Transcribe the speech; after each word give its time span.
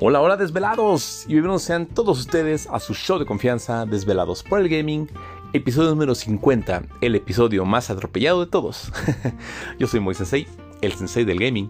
Hola, 0.00 0.20
hola 0.20 0.36
desvelados 0.36 1.24
y 1.26 1.32
bienvenidos 1.32 1.62
sean 1.64 1.86
todos 1.86 2.20
ustedes 2.20 2.68
a 2.70 2.78
su 2.78 2.94
show 2.94 3.18
de 3.18 3.26
confianza 3.26 3.84
Desvelados 3.84 4.44
por 4.44 4.60
el 4.60 4.68
Gaming, 4.68 5.08
episodio 5.52 5.90
número 5.90 6.14
50, 6.14 6.84
el 7.00 7.16
episodio 7.16 7.64
más 7.64 7.90
atropellado 7.90 8.38
de 8.38 8.48
todos. 8.48 8.92
Yo 9.80 9.88
soy 9.88 9.98
Moisés 9.98 10.28
Sensei, 10.28 10.46
el 10.82 10.92
sensei 10.92 11.24
del 11.24 11.40
gaming, 11.40 11.68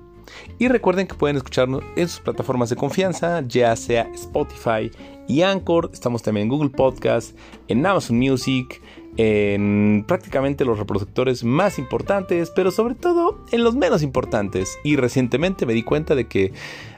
y 0.59 0.69
recuerden 0.69 1.07
que 1.07 1.15
pueden 1.15 1.37
escucharnos 1.37 1.83
en 1.97 2.09
sus 2.09 2.21
plataformas 2.21 2.71
de 2.71 2.77
confianza, 2.77 3.43
ya 3.47 3.75
sea 3.77 4.11
Spotify 4.15 4.91
y 5.29 5.43
Anchor, 5.43 5.91
estamos 5.93 6.23
también 6.23 6.45
en 6.45 6.49
Google 6.49 6.71
Podcast, 6.71 7.37
en 7.69 7.85
Amazon 7.85 8.19
Music, 8.19 8.81
en 9.19 10.05
prácticamente 10.07 10.65
los 10.65 10.79
reproductores 10.79 11.43
más 11.45 11.79
importantes, 11.79 12.51
pero 12.55 12.71
sobre 12.71 12.95
todo 12.95 13.45
en 13.51 13.65
los 13.65 13.75
menos 13.75 14.03
importantes. 14.03 14.79
Y 14.85 14.97
recientemente 14.97 15.67
me 15.67 15.75
di 15.75 15.83
cuenta 15.83 16.15
de 16.15 16.29
que 16.29 16.53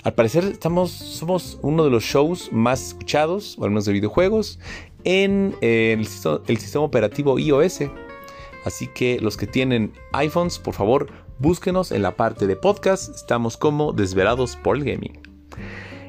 al 0.05 0.15
parecer 0.15 0.45
estamos, 0.45 0.91
somos 0.93 1.59
uno 1.63 1.83
de 1.83 1.91
los 1.91 2.05
shows 2.05 2.53
más 2.53 2.89
escuchados, 2.89 3.57
o 3.59 3.65
al 3.65 3.71
menos 3.71 3.87
de 3.87 3.95
videojuegos, 3.95 4.61
en 5.05 5.57
eh, 5.61 5.97
el, 5.99 6.07
el 6.47 6.59
sistema 6.59 6.85
operativo 6.85 7.39
iOS. 7.39 7.81
Así 8.65 8.87
que 8.87 9.19
los 9.21 9.37
que 9.37 9.47
tienen 9.47 9.93
iPhones, 10.13 10.59
por 10.59 10.75
favor, 10.75 11.09
búsquenos 11.41 11.91
en 11.91 12.03
la 12.03 12.17
parte 12.17 12.47
de 12.47 12.55
podcast. 12.55 13.15
Estamos 13.15 13.57
como 13.57 13.93
Desvelados 13.93 14.57
por 14.57 14.77
el 14.77 14.85
Gaming. 14.85 15.19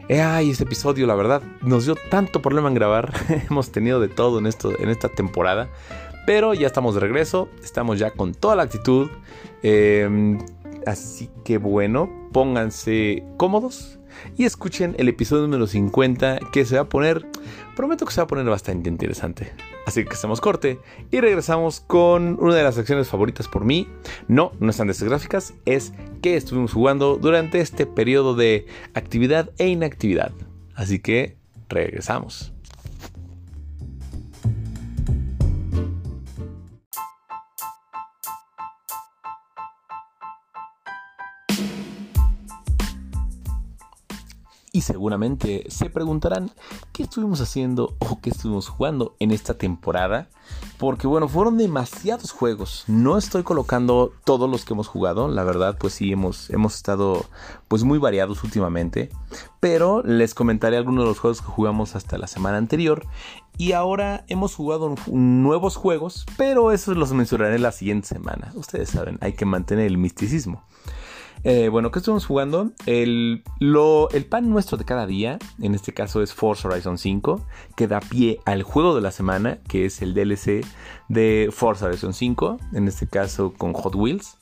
Ay, 0.10 0.50
este 0.50 0.66
episodio, 0.66 1.08
la 1.08 1.16
verdad, 1.16 1.42
nos 1.62 1.86
dio 1.86 1.96
tanto 2.10 2.42
problema 2.42 2.68
en 2.68 2.74
grabar. 2.74 3.14
Hemos 3.50 3.72
tenido 3.72 4.02
de 4.02 4.10
todo 4.10 4.40
en, 4.40 4.46
esto, 4.46 4.78
en 4.78 4.90
esta 4.90 5.08
temporada. 5.08 5.70
Pero 6.26 6.54
ya 6.54 6.68
estamos 6.68 6.96
de 6.96 7.00
regreso. 7.00 7.48
Estamos 7.64 7.98
ya 7.98 8.12
con 8.12 8.34
toda 8.34 8.58
la 8.58 8.64
actitud. 8.64 9.10
Em, 9.64 10.38
así 10.86 11.30
que 11.46 11.58
bueno, 11.58 12.10
pónganse 12.34 13.24
cómodos 13.38 14.01
y 14.38 14.46
escuchen 14.46 14.96
el 14.98 15.10
episodio 15.10 15.44
número 15.44 15.68
50 15.68 16.40
que 16.52 16.66
se 16.66 16.76
va 16.76 16.82
a 16.82 16.90
poner, 16.90 17.26
prometo 17.76 18.06
que 18.06 18.14
se 18.14 18.22
va 18.22 18.26
a 18.26 18.28
poner 18.28 18.46
bastante 18.46 18.90
interesante. 18.90 19.54
Así 19.86 20.04
que 20.06 20.14
hacemos 20.14 20.42
corte 20.42 20.80
y 21.10 21.20
regresamos 21.20 21.80
con 21.80 22.38
una 22.40 22.56
de 22.56 22.64
las 22.64 22.76
secciones 22.76 23.08
favoritas 23.08 23.48
por 23.48 23.66
mí. 23.66 23.88
No, 24.28 24.52
no 24.60 24.70
están 24.70 24.88
de 24.88 24.94
gráficas, 24.94 25.54
es 25.66 25.94
que 26.22 26.38
estuvimos 26.38 26.74
jugando 26.74 27.18
durante 27.18 27.60
este 27.62 27.86
periodo 27.86 28.36
de 28.36 28.66
actividad 28.94 29.50
e 29.58 29.68
inactividad. 29.68 30.32
Así 30.76 31.00
que 31.00 31.38
regresamos. 31.70 32.54
Seguramente 44.82 45.66
se 45.70 45.90
preguntarán 45.90 46.52
qué 46.92 47.04
estuvimos 47.04 47.42
haciendo 47.42 47.96
o 48.00 48.20
qué 48.22 48.32
estuvimos 48.32 48.68
jugando 48.68 49.16
en 49.20 49.32
esta 49.32 49.54
temporada. 49.58 50.30
Porque 50.78 51.08
bueno, 51.08 51.28
fueron 51.28 51.58
demasiados 51.58 52.32
juegos. 52.32 52.84
No 52.88 53.18
estoy 53.18 53.44
colocando 53.44 54.12
todos 54.26 54.50
los 54.50 54.66
que 54.66 54.74
hemos 54.74 54.88
jugado. 54.88 55.28
La 55.28 55.44
verdad, 55.44 55.78
pues 55.80 55.94
sí, 55.94 56.12
hemos, 56.12 56.50
hemos 56.50 56.76
estado 56.76 57.26
pues 57.68 57.84
muy 57.84 58.00
variados 58.00 58.44
últimamente. 58.44 59.10
Pero 59.60 60.02
les 60.04 60.34
comentaré 60.34 60.78
algunos 60.78 61.04
de 61.04 61.10
los 61.10 61.20
juegos 61.20 61.42
que 61.42 61.48
jugamos 61.48 61.96
hasta 61.96 62.18
la 62.18 62.28
semana 62.28 62.58
anterior. 62.58 63.06
Y 63.58 63.74
ahora 63.74 64.26
hemos 64.28 64.56
jugado 64.56 64.96
nuevos 65.08 65.76
juegos. 65.76 66.26
Pero 66.38 66.72
esos 66.72 66.98
los 66.98 67.14
mencionaré 67.14 67.60
la 67.60 67.72
siguiente 67.72 68.08
semana. 68.08 68.52
Ustedes 68.56 68.90
saben, 68.90 69.18
hay 69.22 69.34
que 69.34 69.46
mantener 69.46 69.86
el 69.86 69.98
misticismo. 69.98 70.64
Eh, 71.44 71.70
bueno, 71.70 71.90
¿qué 71.90 72.00
estamos 72.00 72.26
jugando? 72.26 72.72
El, 72.86 73.44
el 73.60 74.26
pan 74.26 74.50
nuestro 74.50 74.78
de 74.78 74.86
cada 74.86 75.08
día, 75.08 75.40
en 75.60 75.74
este 75.74 75.92
caso 75.92 76.22
es 76.22 76.34
Forza 76.34 76.68
Horizon 76.68 77.00
5, 77.00 77.46
que 77.76 77.88
da 77.88 78.00
pie 78.00 78.40
al 78.46 78.62
juego 78.62 78.94
de 78.94 79.02
la 79.02 79.12
semana, 79.12 79.58
que 79.68 79.86
es 79.86 80.04
el 80.04 80.14
DLC 80.14 80.64
de 81.10 81.50
Forza 81.52 81.88
Horizon 81.88 82.14
5, 82.14 82.60
en 82.74 82.88
este 82.88 83.08
caso 83.08 83.54
con 83.58 83.74
Hot 83.74 83.96
Wheels. 83.96 84.38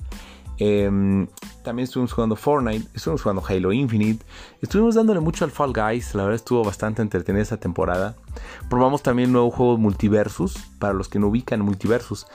Em, 0.57 1.27
también 1.63 1.85
estuvimos 1.85 2.11
jugando 2.11 2.35
Fortnite, 2.35 2.89
estuvimos 2.93 3.21
jugando 3.21 3.41
Halo 3.47 3.71
Infinite, 3.71 4.25
estuvimos 4.61 4.95
dándole 4.95 5.21
mucho 5.21 5.45
al 5.45 5.51
Fall 5.51 5.71
Guys, 5.71 6.13
la 6.15 6.23
verdad 6.23 6.35
estuvo 6.35 6.65
bastante 6.65 7.01
entretenida 7.01 7.43
esta 7.43 7.57
temporada. 7.61 8.17
Probamos 8.69 9.01
también 9.01 9.29
un 9.29 9.33
nuevo 9.33 9.51
juego 9.51 9.77
Multiversus, 9.77 10.57
para 10.79 10.93
los 10.93 11.07
que 11.07 11.17
no 11.17 11.27
ubican 11.27 11.61
Multiversus, 11.61 12.27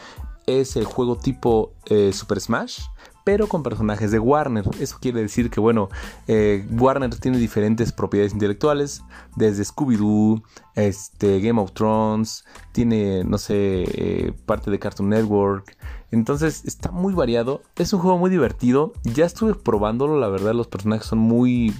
es 0.46 0.76
el 0.76 0.86
juego 0.86 1.16
tipo 1.16 1.74
eh, 1.84 2.14
Super 2.14 2.40
Smash, 2.40 2.80
pero 3.24 3.48
con 3.48 3.62
personajes 3.62 4.10
de 4.10 4.18
Warner. 4.18 4.64
Eso 4.78 4.98
quiere 5.00 5.22
decir 5.22 5.50
que, 5.50 5.58
bueno, 5.58 5.88
eh, 6.28 6.66
Warner 6.70 7.14
tiene 7.16 7.38
diferentes 7.38 7.90
propiedades 7.90 8.34
intelectuales, 8.34 9.02
desde 9.34 9.64
Scooby-Doo, 9.64 10.42
este, 10.74 11.40
Game 11.40 11.60
of 11.60 11.72
Thrones, 11.72 12.44
tiene, 12.72 13.24
no 13.24 13.38
sé, 13.38 13.54
eh, 13.56 14.32
parte 14.46 14.70
de 14.70 14.78
Cartoon 14.78 15.08
Network. 15.08 15.76
Entonces 16.10 16.64
está 16.64 16.92
muy 16.92 17.12
variado, 17.12 17.62
es 17.74 17.92
un 17.92 18.00
juego 18.00 18.18
muy 18.18 18.30
divertido. 18.30 18.92
Ya 19.02 19.24
estuve 19.24 19.54
probándolo, 19.54 20.20
la 20.20 20.28
verdad, 20.28 20.54
los 20.54 20.68
personajes 20.68 21.06
son 21.06 21.18
muy, 21.18 21.74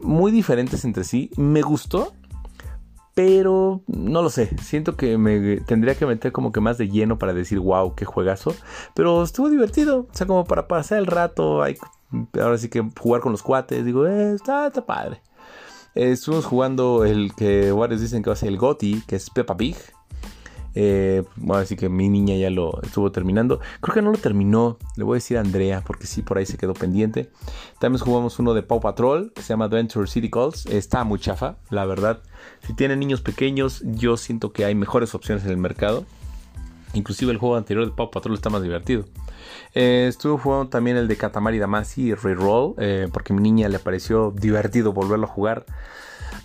muy 0.00 0.30
diferentes 0.30 0.84
entre 0.84 1.02
sí. 1.02 1.30
Me 1.36 1.62
gustó, 1.62 2.12
pero 3.14 3.82
no 3.86 4.22
lo 4.22 4.30
sé, 4.30 4.56
siento 4.62 4.96
que 4.96 5.18
me 5.18 5.60
tendría 5.60 5.94
que 5.94 6.06
meter 6.06 6.32
como 6.32 6.50
que 6.52 6.60
más 6.60 6.78
de 6.78 6.88
lleno 6.88 7.18
para 7.18 7.34
decir 7.34 7.58
wow, 7.58 7.94
qué 7.94 8.04
juegazo. 8.04 8.54
Pero 8.94 9.22
estuvo 9.22 9.50
divertido, 9.50 10.08
o 10.10 10.14
sea, 10.14 10.26
como 10.26 10.44
para 10.44 10.66
pasar 10.66 10.98
el 10.98 11.06
rato, 11.06 11.62
hay, 11.62 11.76
ahora 12.40 12.58
sí 12.58 12.68
que 12.68 12.82
jugar 12.98 13.20
con 13.20 13.32
los 13.32 13.42
cuates, 13.42 13.84
digo, 13.84 14.06
eh, 14.06 14.32
está, 14.34 14.66
está 14.68 14.86
padre. 14.86 15.20
estuvimos 15.94 16.46
jugando 16.46 17.04
el 17.04 17.34
que 17.34 17.72
varios 17.72 18.00
dicen 18.00 18.22
que 18.22 18.30
va 18.30 18.34
a 18.34 18.36
ser 18.36 18.48
el 18.48 18.58
GOTI, 18.58 19.02
que 19.06 19.16
es 19.16 19.28
Peppa 19.30 19.56
Pig. 19.56 19.76
Eh, 20.74 21.22
así 21.52 21.76
que 21.76 21.88
mi 21.88 22.08
niña 22.08 22.36
ya 22.36 22.50
lo 22.50 22.80
estuvo 22.82 23.12
terminando. 23.12 23.60
Creo 23.80 23.94
que 23.94 24.02
no 24.02 24.10
lo 24.10 24.18
terminó. 24.18 24.78
Le 24.96 25.04
voy 25.04 25.16
a 25.16 25.18
decir 25.18 25.38
a 25.38 25.40
Andrea 25.40 25.82
porque 25.86 26.06
sí, 26.06 26.22
por 26.22 26.38
ahí 26.38 26.46
se 26.46 26.56
quedó 26.56 26.74
pendiente. 26.74 27.30
También 27.78 28.02
jugamos 28.02 28.38
uno 28.38 28.54
de 28.54 28.62
Paw 28.62 28.80
Patrol 28.80 29.32
que 29.34 29.42
se 29.42 29.48
llama 29.48 29.66
Adventure 29.66 30.06
City 30.06 30.30
Calls. 30.30 30.66
Está 30.66 31.04
muy 31.04 31.18
chafa, 31.18 31.56
la 31.70 31.84
verdad. 31.84 32.20
Si 32.66 32.74
tienen 32.74 33.00
niños 33.00 33.20
pequeños, 33.20 33.82
yo 33.84 34.16
siento 34.16 34.52
que 34.52 34.64
hay 34.64 34.74
mejores 34.74 35.14
opciones 35.14 35.44
en 35.44 35.50
el 35.50 35.58
mercado. 35.58 36.04
Inclusive 36.94 37.32
el 37.32 37.38
juego 37.38 37.56
anterior 37.56 37.86
de 37.86 37.92
Paw 37.92 38.10
Patrol 38.10 38.34
está 38.34 38.50
más 38.50 38.62
divertido. 38.62 39.04
Eh, 39.74 40.06
estuve 40.08 40.38
jugando 40.38 40.68
también 40.68 40.96
el 40.96 41.08
de 41.08 41.16
Katamari 41.16 41.58
Damacy 41.58 42.14
Reroll, 42.14 42.74
eh, 42.78 43.08
porque 43.12 43.32
a 43.32 43.36
mi 43.36 43.42
niña 43.42 43.68
le 43.68 43.78
pareció 43.78 44.30
divertido 44.30 44.92
volverlo 44.92 45.26
a 45.26 45.28
jugar. 45.28 45.64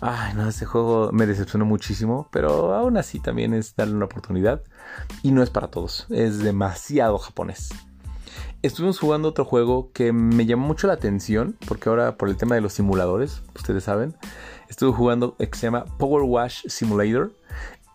Ay, 0.00 0.34
no, 0.34 0.48
ese 0.48 0.64
juego 0.64 1.10
me 1.12 1.26
decepcionó 1.26 1.64
muchísimo, 1.64 2.28
pero 2.30 2.74
aún 2.74 2.96
así 2.96 3.18
también 3.18 3.52
es 3.52 3.74
darle 3.74 3.94
una 3.94 4.04
oportunidad. 4.04 4.62
Y 5.22 5.32
no 5.32 5.42
es 5.42 5.50
para 5.50 5.68
todos, 5.68 6.06
es 6.10 6.38
demasiado 6.38 7.18
japonés. 7.18 7.70
Estuvimos 8.62 8.98
jugando 8.98 9.28
otro 9.28 9.44
juego 9.44 9.90
que 9.92 10.12
me 10.12 10.46
llamó 10.46 10.66
mucho 10.66 10.86
la 10.86 10.92
atención, 10.92 11.56
porque 11.66 11.88
ahora 11.88 12.16
por 12.16 12.28
el 12.28 12.36
tema 12.36 12.54
de 12.54 12.60
los 12.60 12.74
simuladores, 12.74 13.42
ustedes 13.56 13.84
saben, 13.84 14.14
estuve 14.68 14.92
jugando 14.92 15.36
que 15.36 15.48
se 15.54 15.66
llama 15.66 15.84
Power 15.98 16.22
Wash 16.22 16.66
Simulator. 16.66 17.32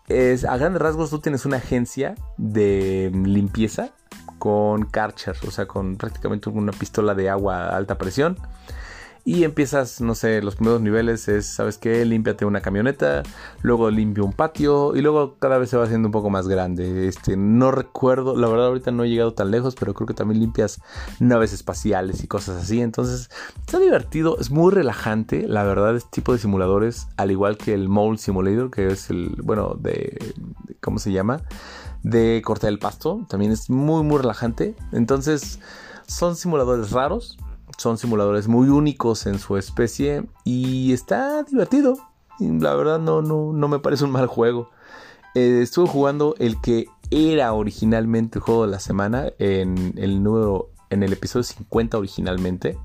Es, 0.08 0.44
a 0.44 0.58
grandes 0.58 0.82
rasgos 0.82 1.08
tú 1.08 1.20
tienes 1.20 1.46
una 1.46 1.56
agencia 1.56 2.14
de 2.36 3.10
limpieza 3.14 3.92
con 4.38 4.84
Karcher, 4.84 5.36
o 5.46 5.50
sea, 5.50 5.66
con 5.66 5.96
prácticamente 5.96 6.50
una 6.50 6.72
pistola 6.72 7.14
de 7.14 7.30
agua 7.30 7.68
a 7.68 7.76
alta 7.76 7.96
presión 7.96 8.36
y 9.26 9.44
empiezas, 9.44 10.02
no 10.02 10.14
sé, 10.14 10.42
los 10.42 10.56
primeros 10.56 10.82
niveles 10.82 11.28
es, 11.28 11.46
¿sabes 11.46 11.78
qué? 11.78 12.04
Límpiate 12.04 12.44
una 12.44 12.60
camioneta, 12.60 13.22
luego 13.62 13.90
limpia 13.90 14.22
un 14.22 14.34
patio 14.34 14.94
y 14.94 15.00
luego 15.00 15.36
cada 15.38 15.56
vez 15.56 15.70
se 15.70 15.78
va 15.78 15.84
haciendo 15.84 16.08
un 16.08 16.12
poco 16.12 16.28
más 16.28 16.46
grande. 16.46 17.08
Este, 17.08 17.34
no 17.34 17.70
recuerdo, 17.70 18.36
la 18.36 18.48
verdad 18.48 18.66
ahorita 18.66 18.90
no 18.90 19.02
he 19.04 19.08
llegado 19.08 19.32
tan 19.32 19.50
lejos, 19.50 19.76
pero 19.76 19.94
creo 19.94 20.06
que 20.06 20.12
también 20.12 20.40
limpias 20.40 20.78
naves 21.20 21.54
espaciales 21.54 22.22
y 22.22 22.26
cosas 22.26 22.62
así. 22.62 22.82
Entonces, 22.82 23.30
está 23.60 23.78
divertido, 23.78 24.38
es 24.38 24.50
muy 24.50 24.70
relajante, 24.70 25.48
la 25.48 25.64
verdad, 25.64 25.96
este 25.96 26.10
tipo 26.10 26.34
de 26.34 26.38
simuladores, 26.38 27.06
al 27.16 27.30
igual 27.30 27.56
que 27.56 27.72
el 27.72 27.88
Mole 27.88 28.18
Simulator, 28.18 28.70
que 28.70 28.88
es 28.88 29.08
el, 29.08 29.36
bueno, 29.42 29.74
de, 29.80 30.34
¿cómo 30.82 30.98
se 30.98 31.12
llama? 31.12 31.40
De 32.02 32.42
cortar 32.44 32.68
el 32.68 32.78
pasto, 32.78 33.24
también 33.30 33.52
es 33.52 33.70
muy, 33.70 34.02
muy 34.02 34.18
relajante. 34.18 34.76
Entonces, 34.92 35.60
son 36.06 36.36
simuladores 36.36 36.90
raros, 36.90 37.38
son 37.76 37.98
simuladores 37.98 38.48
muy 38.48 38.68
únicos 38.68 39.26
en 39.26 39.38
su 39.38 39.56
especie 39.56 40.24
y 40.44 40.92
está 40.92 41.42
divertido. 41.42 41.96
La 42.38 42.74
verdad 42.74 42.98
no, 42.98 43.22
no, 43.22 43.52
no 43.52 43.68
me 43.68 43.78
parece 43.78 44.04
un 44.04 44.10
mal 44.10 44.26
juego. 44.26 44.70
Eh, 45.34 45.60
estuve 45.62 45.88
jugando 45.88 46.34
el 46.38 46.60
que 46.60 46.86
era 47.10 47.52
originalmente 47.52 48.38
el 48.38 48.42
juego 48.42 48.66
de 48.66 48.70
la 48.70 48.80
semana 48.80 49.32
en 49.38 49.94
el 49.96 50.22
número 50.22 50.70
en 50.90 51.02
el 51.02 51.12
episodio 51.12 51.42
50 51.42 51.98
originalmente, 51.98 52.78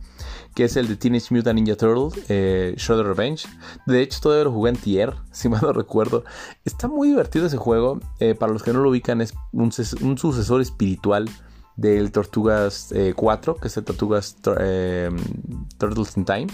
que 0.56 0.66
es 0.66 0.76
el 0.76 0.88
de 0.88 0.96
Teenage 0.96 1.34
Mutant 1.34 1.56
Ninja 1.56 1.76
Turtles, 1.76 2.26
eh, 2.30 2.74
Shredder 2.78 3.06
Revenge. 3.06 3.48
De 3.86 4.02
hecho, 4.02 4.20
todavía 4.20 4.46
lo 4.46 4.52
jugué 4.52 4.72
en 4.72 4.78
tier, 4.78 5.14
si 5.32 5.48
mal 5.48 5.62
no 5.62 5.72
recuerdo. 5.72 6.24
Está 6.66 6.88
muy 6.88 7.10
divertido 7.10 7.46
ese 7.46 7.58
juego. 7.58 8.00
Eh, 8.20 8.36
para 8.36 8.52
los 8.52 8.64
que 8.64 8.74
no 8.74 8.80
lo 8.80 8.90
ubican, 8.90 9.22
es 9.22 9.34
un, 9.54 9.72
un 10.02 10.18
sucesor 10.18 10.62
espiritual 10.62 11.30
del 11.80 12.12
Tortugas 12.12 12.94
4, 13.16 13.54
eh, 13.54 13.62
que 13.62 13.68
es 13.68 13.78
el 13.78 13.84
Tortugas 13.84 14.38
eh, 14.60 15.10
Turtles 15.78 16.18
in 16.18 16.26
Time. 16.26 16.48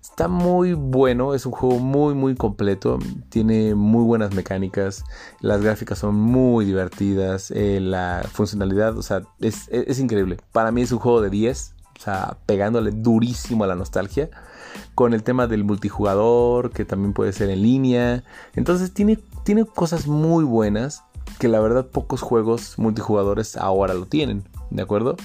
Está 0.00 0.28
muy 0.28 0.72
bueno, 0.72 1.34
es 1.34 1.44
un 1.44 1.52
juego 1.52 1.78
muy 1.78 2.14
muy 2.14 2.34
completo, 2.34 2.98
tiene 3.28 3.74
muy 3.74 4.02
buenas 4.02 4.34
mecánicas, 4.34 5.04
las 5.40 5.60
gráficas 5.60 5.98
son 5.98 6.14
muy 6.14 6.64
divertidas, 6.64 7.50
eh, 7.50 7.80
la 7.80 8.26
funcionalidad, 8.32 8.96
o 8.96 9.02
sea, 9.02 9.22
es, 9.40 9.68
es, 9.70 9.98
increíble. 9.98 10.38
Para 10.52 10.72
mí 10.72 10.80
es 10.80 10.92
un 10.92 11.00
juego 11.00 11.20
de 11.20 11.28
10, 11.28 11.74
o 11.98 12.00
sea, 12.00 12.38
pegándole 12.46 12.92
durísimo 12.92 13.64
a 13.64 13.66
la 13.66 13.74
nostalgia, 13.74 14.30
con 14.94 15.12
el 15.12 15.22
tema 15.22 15.46
del 15.46 15.64
multijugador, 15.64 16.70
que 16.70 16.86
también 16.86 17.12
puede 17.12 17.34
ser 17.34 17.50
en 17.50 17.62
línea. 17.62 18.24
Entonces 18.54 18.94
tiene, 18.94 19.18
tiene 19.44 19.66
cosas 19.66 20.06
muy 20.06 20.44
buenas 20.44 21.02
que 21.40 21.48
la 21.48 21.58
verdad 21.58 21.86
pocos 21.86 22.20
juegos 22.20 22.78
multijugadores 22.78 23.56
ahora 23.56 23.94
lo 23.94 24.04
tienen, 24.04 24.44
¿de 24.70 24.82
acuerdo? 24.82 25.16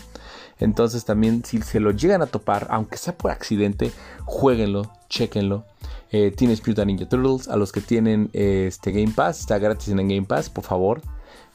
Entonces 0.60 1.04
también 1.04 1.44
si 1.44 1.62
se 1.62 1.82
lo 1.82 1.92
llegan 1.92 2.22
a 2.22 2.28
topar, 2.28 2.68
aunque 2.70 2.98
sea 2.98 3.18
por 3.18 3.32
accidente, 3.32 3.92
jueguenlo, 4.24 4.90
chequenlo. 5.10 5.66
Eh, 6.12 6.32
Tienes 6.32 6.66
Mutant 6.66 6.88
Ninja 6.88 7.10
Turtles, 7.10 7.50
a 7.50 7.58
los 7.58 7.74
que 7.74 7.82
tienen 7.82 8.30
este 8.32 8.94
Game 8.94 9.12
Pass, 9.14 9.42
está 9.42 9.60
gratis 9.60 9.90
en 9.90 10.00
el 10.00 10.08
Game 10.08 10.26
Pass, 10.26 10.50
por 10.50 10.64
favor. 10.64 11.02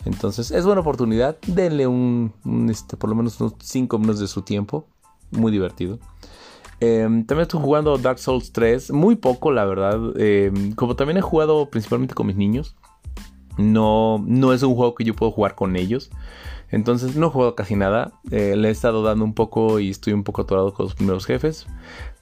Entonces 0.05 0.51
es 0.51 0.67
buena 0.67 0.83
oportunidad, 0.83 1.39
denle 1.47 1.87
un, 1.87 2.35
este, 2.71 2.99
por 2.99 3.09
lo 3.09 3.17
menos 3.17 3.41
unos 3.41 3.55
5 3.61 3.99
minutos 3.99 4.21
de 4.21 4.29
su 4.29 4.43
tiempo, 4.43 4.87
muy 5.31 5.51
divertido. 5.51 5.99
Em, 6.81 7.25
también 7.25 7.43
estoy 7.43 7.61
jugando 7.61 7.97
Dark 7.97 8.19
Souls 8.19 8.53
3, 8.53 8.91
muy 8.91 9.17
poco 9.17 9.53
la 9.53 9.65
verdad, 9.65 9.99
em, 10.19 10.73
como 10.75 10.97
también 10.97 11.17
he 11.17 11.23
jugado 11.23 11.71
principalmente 11.71 12.15
con 12.15 12.27
mis 12.27 12.37
niños, 12.37 12.77
no, 13.56 14.23
no 14.26 14.52
es 14.52 14.62
un 14.62 14.75
juego 14.75 14.94
que 14.94 15.05
yo 15.05 15.14
puedo 15.14 15.32
jugar 15.32 15.55
con 15.55 15.76
ellos. 15.76 16.11
Entonces 16.70 17.17
no 17.17 17.26
he 17.26 17.31
jugado 17.31 17.55
casi 17.55 17.75
nada. 17.76 18.12
Eh, 18.31 18.55
le 18.56 18.69
he 18.69 18.70
estado 18.70 19.02
dando 19.02 19.25
un 19.25 19.35
poco 19.35 19.81
y 19.81 19.91
estoy 19.91 20.12
un 20.12 20.23
poco 20.23 20.43
atorado 20.43 20.73
con 20.73 20.87
los 20.87 20.94
primeros 20.94 21.26
jefes. 21.26 21.67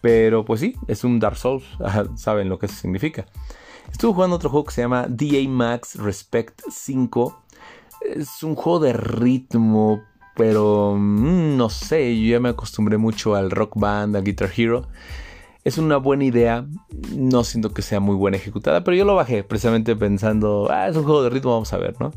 Pero 0.00 0.44
pues 0.44 0.60
sí, 0.60 0.74
es 0.86 1.04
un 1.04 1.20
Dark 1.20 1.36
Souls. 1.36 1.64
Saben 2.16 2.48
lo 2.48 2.58
que 2.58 2.66
eso 2.66 2.74
significa. 2.74 3.26
Estuve 3.90 4.14
jugando 4.14 4.36
otro 4.36 4.50
juego 4.50 4.66
que 4.66 4.74
se 4.74 4.82
llama 4.82 5.06
DA 5.08 5.48
Max 5.48 5.96
Respect 5.96 6.60
5. 6.70 7.42
Es 8.14 8.42
un 8.42 8.54
juego 8.54 8.80
de 8.80 8.92
ritmo, 8.92 10.02
pero 10.36 10.94
mm, 10.96 11.56
no 11.56 11.68
sé, 11.68 12.18
yo 12.20 12.32
ya 12.32 12.40
me 12.40 12.50
acostumbré 12.50 12.96
mucho 12.96 13.34
al 13.34 13.50
rock 13.50 13.72
band, 13.76 14.16
al 14.16 14.24
Guitar 14.24 14.50
Hero. 14.56 14.86
Es 15.68 15.76
una 15.76 15.98
buena 15.98 16.24
idea, 16.24 16.66
no 17.14 17.44
siento 17.44 17.74
que 17.74 17.82
sea 17.82 18.00
muy 18.00 18.16
buena 18.16 18.38
ejecutada, 18.38 18.82
pero 18.84 18.96
yo 18.96 19.04
lo 19.04 19.14
bajé 19.14 19.44
precisamente 19.44 19.94
pensando, 19.94 20.66
ah, 20.70 20.88
es 20.88 20.96
un 20.96 21.04
juego 21.04 21.22
de 21.22 21.28
ritmo, 21.28 21.52
vamos 21.52 21.70
a 21.74 21.76
ver, 21.76 21.94
¿no? 22.00 22.10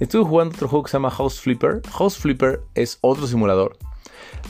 Estuve 0.00 0.24
jugando 0.24 0.52
otro 0.56 0.66
juego 0.66 0.82
que 0.82 0.90
se 0.90 0.96
llama 0.96 1.12
House 1.12 1.38
Flipper. 1.38 1.80
House 1.92 2.18
Flipper 2.18 2.62
es 2.74 2.98
otro 3.02 3.28
simulador 3.28 3.78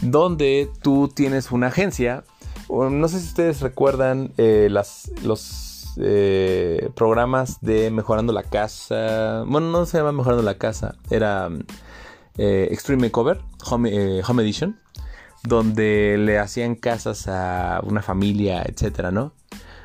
donde 0.01 0.71
tú 0.81 1.13
tienes 1.15 1.53
una 1.53 1.67
agencia. 1.67 2.25
No 2.71 3.07
sé 3.07 3.21
si 3.21 3.27
ustedes 3.27 3.61
recuerdan 3.61 4.33
eh, 4.39 4.69
las, 4.71 5.13
los 5.23 5.93
eh, 5.99 6.89
programas 6.97 7.61
de 7.61 7.91
Mejorando 7.91 8.33
la 8.33 8.45
Casa. 8.45 9.45
Bueno, 9.47 9.71
no 9.71 9.85
se 9.85 9.99
llama 9.99 10.13
Mejorando 10.13 10.43
la 10.43 10.57
Casa, 10.57 10.95
era 11.11 11.51
eh, 12.39 12.69
Extreme 12.71 13.09
Makeover, 13.09 13.43
Home, 13.71 14.23
Home 14.27 14.43
Edition, 14.43 14.81
donde 15.47 16.17
le 16.19 16.39
hacían 16.39 16.75
casas 16.75 17.29
a 17.29 17.81
una 17.85 18.03
familia, 18.03 18.63
etcétera, 18.65 19.11
¿no? 19.11 19.33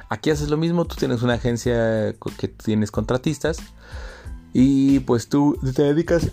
Aquí 0.10 0.30
haces 0.30 0.50
lo 0.50 0.58
mismo, 0.58 0.86
tú 0.86 0.96
tienes 0.96 1.22
una 1.22 1.36
agencia 1.36 2.13
que 2.38 2.48
tienes 2.48 2.92
contratistas 2.92 3.60
y 4.54 5.00
pues 5.02 5.30
tú 5.30 5.58
te 5.75 5.84
dedicas 5.84 6.31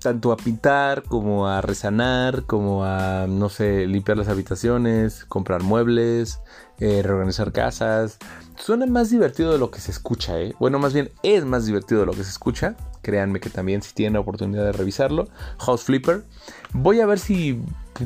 tanto 0.00 0.32
a 0.32 0.36
pintar 0.36 1.02
como 1.04 1.46
a 1.46 1.60
resanar, 1.60 2.44
como 2.44 2.84
a, 2.84 3.26
no 3.28 3.48
sé, 3.48 3.86
limpiar 3.86 4.18
las 4.18 4.28
habitaciones, 4.28 5.24
comprar 5.26 5.62
muebles, 5.62 6.40
eh, 6.80 7.02
reorganizar 7.02 7.52
casas. 7.52 8.18
Suena 8.56 8.86
más 8.86 9.10
divertido 9.10 9.52
de 9.52 9.58
lo 9.58 9.70
que 9.70 9.80
se 9.80 9.90
escucha, 9.90 10.40
¿eh? 10.40 10.54
Bueno, 10.58 10.78
más 10.78 10.92
bien 10.92 11.10
es 11.22 11.44
más 11.44 11.66
divertido 11.66 12.00
de 12.00 12.06
lo 12.06 12.12
que 12.12 12.24
se 12.24 12.30
escucha. 12.30 12.74
Créanme 13.02 13.40
que 13.40 13.50
también 13.50 13.82
si 13.82 13.94
tienen 13.94 14.14
la 14.14 14.20
oportunidad 14.20 14.64
de 14.64 14.72
revisarlo. 14.72 15.28
House 15.58 15.84
Flipper. 15.84 16.24
Voy 16.72 17.00
a 17.00 17.06
ver 17.06 17.18
si 17.18 17.62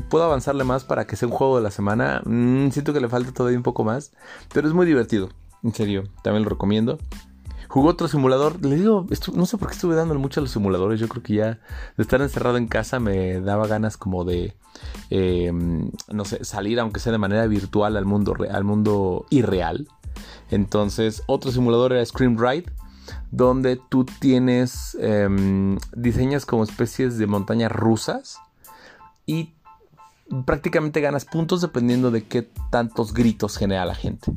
puedo 0.09 0.23
avanzarle 0.23 0.63
más 0.63 0.83
para 0.83 1.05
que 1.07 1.15
sea 1.15 1.27
un 1.27 1.33
juego 1.33 1.57
de 1.57 1.63
la 1.63 1.71
semana. 1.71 2.21
Mm, 2.25 2.69
siento 2.69 2.93
que 2.93 3.01
le 3.01 3.09
falta 3.09 3.31
todavía 3.31 3.57
un 3.57 3.63
poco 3.63 3.83
más. 3.83 4.11
Pero 4.53 4.67
es 4.67 4.73
muy 4.73 4.85
divertido. 4.85 5.29
En 5.63 5.73
serio, 5.73 6.03
también 6.21 6.43
lo 6.43 6.49
recomiendo. 6.49 6.99
Jugó 7.67 7.89
otro 7.89 8.07
simulador. 8.07 8.63
Le 8.65 8.75
digo, 8.75 9.05
no 9.33 9.45
sé 9.45 9.57
por 9.57 9.69
qué 9.69 9.75
estuve 9.75 9.95
dándole 9.95 10.19
mucho 10.19 10.39
a 10.39 10.43
los 10.43 10.51
simuladores. 10.51 10.99
Yo 10.99 11.07
creo 11.07 11.23
que 11.23 11.35
ya 11.35 11.59
de 11.97 12.03
estar 12.03 12.21
encerrado 12.21 12.57
en 12.57 12.67
casa 12.67 12.99
me 12.99 13.39
daba 13.41 13.67
ganas 13.67 13.97
como 13.97 14.23
de, 14.23 14.55
em, 15.09 15.91
no 16.11 16.25
sé, 16.25 16.43
salir 16.43 16.79
aunque 16.79 16.99
sea 16.99 17.11
de 17.11 17.17
manera 17.17 17.45
virtual 17.47 17.97
al 17.97 18.05
mundo, 18.05 18.35
al 18.49 18.63
mundo 18.63 19.25
irreal. 19.29 19.87
Entonces, 20.51 21.23
otro 21.27 21.51
simulador 21.51 21.93
era 21.93 22.05
Scream 22.05 22.37
Ride, 22.37 22.71
donde 23.31 23.79
tú 23.89 24.05
tienes, 24.05 24.97
em, 24.99 25.77
diseñas 25.95 26.45
como 26.45 26.63
especies 26.63 27.17
de 27.17 27.27
montañas 27.27 27.71
rusas 27.71 28.37
y 29.25 29.53
prácticamente 30.45 31.01
ganas 31.01 31.25
puntos 31.25 31.61
dependiendo 31.61 32.11
de 32.11 32.23
qué 32.23 32.49
tantos 32.71 33.13
gritos 33.13 33.57
genera 33.57 33.85
la 33.85 33.95
gente. 33.95 34.33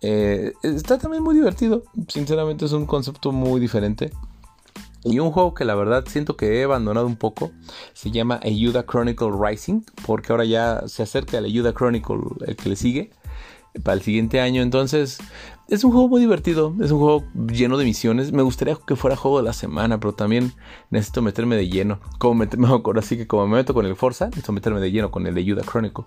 Eh, 0.00 0.52
está 0.62 0.98
también 0.98 1.22
muy 1.22 1.34
divertido. 1.34 1.84
Sinceramente 2.08 2.64
es 2.64 2.72
un 2.72 2.86
concepto 2.86 3.32
muy 3.32 3.60
diferente. 3.60 4.10
Y 5.04 5.20
un 5.20 5.30
juego 5.30 5.54
que 5.54 5.64
la 5.64 5.74
verdad 5.74 6.04
siento 6.08 6.36
que 6.36 6.60
he 6.60 6.64
abandonado 6.64 7.06
un 7.06 7.16
poco 7.16 7.52
se 7.94 8.10
llama 8.10 8.40
Ayuda 8.42 8.84
Chronicle 8.84 9.30
Rising, 9.40 9.82
porque 10.04 10.32
ahora 10.32 10.44
ya 10.44 10.82
se 10.86 11.04
acerca 11.04 11.38
el 11.38 11.44
Ayuda 11.44 11.72
Chronicle, 11.72 12.16
el 12.46 12.56
que 12.56 12.68
le 12.68 12.76
sigue, 12.76 13.10
para 13.84 13.94
el 13.94 14.02
siguiente 14.02 14.40
año. 14.40 14.60
Entonces, 14.60 15.18
es 15.68 15.84
un 15.84 15.92
juego 15.92 16.08
muy 16.08 16.20
divertido, 16.20 16.74
es 16.80 16.90
un 16.90 16.98
juego 16.98 17.24
lleno 17.52 17.76
de 17.76 17.84
misiones. 17.84 18.32
Me 18.32 18.42
gustaría 18.42 18.76
que 18.86 18.96
fuera 18.96 19.16
juego 19.16 19.38
de 19.38 19.44
la 19.44 19.52
semana, 19.52 20.00
pero 20.00 20.14
también 20.14 20.52
necesito 20.90 21.22
meterme 21.22 21.56
de 21.56 21.68
lleno. 21.68 22.00
Como 22.18 22.34
me, 22.34 22.48
así 22.98 23.16
que 23.16 23.26
como 23.26 23.46
me 23.46 23.56
meto 23.56 23.74
con 23.74 23.86
el 23.86 23.94
Forza, 23.94 24.26
necesito 24.26 24.52
meterme 24.52 24.80
de 24.80 24.90
lleno 24.90 25.10
con 25.10 25.26
el 25.26 25.36
Ayuda 25.36 25.62
Chronicle. 25.62 26.06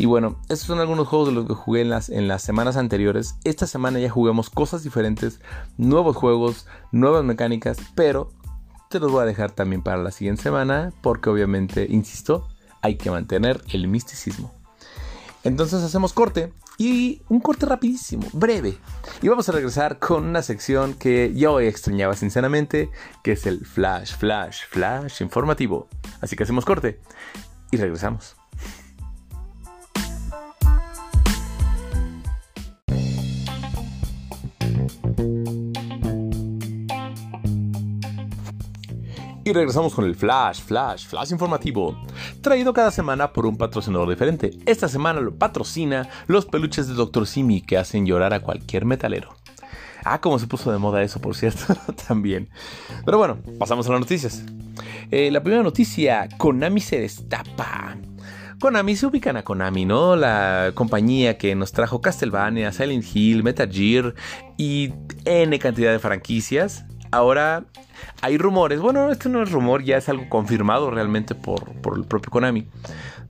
Y 0.00 0.06
bueno, 0.06 0.36
estos 0.48 0.66
son 0.66 0.80
algunos 0.80 1.08
juegos 1.08 1.28
de 1.28 1.34
los 1.34 1.46
que 1.46 1.52
jugué 1.52 1.82
en 1.82 1.90
las, 1.90 2.08
en 2.08 2.26
las 2.26 2.40
semanas 2.40 2.78
anteriores. 2.78 3.34
Esta 3.44 3.66
semana 3.66 3.98
ya 3.98 4.08
jugamos 4.08 4.48
cosas 4.48 4.82
diferentes, 4.82 5.40
nuevos 5.76 6.16
juegos, 6.16 6.66
nuevas 6.90 7.22
mecánicas, 7.22 7.76
pero 7.94 8.32
te 8.88 8.98
los 8.98 9.12
voy 9.12 9.24
a 9.24 9.26
dejar 9.26 9.50
también 9.50 9.82
para 9.82 9.98
la 9.98 10.10
siguiente 10.10 10.42
semana 10.42 10.90
porque 11.02 11.28
obviamente, 11.28 11.86
insisto, 11.90 12.48
hay 12.80 12.96
que 12.96 13.10
mantener 13.10 13.62
el 13.74 13.88
misticismo. 13.88 14.54
Entonces 15.44 15.82
hacemos 15.82 16.14
corte 16.14 16.50
y 16.78 17.20
un 17.28 17.40
corte 17.40 17.66
rapidísimo, 17.66 18.26
breve. 18.32 18.78
Y 19.20 19.28
vamos 19.28 19.50
a 19.50 19.52
regresar 19.52 19.98
con 19.98 20.24
una 20.24 20.40
sección 20.40 20.94
que 20.94 21.34
yo 21.34 21.60
extrañaba 21.60 22.16
sinceramente, 22.16 22.88
que 23.22 23.32
es 23.32 23.44
el 23.44 23.66
flash, 23.66 24.16
flash, 24.16 24.62
flash 24.70 25.20
informativo. 25.20 25.88
Así 26.22 26.36
que 26.36 26.44
hacemos 26.44 26.64
corte 26.64 27.00
y 27.70 27.76
regresamos. 27.76 28.39
Y 39.50 39.52
regresamos 39.52 39.94
con 39.94 40.04
el 40.04 40.14
Flash, 40.14 40.60
Flash, 40.60 41.08
Flash 41.08 41.32
informativo, 41.32 42.00
traído 42.40 42.72
cada 42.72 42.92
semana 42.92 43.32
por 43.32 43.46
un 43.46 43.56
patrocinador 43.56 44.08
diferente. 44.08 44.52
Esta 44.64 44.86
semana 44.86 45.20
lo 45.20 45.34
patrocina 45.34 46.08
los 46.28 46.46
peluches 46.46 46.86
de 46.86 46.94
Dr. 46.94 47.26
Simi 47.26 47.60
que 47.60 47.76
hacen 47.76 48.06
llorar 48.06 48.32
a 48.32 48.42
cualquier 48.42 48.84
metalero. 48.84 49.34
Ah, 50.04 50.20
como 50.20 50.38
se 50.38 50.46
puso 50.46 50.70
de 50.70 50.78
moda 50.78 51.02
eso, 51.02 51.20
por 51.20 51.34
cierto, 51.34 51.74
también. 52.08 52.48
Pero 53.04 53.18
bueno, 53.18 53.38
pasamos 53.58 53.88
a 53.88 53.90
las 53.90 54.00
noticias. 54.02 54.44
Eh, 55.10 55.32
la 55.32 55.42
primera 55.42 55.64
noticia, 55.64 56.28
Konami 56.38 56.80
se 56.80 57.00
destapa. 57.00 57.96
Konami 58.60 58.94
se 58.94 59.06
ubican 59.06 59.36
a 59.36 59.42
Konami, 59.42 59.84
¿no? 59.84 60.14
La 60.14 60.70
compañía 60.74 61.38
que 61.38 61.56
nos 61.56 61.72
trajo 61.72 62.00
Castlevania, 62.00 62.70
Silent 62.70 63.04
Hill, 63.12 63.42
Metal 63.42 63.68
Gear 63.68 64.14
y 64.56 64.92
N 65.24 65.58
cantidad 65.58 65.90
de 65.90 65.98
franquicias. 65.98 66.84
Ahora 67.12 67.64
hay 68.22 68.38
rumores, 68.38 68.80
bueno, 68.80 69.10
esto 69.10 69.28
no 69.28 69.42
es 69.42 69.50
rumor, 69.50 69.82
ya 69.82 69.96
es 69.96 70.08
algo 70.08 70.28
confirmado 70.28 70.90
realmente 70.90 71.34
por, 71.34 71.72
el 71.96 72.04
propio 72.04 72.30
Konami, 72.30 72.66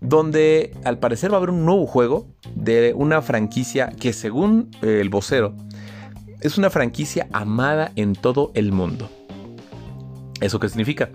donde 0.00 0.74
al 0.84 0.98
parecer 0.98 1.30
va 1.30 1.36
a 1.36 1.38
haber 1.38 1.50
un 1.50 1.64
nuevo 1.64 1.86
juego 1.86 2.26
de 2.54 2.92
una 2.94 3.22
franquicia 3.22 3.90
que 3.98 4.12
según 4.12 4.70
el 4.82 5.08
vocero 5.08 5.54
es 6.40 6.58
una 6.58 6.70
franquicia 6.70 7.28
amada 7.32 7.92
en 7.96 8.14
todo 8.14 8.50
el 8.54 8.72
mundo. 8.72 9.10
¿Eso 10.40 10.58
qué 10.58 10.68
significa? 10.68 11.10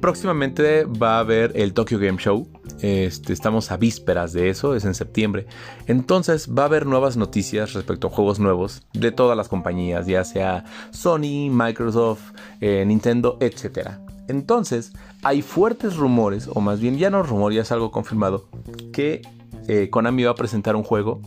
Próximamente 0.00 0.84
va 0.84 1.16
a 1.16 1.20
haber 1.20 1.52
el 1.56 1.74
Tokyo 1.74 1.98
Game 1.98 2.18
Show. 2.18 2.48
Este, 2.82 3.32
estamos 3.32 3.70
a 3.70 3.76
vísperas 3.76 4.32
de 4.32 4.50
eso, 4.50 4.74
es 4.74 4.84
en 4.84 4.94
septiembre. 4.94 5.46
Entonces 5.86 6.48
va 6.52 6.62
a 6.62 6.66
haber 6.66 6.84
nuevas 6.84 7.16
noticias 7.16 7.72
respecto 7.74 8.08
a 8.08 8.10
juegos 8.10 8.40
nuevos 8.40 8.82
de 8.92 9.12
todas 9.12 9.36
las 9.36 9.48
compañías, 9.48 10.06
ya 10.06 10.24
sea 10.24 10.64
Sony, 10.90 11.48
Microsoft, 11.48 12.32
eh, 12.60 12.84
Nintendo, 12.84 13.38
etc. 13.40 13.90
Entonces 14.26 14.92
hay 15.22 15.42
fuertes 15.42 15.96
rumores, 15.96 16.48
o 16.52 16.60
más 16.60 16.80
bien 16.80 16.98
ya 16.98 17.08
no 17.08 17.22
rumor, 17.22 17.52
ya 17.52 17.62
es 17.62 17.70
algo 17.70 17.92
confirmado, 17.92 18.48
que 18.92 19.22
eh, 19.68 19.88
Konami 19.88 20.24
va 20.24 20.32
a 20.32 20.34
presentar 20.34 20.74
un 20.74 20.82
juego 20.82 21.20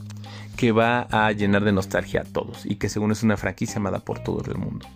que 0.57 0.73
va 0.73 1.07
a 1.11 1.31
llenar 1.31 1.63
de 1.63 1.71
nostalgia 1.71 2.21
a 2.21 2.23
todos 2.23 2.65
y 2.65 2.75
que 2.75 2.89
según 2.89 3.11
es 3.11 3.23
una 3.23 3.37
franquicia 3.37 3.77
amada 3.77 3.99
por 3.99 4.19
todo 4.19 4.41
el 4.51 4.57
mundo. 4.57 4.87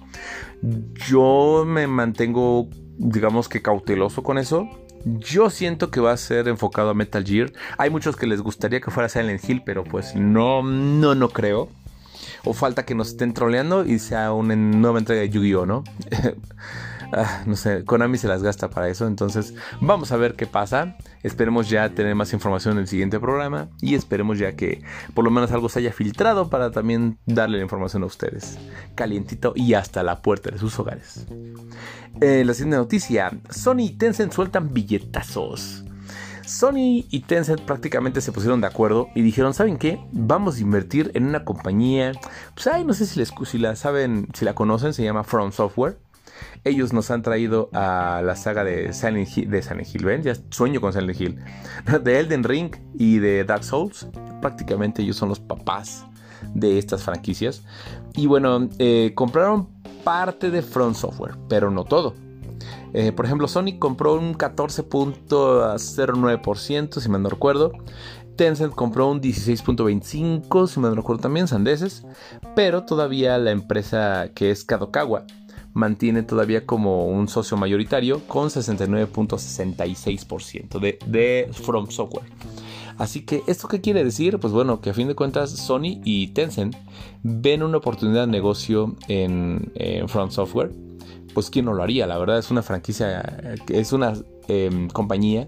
Yo 1.07 1.63
me 1.65 1.87
mantengo, 1.87 2.67
digamos 2.97 3.47
que 3.47 3.61
cauteloso 3.61 4.23
con 4.23 4.37
eso. 4.37 4.67
Yo 5.05 5.49
siento 5.49 5.91
que 5.91 5.99
va 5.99 6.11
a 6.11 6.17
ser 6.17 6.47
enfocado 6.47 6.89
a 6.89 6.93
Metal 6.93 7.23
Gear. 7.23 7.51
Hay 7.77 7.89
muchos 7.89 8.15
que 8.15 8.27
les 8.27 8.41
gustaría 8.41 8.81
que 8.81 8.91
fuera 8.91 9.09
Silent 9.09 9.47
Hill, 9.47 9.63
pero 9.65 9.83
pues 9.83 10.15
no, 10.15 10.61
no, 10.63 11.15
no 11.15 11.29
creo. 11.29 11.69
O 12.45 12.53
falta 12.53 12.85
que 12.85 12.95
nos 12.95 13.09
estén 13.09 13.33
troleando 13.33 13.85
y 13.85 13.99
sea 13.99 14.31
una 14.33 14.55
nueva 14.55 14.99
entrega 14.99 15.21
de 15.21 15.29
Yu-Gi-Oh, 15.29 15.65
¿no? 15.65 15.83
Ah, 17.11 17.43
no 17.45 17.55
sé, 17.55 17.83
Konami 17.85 18.17
se 18.17 18.27
las 18.27 18.43
gasta 18.43 18.69
para 18.69 18.89
eso. 18.89 19.07
Entonces, 19.07 19.53
vamos 19.81 20.11
a 20.11 20.17
ver 20.17 20.35
qué 20.35 20.45
pasa. 20.45 20.95
Esperemos 21.23 21.69
ya 21.69 21.89
tener 21.89 22.15
más 22.15 22.33
información 22.33 22.75
en 22.75 22.81
el 22.81 22.87
siguiente 22.87 23.19
programa. 23.19 23.69
Y 23.81 23.95
esperemos 23.95 24.37
ya 24.37 24.55
que 24.55 24.83
por 25.13 25.25
lo 25.25 25.31
menos 25.31 25.51
algo 25.51 25.69
se 25.69 25.79
haya 25.79 25.91
filtrado 25.91 26.49
para 26.49 26.71
también 26.71 27.17
darle 27.25 27.57
la 27.57 27.63
información 27.63 28.03
a 28.03 28.07
ustedes. 28.07 28.57
Calientito 28.95 29.53
y 29.55 29.73
hasta 29.73 30.03
la 30.03 30.21
puerta 30.21 30.51
de 30.51 30.59
sus 30.59 30.77
hogares. 30.79 31.25
Eh, 32.21 32.43
la 32.45 32.53
siguiente 32.53 32.77
noticia: 32.77 33.31
Sony 33.49 33.79
y 33.79 33.89
Tencent 33.91 34.31
sueltan 34.31 34.73
billetazos. 34.73 35.85
Sony 36.45 37.05
y 37.11 37.23
Tencent 37.27 37.61
prácticamente 37.61 38.21
se 38.21 38.31
pusieron 38.31 38.59
de 38.59 38.65
acuerdo 38.65 39.09
y 39.13 39.21
dijeron, 39.21 39.53
¿saben 39.53 39.77
qué? 39.77 39.99
Vamos 40.11 40.57
a 40.57 40.61
invertir 40.61 41.11
en 41.13 41.25
una 41.27 41.45
compañía, 41.45 42.13
pues 42.55 42.65
ay, 42.65 42.83
no 42.83 42.93
sé 42.93 43.05
si, 43.05 43.19
les, 43.19 43.31
si 43.45 43.59
la 43.59 43.75
saben, 43.75 44.27
si 44.33 44.45
la 44.45 44.55
conocen, 44.55 44.93
se 44.93 45.03
llama 45.03 45.23
From 45.23 45.51
Software. 45.51 45.99
Ellos 46.63 46.93
nos 46.93 47.11
han 47.11 47.21
traído 47.21 47.69
a 47.73 48.21
la 48.23 48.35
saga 48.35 48.63
de 48.63 48.93
Silent 48.93 49.27
Hill, 49.35 49.49
de 49.49 49.61
Silent 49.61 49.87
Hill, 49.93 50.05
¿ven? 50.05 50.23
Ya 50.23 50.33
sueño 50.49 50.81
con 50.81 50.93
Silent 50.93 51.19
Hill. 51.19 51.39
De 52.03 52.19
Elden 52.19 52.43
Ring 52.43 52.75
y 52.95 53.19
de 53.19 53.43
Dark 53.43 53.63
Souls. 53.63 54.07
Prácticamente 54.41 55.01
ellos 55.01 55.15
son 55.15 55.29
los 55.29 55.39
papás 55.39 56.05
de 56.53 56.77
estas 56.77 57.03
franquicias. 57.03 57.63
Y 58.15 58.27
bueno, 58.27 58.69
eh, 58.77 59.13
compraron 59.15 59.69
parte 60.03 60.51
de 60.51 60.61
Front 60.61 60.95
Software, 60.95 61.35
pero 61.47 61.71
no 61.71 61.85
todo. 61.85 62.13
Eh, 62.93 63.11
por 63.11 63.25
ejemplo, 63.25 63.47
Sony 63.47 63.77
compró 63.77 64.15
un 64.15 64.35
14.09%, 64.35 66.99
si 66.99 67.09
me 67.09 67.19
no 67.19 67.29
recuerdo. 67.29 67.71
Tencent 68.35 68.73
compró 68.73 69.07
un 69.09 69.21
16.25, 69.21 70.67
si 70.67 70.79
me 70.79 70.89
no 70.89 70.95
recuerdo 70.95 71.21
también, 71.21 71.47
sandeses. 71.47 72.03
Pero 72.55 72.85
todavía 72.85 73.37
la 73.37 73.51
empresa 73.51 74.31
que 74.33 74.49
es 74.51 74.63
Kadokawa 74.63 75.25
mantiene 75.73 76.23
todavía 76.23 76.65
como 76.65 77.05
un 77.05 77.27
socio 77.27 77.57
mayoritario 77.57 78.21
con 78.27 78.49
69.66% 78.49 80.79
de, 80.79 80.97
de 81.05 81.49
From 81.53 81.89
Software. 81.89 82.25
Así 82.99 83.21
que, 83.21 83.43
¿esto 83.47 83.69
qué 83.69 83.79
quiere 83.79 84.03
decir? 84.03 84.39
Pues 84.39 84.51
bueno, 84.51 84.81
que 84.81 84.89
a 84.89 84.93
fin 84.93 85.07
de 85.07 85.15
cuentas 85.15 85.51
Sony 85.51 86.01
y 86.03 86.27
Tencent 86.27 86.75
ven 87.23 87.63
una 87.63 87.77
oportunidad 87.77 88.25
de 88.25 88.31
negocio 88.31 88.97
en, 89.07 89.71
From 90.07 90.31
Software 90.31 90.71
pues 91.33 91.49
quién 91.49 91.65
no 91.65 91.73
lo 91.73 91.83
haría. 91.83 92.07
La 92.07 92.17
verdad 92.17 92.39
es 92.39 92.51
una 92.51 92.61
franquicia, 92.61 93.21
es 93.69 93.93
una 93.93 94.13
em, 94.47 94.89
compañía 94.89 95.47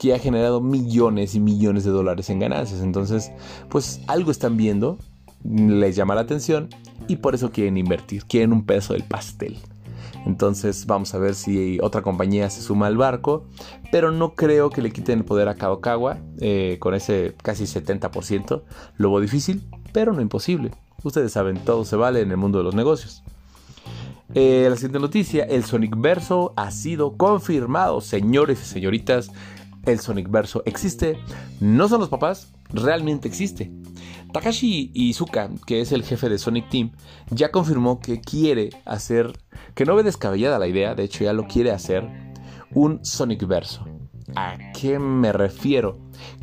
que 0.00 0.14
ha 0.14 0.18
generado 0.18 0.60
millones 0.60 1.36
y 1.36 1.40
millones 1.40 1.84
de 1.84 1.90
dólares 1.90 2.30
en 2.30 2.40
ganancias. 2.40 2.80
Entonces, 2.80 3.30
pues 3.68 4.00
algo 4.08 4.32
están 4.32 4.56
viendo, 4.56 4.98
les 5.44 5.96
llama 5.96 6.14
la 6.14 6.22
atención 6.22 6.68
y 7.06 7.16
por 7.16 7.34
eso 7.34 7.50
quieren 7.50 7.76
invertir, 7.76 8.24
quieren 8.24 8.52
un 8.52 8.64
peso 8.64 8.92
del 8.92 9.04
pastel. 9.04 9.58
Entonces 10.26 10.86
vamos 10.86 11.14
a 11.14 11.18
ver 11.18 11.34
si 11.34 11.78
otra 11.80 12.02
compañía 12.02 12.50
se 12.50 12.60
suma 12.60 12.86
al 12.86 12.96
barco, 12.96 13.46
pero 13.90 14.10
no 14.10 14.34
creo 14.34 14.70
que 14.70 14.82
le 14.82 14.90
quiten 14.90 15.20
el 15.20 15.24
poder 15.24 15.48
a 15.48 15.54
Kadokawa 15.54 16.18
eh, 16.40 16.76
con 16.80 16.94
ese 16.94 17.34
casi 17.42 17.64
70%. 17.64 18.62
Lo 18.96 19.20
difícil, 19.20 19.62
pero 19.92 20.12
no 20.12 20.20
imposible. 20.20 20.72
Ustedes 21.02 21.32
saben, 21.32 21.58
todo 21.58 21.84
se 21.84 21.96
vale 21.96 22.20
en 22.20 22.30
el 22.30 22.36
mundo 22.36 22.58
de 22.58 22.64
los 22.64 22.74
negocios. 22.74 23.22
Eh, 24.34 24.66
la 24.68 24.76
siguiente 24.76 24.98
noticia, 24.98 25.44
el 25.44 25.64
Sonic 25.64 25.94
Verso 25.96 26.52
ha 26.56 26.70
sido 26.70 27.16
confirmado, 27.16 28.00
señores 28.00 28.60
y 28.60 28.66
señoritas. 28.66 29.30
El 29.86 30.00
Sonic 30.00 30.30
Verso 30.30 30.62
existe, 30.66 31.18
no 31.60 31.88
son 31.88 32.00
los 32.00 32.10
papás, 32.10 32.52
realmente 32.70 33.28
existe. 33.28 33.70
Takashi 34.32 34.90
Izuka, 34.94 35.50
que 35.66 35.80
es 35.80 35.92
el 35.92 36.04
jefe 36.04 36.28
de 36.28 36.38
Sonic 36.38 36.68
Team, 36.68 36.92
ya 37.30 37.50
confirmó 37.50 38.00
que 38.00 38.20
quiere 38.20 38.70
hacer, 38.84 39.32
que 39.74 39.84
no 39.84 39.94
ve 39.94 40.02
descabellada 40.02 40.58
la 40.58 40.68
idea, 40.68 40.94
de 40.94 41.04
hecho 41.04 41.24
ya 41.24 41.32
lo 41.32 41.46
quiere 41.46 41.70
hacer, 41.70 42.08
un 42.72 43.04
Sonic 43.04 43.46
Verso. 43.46 43.84
¿A 44.36 44.58
qué 44.78 44.98
me 44.98 45.32
refiero? 45.32 45.98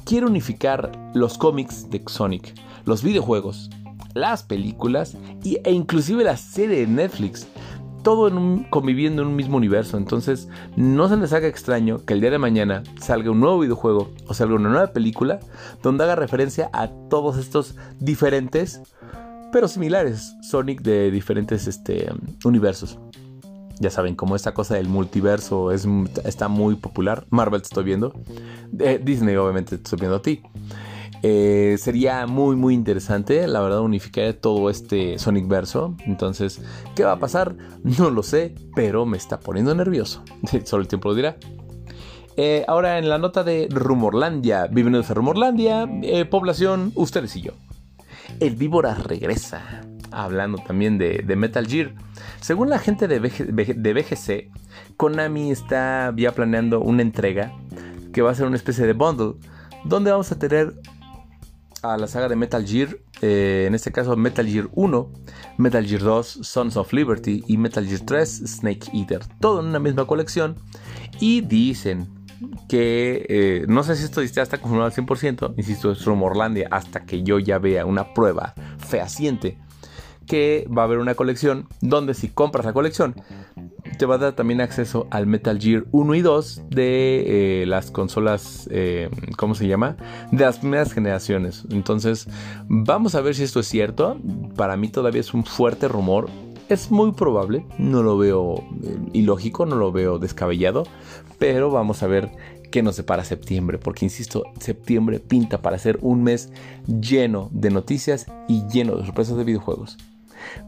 Quiere 0.06 0.26
unificar 0.26 0.92
los 1.14 1.38
cómics 1.38 1.90
de 1.90 2.04
Sonic, 2.08 2.54
los 2.86 3.04
videojuegos, 3.04 3.70
las 4.14 4.44
películas 4.44 5.16
e 5.44 5.72
inclusive 5.72 6.24
la 6.24 6.38
serie 6.38 6.80
de 6.80 6.88
Netflix 6.88 7.48
todo 8.06 8.28
en 8.28 8.38
un, 8.38 8.64
conviviendo 8.66 9.24
en 9.24 9.30
un 9.30 9.36
mismo 9.36 9.58
universo. 9.58 9.98
Entonces, 9.98 10.48
no 10.78 11.10
se 11.10 11.18
les 11.18 11.34
haga 11.34 11.48
extraño 11.48 12.06
que 12.06 12.14
el 12.14 12.22
día 12.22 12.30
de 12.30 12.38
mañana 12.38 12.84
salga 13.02 13.32
un 13.32 13.40
nuevo 13.40 13.60
videojuego 13.60 14.12
o 14.28 14.34
salga 14.36 14.54
una 14.54 14.70
nueva 14.70 14.94
película 14.94 15.40
donde 15.82 16.04
haga 16.04 16.16
referencia 16.16 16.70
a 16.72 16.88
todos 17.10 17.36
estos 17.38 17.76
diferentes, 18.00 18.80
pero 19.52 19.68
similares 19.68 20.36
Sonic 20.44 20.84
de 20.84 21.10
diferentes 21.10 21.66
este, 21.66 22.14
universos. 22.44 23.00
Ya 23.80 23.90
saben, 23.90 24.16
como 24.16 24.36
esta 24.36 24.54
cosa 24.54 24.76
del 24.76 24.88
multiverso 24.88 25.72
es, 25.72 25.88
está 26.26 26.48
muy 26.48 26.76
popular. 26.76 27.26
Marvel 27.32 27.62
te 27.62 27.66
estoy 27.66 27.86
viendo. 27.86 28.14
Eh, 28.80 29.02
Disney, 29.04 29.36
obviamente, 29.36 29.78
te 29.78 29.84
estoy 29.84 30.00
viendo 30.00 30.18
a 30.18 30.22
ti. 30.22 30.44
Eh, 31.28 31.78
sería 31.80 32.28
muy 32.28 32.56
muy 32.56 32.76
interesante, 32.76 33.48
la 33.48 33.60
verdad, 33.60 33.82
unificar 33.82 34.32
todo 34.34 34.70
este 34.70 35.18
Sonic 35.18 35.48
Verso. 35.48 35.96
Entonces, 36.06 36.62
¿qué 36.96 37.04
va 37.04 37.14
a 37.14 37.20
pasar? 37.20 37.56
No 37.84 38.12
lo 38.12 38.22
sé, 38.22 38.54
pero 38.76 39.08
me 39.08 39.18
está 39.18 39.40
poniendo 39.40 39.74
nervioso. 39.74 40.24
Solo 40.66 40.84
el 40.84 40.88
tiempo 40.88 41.10
lo 41.10 41.16
dirá. 41.16 41.38
Eh, 42.38 42.64
ahora 42.68 43.00
en 43.00 43.10
la 43.10 43.18
nota 43.18 43.44
de 43.44 43.68
Rumorlandia, 43.72 44.68
bienvenidos 44.68 45.10
a 45.10 45.16
Rumorlandia, 45.16 45.90
eh, 46.04 46.26
población, 46.26 46.92
ustedes 46.94 47.36
y 47.38 47.42
yo. 47.42 47.54
El 48.40 48.56
víbora 48.56 48.94
regresa, 48.94 49.82
hablando 50.12 50.60
también 50.60 51.00
de, 51.00 51.24
Metal 51.36 51.66
Gear. 51.66 51.96
Según 52.40 52.70
la 52.70 52.78
gente 52.78 53.08
de, 53.08 53.20
de 53.20 53.94
BGC, 53.94 54.52
Konami 54.96 55.50
está 55.50 56.14
ya 56.16 56.34
planeando 56.34 56.82
una 56.82 57.02
entrega 57.02 57.52
que 58.14 58.22
va 58.22 58.30
a 58.30 58.36
ser 58.36 58.46
una 58.46 58.58
especie 58.58 58.86
de 58.86 58.94
bundle, 58.94 59.34
donde 59.86 60.12
vamos 60.12 60.32
a 60.32 60.38
tener 60.38 60.76
a 61.94 61.98
la 61.98 62.08
saga 62.08 62.28
de 62.28 62.36
Metal 62.36 62.66
Gear, 62.66 62.98
eh, 63.22 63.66
en 63.68 63.76
este 63.76 63.92
caso 63.92 64.16
Metal 64.16 64.46
Gear 64.46 64.70
1, 64.74 65.12
Metal 65.58 65.86
Gear 65.86 66.02
2, 66.02 66.40
Sons 66.42 66.78
of 66.78 66.92
Liberty 66.94 67.44
y 67.48 67.58
Metal 67.58 67.86
Gear 67.86 68.02
3, 68.02 68.44
Snake 68.46 68.88
Eater, 68.94 69.22
todo 69.40 69.60
en 69.60 69.68
una 69.68 69.80
misma 69.80 70.06
colección. 70.06 70.56
Y 71.20 71.42
dicen 71.42 72.08
que, 72.68 73.26
eh, 73.30 73.66
no 73.68 73.84
sé 73.84 73.96
si 73.96 74.04
esto 74.04 74.22
ya 74.24 74.42
está 74.42 74.58
confirmado 74.58 74.88
al 74.88 74.94
100%, 74.94 75.54
insisto, 75.58 75.92
es 75.92 76.04
Rumorlandia, 76.06 76.68
hasta 76.72 77.06
que 77.06 77.24
yo 77.24 77.40
ya 77.40 77.60
vea 77.60 77.86
una 77.86 78.14
prueba 78.14 78.54
fehaciente, 78.78 79.58
que 80.28 80.68
va 80.76 80.84
a 80.84 80.86
haber 80.86 81.00
una 81.00 81.16
colección 81.16 81.68
donde 81.82 82.14
si 82.14 82.30
compras 82.30 82.66
la 82.66 82.74
colección 82.74 83.16
te 83.98 84.06
va 84.06 84.16
a 84.16 84.18
dar 84.18 84.34
también 84.34 84.62
acceso 84.62 85.08
al 85.12 85.28
Metal 85.28 85.60
Gear 85.60 85.86
1 85.92 86.16
y 86.16 86.22
2 86.22 86.64
de 86.70 87.62
eh, 87.62 87.66
las 87.66 87.92
consolas, 87.92 88.68
eh, 88.72 89.10
¿cómo 89.38 89.56
se 89.56 89.68
llama? 89.68 89.98
De 90.32 90.44
las 90.44 90.60
primeras 90.60 90.92
generaciones. 90.92 91.64
Entonces, 91.72 92.28
vamos 92.68 93.16
a 93.16 93.22
ver 93.22 93.36
si 93.36 93.44
esto 93.44 93.60
es 93.60 93.68
cierto. 93.68 94.18
Para 94.56 94.76
mí 94.76 94.90
todavía 94.90 95.22
es 95.22 95.34
un 95.34 95.46
fuerte 95.46 95.88
rumor. 95.88 96.30
Es 96.68 96.90
muy 96.90 97.12
probable, 97.12 97.66
no 97.78 98.02
lo 98.02 98.18
veo 98.18 98.56
eh, 98.84 98.98
ilógico, 99.14 99.68
no 99.68 99.76
lo 99.76 99.92
veo 99.92 100.18
descabellado, 100.18 100.84
pero 101.38 101.70
vamos 101.70 102.02
a 102.02 102.08
ver 102.08 102.32
qué 102.72 102.82
nos 102.82 102.96
separa 102.96 103.24
septiembre, 103.24 103.78
porque 103.78 104.06
insisto, 104.06 104.44
septiembre 104.60 105.20
pinta 105.20 105.62
para 105.62 105.78
ser 105.78 106.00
un 106.02 106.24
mes 106.24 106.52
lleno 106.88 107.50
de 107.52 107.70
noticias 107.70 108.26
y 108.48 108.64
lleno 108.68 108.96
de 108.96 109.06
sorpresas 109.06 109.38
de 109.38 109.44
videojuegos. 109.44 109.96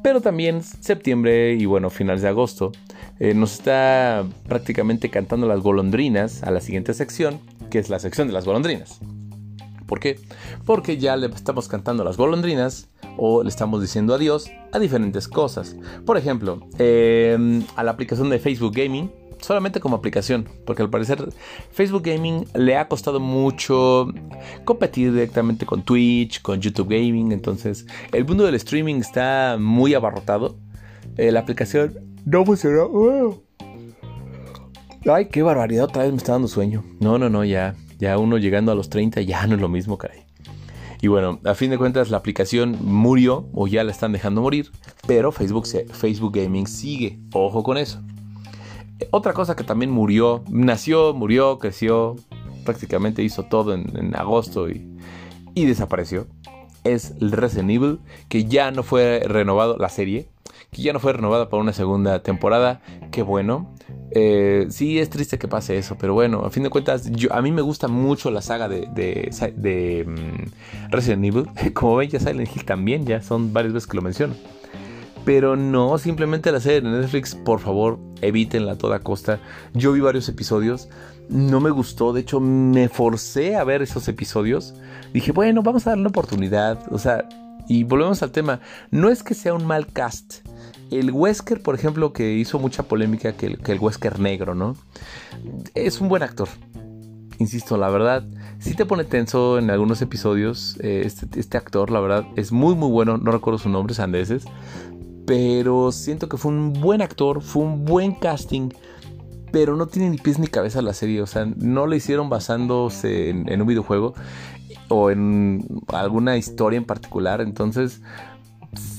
Pero 0.02 0.22
también 0.22 0.62
septiembre 0.64 1.54
y 1.54 1.66
bueno, 1.66 1.90
finales 1.90 2.22
de 2.22 2.30
agosto 2.30 2.72
eh, 3.20 3.34
nos 3.34 3.54
está 3.54 4.26
prácticamente 4.48 5.10
cantando 5.10 5.48
las 5.48 5.62
golondrinas 5.62 6.44
a 6.44 6.52
la 6.52 6.62
siguiente 6.62 6.94
sección, 6.94 7.40
que 7.70 7.80
es 7.80 7.90
la 7.90 8.00
sección 8.00 8.28
de 8.28 8.34
las 8.34 8.46
golondrinas. 8.46 9.00
¿Por 9.88 10.00
qué? 10.00 10.20
Porque 10.66 10.98
ya 10.98 11.16
le 11.16 11.28
estamos 11.28 11.68
cantando 11.68 12.04
las 12.04 12.18
golondrinas 12.18 12.90
o 13.16 13.42
le 13.42 13.50
estamos 13.50 13.82
diciendo 13.82 14.14
adiós 14.14 14.52
a 14.72 14.80
diferentes 14.80 15.28
cosas. 15.28 15.76
Por 16.06 16.18
ejemplo, 16.18 16.60
em, 16.78 17.64
a 17.76 17.84
la 17.84 17.92
aplicación 17.92 18.30
de 18.30 18.40
Facebook 18.40 18.74
Gaming, 18.76 19.10
solamente 19.42 19.80
como 19.80 19.96
aplicación, 19.96 20.48
porque 20.66 20.82
al 20.82 20.90
parecer 20.90 21.30
Facebook 21.72 22.04
Gaming 22.04 22.46
le 22.54 22.78
ha 22.78 22.88
costado 22.88 23.20
mucho 23.20 24.08
competir 24.66 25.12
directamente 25.12 25.66
con 25.66 25.84
Twitch, 25.84 26.42
con 26.42 26.62
YouTube 26.62 26.90
Gaming, 26.90 27.32
entonces 27.32 27.86
el 28.12 28.26
mundo 28.26 28.46
del 28.46 28.56
streaming 28.56 28.96
está 28.96 29.58
muy 29.60 29.94
abarrotado. 29.94 30.58
Eh, 31.18 31.32
la 31.32 31.40
aplicación 31.40 31.94
no 32.26 32.46
funcionó. 32.46 33.42
Ay, 35.06 35.28
qué 35.30 35.42
barbaridad, 35.42 35.86
otra 35.86 36.04
vez 36.04 36.12
me 36.12 36.18
está 36.18 36.34
dando 36.34 36.48
sueño. 36.48 36.84
No, 37.00 37.18
no, 37.18 37.30
no, 37.30 37.44
ya. 37.44 37.76
Ya 37.98 38.18
uno 38.18 38.38
llegando 38.38 38.72
a 38.72 38.76
los 38.76 38.90
30 38.90 39.22
ya 39.22 39.48
no 39.48 39.56
es 39.56 39.62
lo 39.62 39.70
mismo, 39.70 39.98
caray. 39.98 40.28
Y 41.02 41.08
bueno, 41.08 41.40
a 41.46 41.54
fin 41.54 41.70
de 41.70 41.78
cuentas 41.78 42.10
la 42.10 42.18
aplicación 42.18 42.78
murió 42.82 43.48
o 43.54 43.68
ya 43.68 43.84
la 43.84 43.92
están 43.92 44.12
dejando 44.12 44.42
morir, 44.42 44.72
pero 45.06 45.32
Facebook, 45.32 45.68
Facebook 45.68 46.36
Gaming 46.36 46.68
sigue. 46.68 47.20
Ojo 47.34 47.64
con 47.64 47.78
eso. 47.78 48.02
Otra 49.12 49.34
cosa 49.34 49.56
que 49.56 49.64
también 49.64 49.92
murió, 49.92 50.44
nació, 50.50 51.14
murió, 51.14 51.60
creció, 51.60 52.16
prácticamente 52.66 53.24
hizo 53.24 53.44
todo 53.44 53.74
en, 53.74 54.16
agosto 54.16 54.70
y, 54.70 54.86
desapareció, 55.56 56.28
es 56.84 57.14
Resident 57.20 57.72
Evil, 57.72 58.00
que 58.30 58.46
ya 58.46 58.72
no 58.72 58.84
fue 58.84 59.22
renovado, 59.26 59.78
la 59.78 59.90
serie, 59.90 60.28
que 60.72 60.82
ya 60.82 60.94
no 60.94 61.00
fue 61.00 61.14
renovada 61.14 61.50
para 61.50 61.62
una 61.62 61.74
segunda 61.74 62.22
temporada. 62.22 62.82
Qué 63.12 63.22
bueno. 63.22 63.74
Eh, 64.12 64.68
sí, 64.70 65.00
es 65.00 65.10
triste 65.10 65.38
que 65.38 65.48
pase 65.48 65.78
eso, 65.78 65.98
pero 65.98 66.14
bueno, 66.14 66.42
a 66.46 66.50
fin 66.50 66.64
de 66.64 66.70
cuentas, 66.70 67.12
yo, 67.12 67.34
a 67.34 67.42
mí 67.42 67.52
me 67.52 67.62
gusta 67.62 67.88
mucho 67.88 68.32
la 68.32 68.42
saga 68.42 68.68
de, 68.68 68.88
de, 68.94 70.06
mm, 70.06 70.92
Resident 70.92 71.26
Evil. 71.26 71.48
Como 71.74 71.96
ven, 71.96 72.10
ya 72.10 72.20
Silent 72.20 72.56
Hill 72.56 72.66
también, 72.66 73.06
ya 73.06 73.22
son 73.22 73.54
varias 73.54 73.74
veces 73.74 73.88
que 73.88 73.96
lo 73.96 74.02
menciono. 74.02 74.36
Pero 75.28 75.58
no, 75.58 75.98
simplemente 75.98 76.54
la 76.54 76.62
serie 76.62 76.80
de 76.80 76.90
Netflix, 76.90 77.36
por 77.36 77.60
favor, 77.60 78.00
evítenla 78.22 78.72
a 78.72 78.78
toda 78.78 79.00
costa. 79.00 79.42
Yo 79.74 79.92
vi 79.92 80.00
varios 80.00 80.30
episodios, 80.30 80.88
no 81.28 81.60
me 81.60 81.70
gustó, 81.70 82.14
de 82.14 82.22
hecho 82.22 82.40
me 82.40 82.88
forcé 82.88 83.58
a 83.58 83.66
ver 83.66 83.82
esos 83.82 84.08
episodios. 84.08 84.74
Dije, 85.14 85.34
bueno, 85.34 85.64
vamos 85.64 85.86
a 85.86 85.90
darle 85.90 86.04
una 86.04 86.12
oportunidad. 86.12 86.80
O 86.92 86.98
sea, 86.98 87.28
y 87.68 87.84
volvemos 87.84 88.24
al 88.24 88.32
tema, 88.32 88.62
no 88.90 89.10
es 89.10 89.22
que 89.22 89.34
sea 89.34 89.54
un 89.54 89.68
mal 89.68 89.88
cast, 89.88 90.48
el 90.92 91.12
Wesker, 91.12 91.62
por 91.62 91.76
ejemplo, 91.76 92.14
que 92.14 92.36
hizo 92.36 92.58
mucha 92.58 92.84
polémica, 92.84 93.34
que 93.34 93.48
el, 93.48 93.80
Wesker 93.82 94.22
negro, 94.22 94.56
¿no? 94.56 94.78
Es 95.76 96.00
un 96.00 96.08
buen 96.08 96.24
actor. 96.24 96.48
Insisto, 97.40 97.76
la 97.76 97.90
verdad, 97.90 98.24
sí 98.60 98.76
te 98.76 98.86
pone 98.86 99.04
tenso 99.04 99.60
en 99.60 99.72
algunos 99.72 100.02
episodios. 100.02 100.78
Eh, 100.80 101.02
este, 101.04 101.28
este, 101.38 101.58
actor, 101.58 101.92
la 101.92 102.00
verdad, 102.00 102.26
es 102.38 102.54
muy, 102.54 102.76
muy 102.76 102.90
bueno. 102.90 103.18
No 103.18 103.32
recuerdo 103.32 103.60
su 103.60 103.68
nombre, 103.68 103.94
Sandeses. 103.94 104.46
Pero 105.28 105.92
siento 105.92 106.28
que 106.28 106.38
fue 106.38 106.52
un 106.52 106.74
buen 106.74 107.04
actor, 107.04 107.44
fue 107.44 107.62
un 107.62 107.86
buen 107.86 108.16
casting. 108.16 108.70
Pero 109.52 109.76
no 109.76 109.86
tiene 109.88 110.10
ni 110.10 110.18
pies 110.18 110.40
ni 110.40 110.48
cabeza 110.48 110.82
la 110.82 110.94
serie. 110.94 111.22
O 111.22 111.28
sea, 111.28 111.46
no 111.46 111.86
lo 111.86 111.96
hicieron 111.96 112.30
basándose 112.30 113.30
en 113.30 113.62
un 113.62 113.68
videojuego 113.68 114.16
o 114.90 115.12
en 115.12 115.66
alguna 115.90 116.38
historia 116.38 116.78
en 116.78 116.86
particular. 116.86 117.42
Entonces, 117.42 118.02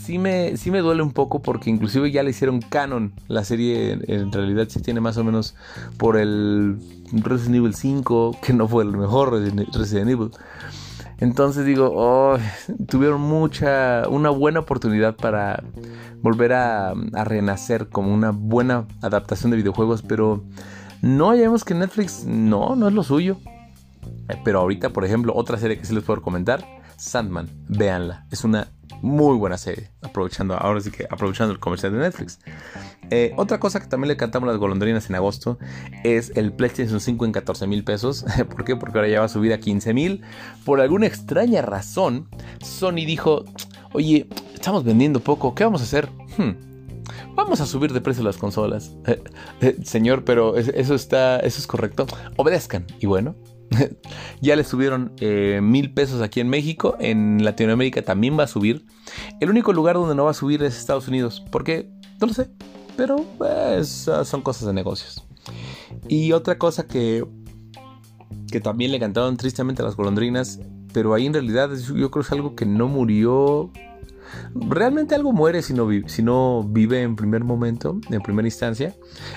sí 0.09 0.19
me, 0.19 0.57
sí 0.57 0.71
me 0.71 0.79
duele 0.81 1.03
un 1.03 1.13
poco 1.13 1.43
porque 1.43 1.71
inclusive 1.71 2.11
ya 2.11 2.23
le 2.23 2.31
hicieron 2.31 2.61
canon. 2.61 3.13
La 3.29 3.45
serie 3.45 3.99
en 4.07 4.33
realidad 4.33 4.67
sí 4.69 4.81
tiene 4.81 5.01
más 5.01 5.17
o 5.17 5.25
menos 5.25 5.55
por 5.97 6.17
el 6.17 6.79
Resident 7.13 7.57
Evil 7.57 7.75
5, 7.75 8.39
que 8.43 8.53
no 8.53 8.69
fue 8.69 8.85
el 8.85 8.97
mejor 8.97 9.33
Resident 9.33 10.11
Evil. 10.11 10.31
Entonces 11.21 11.67
digo, 11.67 11.91
oh, 11.95 12.39
tuvieron 12.89 13.21
mucha, 13.21 14.09
una 14.09 14.31
buena 14.31 14.61
oportunidad 14.61 15.17
para 15.17 15.63
volver 16.23 16.53
a, 16.53 16.95
renacer 17.25 17.89
como 17.89 18.15
una 18.15 18.31
buena 18.31 18.87
adaptación 19.03 19.51
de 19.51 19.57
videojuegos, 19.57 20.03
pero 20.03 20.45
no, 21.03 21.35
ya 21.35 21.43
vemos 21.43 21.65
que 21.65 21.75
Netflix 21.75 22.25
no, 22.25 22.77
no 22.77 22.89
es 22.89 22.95
lo 22.95 23.03
suyo. 23.03 23.39
Pero 24.45 24.61
ahorita, 24.61 24.91
por 24.91 25.05
ejemplo, 25.05 25.33
otra 25.35 25.59
serie 25.59 25.79
que 25.79 25.87
sí 25.87 25.95
les 25.95 26.05
puedo 26.05 26.23
comentar, 26.23 26.65
Sandman, 26.99 27.49
véanla, 27.69 28.27
es 28.31 28.45
una 28.45 28.69
muy 29.03 29.37
buena 29.37 29.57
serie. 29.57 29.91
Aprovechando, 30.03 30.55
ahora 30.55 30.81
sí 30.81 30.91
que 30.91 31.07
aprovechando 31.09 31.53
el 31.53 31.61
comercial 31.61 31.93
de 31.93 31.99
Netflix. 31.99 32.41
Eh, 33.11 33.33
otra 33.37 33.59
cosa 33.59 33.81
que 33.81 33.87
también 33.87 34.09
le 34.09 34.17
cantamos 34.17 34.49
las 34.49 34.59
golondrinas 34.59 35.09
en 35.09 35.17
agosto 35.17 35.59
es 36.05 36.33
el 36.35 36.53
PlayStation 36.53 37.01
5 37.01 37.25
en 37.25 37.33
14 37.33 37.67
mil 37.67 37.85
pesos. 37.85 38.25
¿Por 38.51 38.65
qué? 38.65 38.77
Porque 38.77 38.99
ahora 38.99 39.09
ya 39.09 39.21
va 39.21 39.27
a 39.27 39.31
subir 39.31 39.53
a 39.53 39.59
15 39.59 39.95
mil. 39.95 40.23
Por 40.65 40.81
alguna 40.81 41.07
extraña 41.07 41.63
razón, 41.63 42.29
Sony 42.61 43.07
dijo: 43.07 43.45
Oye, 43.93 44.29
estamos 44.55 44.85
vendiendo 44.85 45.21
poco, 45.21 45.55
¿qué 45.55 45.65
vamos 45.65 45.81
a 45.81 45.85
hacer? 45.85 46.09
Hmm, 46.37 46.53
vamos 47.35 47.61
a 47.61 47.67
subir 47.67 47.93
de 47.93 48.01
precio 48.01 48.23
las 48.23 48.37
consolas. 48.37 48.93
Eh, 49.07 49.23
eh, 49.61 49.77
señor, 49.85 50.25
pero 50.25 50.57
eso 50.57 50.95
está, 50.95 51.41
eso 51.41 51.59
es 51.59 51.67
correcto. 51.67 52.07
Obedezcan. 52.37 52.87
Y 53.01 53.07
bueno, 53.07 53.35
ya 54.41 54.57
le 54.57 54.65
subieron 54.65 55.13
eh, 55.21 55.61
mil 55.63 55.93
pesos 55.93 56.23
aquí 56.23 56.41
en 56.41 56.49
México. 56.49 56.97
En 57.01 57.45
Latinoamérica 57.45 58.03
también 58.03 58.39
va 58.39 58.45
a 58.45 58.49
subir. 58.49 58.87
El 59.41 59.51
único 59.51 59.73
lugar 59.73 59.97
donde 59.97 60.15
no 60.15 60.25
va 60.25 60.31
a 60.31 60.35
subir 60.35 60.63
es 60.63 60.79
Estados 60.79 61.09
Unidos. 61.09 61.41
¿Por 61.51 61.65
qué? 61.65 61.91
No 62.21 62.27
lo 62.27 62.35
sé. 62.35 62.51
Pero 62.97 63.25
pues, 63.39 64.09
son 64.25 64.43
cosas 64.43 64.67
de 64.67 64.73
negocios. 64.73 65.25
Y 66.09 66.33
otra 66.33 66.59
cosa 66.59 66.87
que, 66.87 67.25
que 68.51 68.61
también 68.61 68.93
le 68.93 68.99
cantaron 68.99 69.37
tristemente 69.37 69.83
a 69.83 69.85
las 69.85 69.97
golondrinas. 69.97 70.61
Pero 70.93 71.15
ahí 71.15 71.27
en 71.27 71.35
realidad 71.35 71.71
yo 71.75 72.11
creo 72.11 72.11
que 72.11 72.21
es 72.21 72.33
algo 72.33 72.57
que 72.57 72.67
no 72.67 72.89
murió 72.89 73.71
realmente 74.55 75.15
algo 75.15 75.33
muere 75.33 75.63
si 75.63 75.75
no, 75.75 76.63
vive, 76.63 77.03
en 77.03 77.17
primer 77.17 77.45
momento, 77.45 78.01
en 78.11 78.21
primera 78.21 78.47
instancia. 78.47 78.95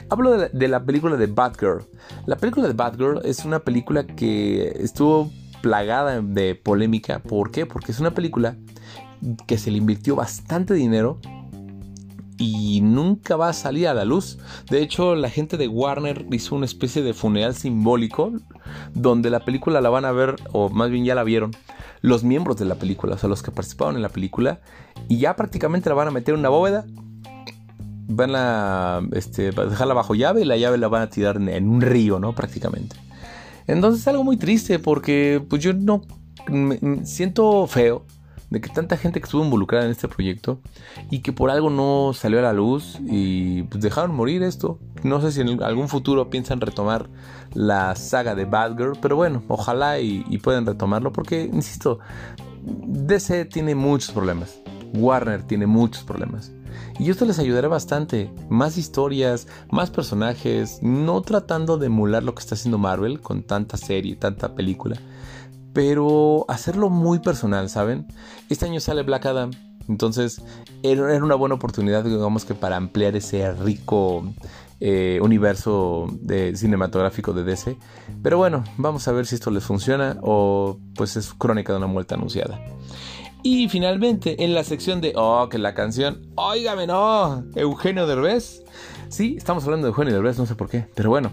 Hablo 0.09 0.37
de 0.37 0.67
la, 0.67 0.83
película 0.85 1.17
de 1.17 1.27
Batgirl. 1.27 1.85
La 2.25 2.37
película 2.37 2.67
de 2.67 2.73
Batgirl 2.73 3.21
es 3.23 3.45
una 3.45 3.59
película 3.59 4.05
que 4.05 4.69
estuvo 4.79 5.31
plagada 5.61 6.21
de 6.21 6.55
polémica. 6.55 7.19
¿Por 7.19 7.51
qué? 7.51 7.65
Porque 7.65 7.91
es 7.91 7.99
una 7.99 8.11
película 8.11 8.57
que 9.47 9.57
se 9.57 9.71
le 9.71 9.77
invirtió 9.77 10.15
bastante 10.15 10.73
dinero 10.73 11.19
y 12.41 12.81
nunca 12.81 13.35
va 13.35 13.49
a 13.49 13.53
salir 13.53 13.87
a 13.87 13.93
la 13.93 14.03
luz. 14.03 14.39
De 14.69 14.81
hecho, 14.81 15.15
la 15.15 15.29
gente 15.29 15.57
de 15.57 15.67
Warner 15.67 16.25
hizo 16.31 16.55
una 16.55 16.65
especie 16.65 17.03
de 17.03 17.13
funeral 17.13 17.53
simbólico 17.53 18.33
donde 18.93 19.29
la 19.29 19.41
película 19.41 19.79
la 19.79 19.89
van 19.89 20.05
a 20.05 20.11
ver, 20.11 20.35
o 20.51 20.69
más 20.69 20.89
bien 20.89 21.05
ya 21.05 21.13
la 21.13 21.23
vieron, 21.23 21.51
los 22.01 22.23
miembros 22.23 22.57
de 22.57 22.65
la 22.65 22.75
película, 22.75 23.15
o 23.15 23.17
sea, 23.17 23.29
los 23.29 23.43
que 23.43 23.51
participaron 23.51 23.95
en 23.95 24.01
la 24.01 24.09
película, 24.09 24.59
y 25.07 25.19
ya 25.19 25.35
prácticamente 25.35 25.89
la 25.89 25.95
van 25.95 26.07
a 26.07 26.11
meter 26.11 26.33
en 26.33 26.39
una 26.39 26.49
bóveda, 26.49 26.85
van 28.07 28.31
a, 28.35 29.01
este, 29.13 29.51
dejarla 29.51 29.93
bajo 29.93 30.15
llave 30.15 30.41
y 30.41 30.45
la 30.45 30.57
llave 30.57 30.77
la 30.77 30.87
van 30.87 31.03
a 31.03 31.09
tirar 31.09 31.37
en, 31.37 31.69
un 31.69 31.81
río, 31.81 32.19
¿no? 32.19 32.33
Prácticamente. 32.33 32.95
Entonces 33.67 34.01
es 34.01 34.07
algo 34.07 34.23
muy 34.23 34.37
triste 34.37 34.79
porque 34.79 35.41
pues 35.47 35.61
yo 35.63 35.73
no 35.73 36.01
me 36.49 37.05
siento 37.05 37.67
feo 37.67 38.05
de 38.51 38.59
que 38.59 38.69
tanta 38.69 38.97
gente 38.97 39.19
que 39.19 39.25
estuvo 39.25 39.43
involucrada 39.43 39.85
en 39.85 39.91
este 39.91 40.09
proyecto 40.09 40.59
y 41.09 41.19
que 41.19 41.31
por 41.31 41.49
algo 41.49 41.69
no 41.69 42.11
salió 42.13 42.39
a 42.39 42.41
la 42.43 42.53
luz 42.53 42.99
y 43.07 43.63
pues 43.63 43.81
dejaron 43.81 44.13
morir 44.13 44.43
esto. 44.43 44.77
No 45.03 45.21
sé 45.21 45.31
si 45.31 45.41
en 45.41 45.63
algún 45.63 45.87
futuro 45.87 46.29
piensan 46.29 46.59
retomar 46.59 47.09
la 47.53 47.95
saga 47.95 48.35
de 48.35 48.45
Bad 48.45 48.77
Girl, 48.77 48.97
pero 49.01 49.15
bueno, 49.15 49.41
ojalá 49.47 49.99
y, 49.99 50.37
puedan 50.39 50.65
retomarlo 50.65 51.13
porque, 51.13 51.49
insisto, 51.51 51.99
DC 52.63 53.45
tiene 53.45 53.73
muchos 53.73 54.11
problemas, 54.11 54.59
Warner 54.93 55.43
tiene 55.43 55.65
muchos 55.65 56.03
problemas. 56.03 56.51
Y 56.99 57.09
esto 57.09 57.25
les 57.25 57.39
ayudará 57.39 57.67
bastante. 57.67 58.31
Más 58.49 58.77
historias, 58.77 59.47
más 59.71 59.89
personajes, 59.89 60.79
no 60.81 61.21
tratando 61.21 61.77
de 61.77 61.87
emular 61.87 62.21
lo 62.21 62.35
que 62.35 62.41
está 62.41 62.55
haciendo 62.55 62.77
Marvel 62.77 63.21
con 63.21 63.43
tanta 63.43 63.77
serie, 63.77 64.15
tanta 64.15 64.55
película, 64.55 64.97
pero 65.73 66.45
hacerlo 66.47 66.89
muy 66.89 67.19
personal, 67.19 67.69
¿saben? 67.69 68.07
Este 68.49 68.65
año 68.65 68.79
sale 68.79 69.03
Black 69.03 69.25
Adam, 69.25 69.51
entonces 69.87 70.41
era 70.83 71.23
una 71.23 71.35
buena 71.35 71.55
oportunidad, 71.55 72.03
digamos 72.03 72.45
que 72.45 72.53
para 72.53 72.77
ampliar 72.77 73.15
ese 73.15 73.51
rico 73.53 74.23
eh, 74.79 75.19
universo 75.21 76.07
de 76.21 76.55
cinematográfico 76.55 77.33
de 77.33 77.43
DC. 77.43 77.77
Pero 78.23 78.37
bueno, 78.37 78.63
vamos 78.77 79.07
a 79.07 79.11
ver 79.11 79.25
si 79.25 79.35
esto 79.35 79.51
les 79.51 79.63
funciona 79.63 80.17
o 80.21 80.79
pues 80.95 81.17
es 81.17 81.33
crónica 81.33 81.73
de 81.73 81.77
una 81.77 81.87
muerte 81.87 82.15
anunciada. 82.15 82.59
Y 83.43 83.69
finalmente, 83.69 84.43
en 84.43 84.53
la 84.53 84.63
sección 84.63 85.01
de, 85.01 85.13
oh, 85.15 85.49
que 85.49 85.57
la 85.57 85.73
canción, 85.73 86.21
óigame, 86.35 86.87
no, 86.87 87.43
Eugenio 87.55 88.05
Derbez. 88.05 88.63
Sí, 89.11 89.35
estamos 89.37 89.65
hablando 89.65 89.87
de 89.87 89.89
Eugenio 89.89 90.13
Derbez, 90.13 90.37
no 90.37 90.45
sé 90.45 90.55
por 90.55 90.69
qué, 90.69 90.85
pero 90.95 91.09
bueno. 91.09 91.31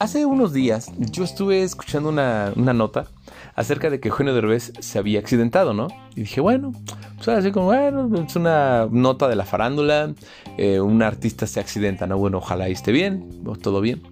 Hace 0.00 0.26
unos 0.26 0.52
días 0.52 0.90
yo 0.98 1.22
estuve 1.22 1.62
escuchando 1.62 2.08
una, 2.08 2.52
una 2.56 2.72
nota 2.72 3.06
acerca 3.54 3.90
de 3.90 4.00
que 4.00 4.08
Eugenio 4.08 4.34
Derbez 4.34 4.72
se 4.80 4.98
había 4.98 5.20
accidentado, 5.20 5.72
¿no? 5.72 5.86
Y 6.16 6.22
dije, 6.22 6.40
bueno, 6.40 6.72
pues 7.14 7.28
así 7.28 7.52
como, 7.52 7.72
es 7.72 8.34
una 8.34 8.88
nota 8.90 9.28
de 9.28 9.36
la 9.36 9.44
farándula, 9.44 10.12
eh, 10.58 10.80
un 10.80 11.00
artista 11.02 11.46
se 11.46 11.60
accidenta, 11.60 12.08
¿no? 12.08 12.18
Bueno, 12.18 12.38
ojalá 12.38 12.66
esté 12.66 12.90
bien, 12.90 13.44
todo 13.62 13.80
bien. 13.80 14.02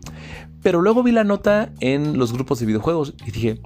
Pero 0.62 0.81
luego 0.81 1.03
vi 1.03 1.11
la 1.11 1.25
nota 1.25 1.73
en 1.81 2.17
los 2.17 2.33
grupos 2.33 2.61
de 2.61 2.67
videojuegos 2.67 3.14
y 3.27 3.33
dije, 3.33 3.61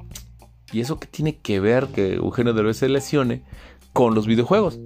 ¿y 0.73 0.81
eso 0.81 0.99
qué 0.99 1.07
tiene 1.07 1.37
que 1.37 1.61
ver 1.61 1.89
que 1.89 2.15
Eugenio 2.15 2.55
Derbez 2.55 2.79
se 2.79 2.89
lesione 2.89 3.45
con 3.93 4.15
los 4.15 4.27
videojuegos? 4.27 4.81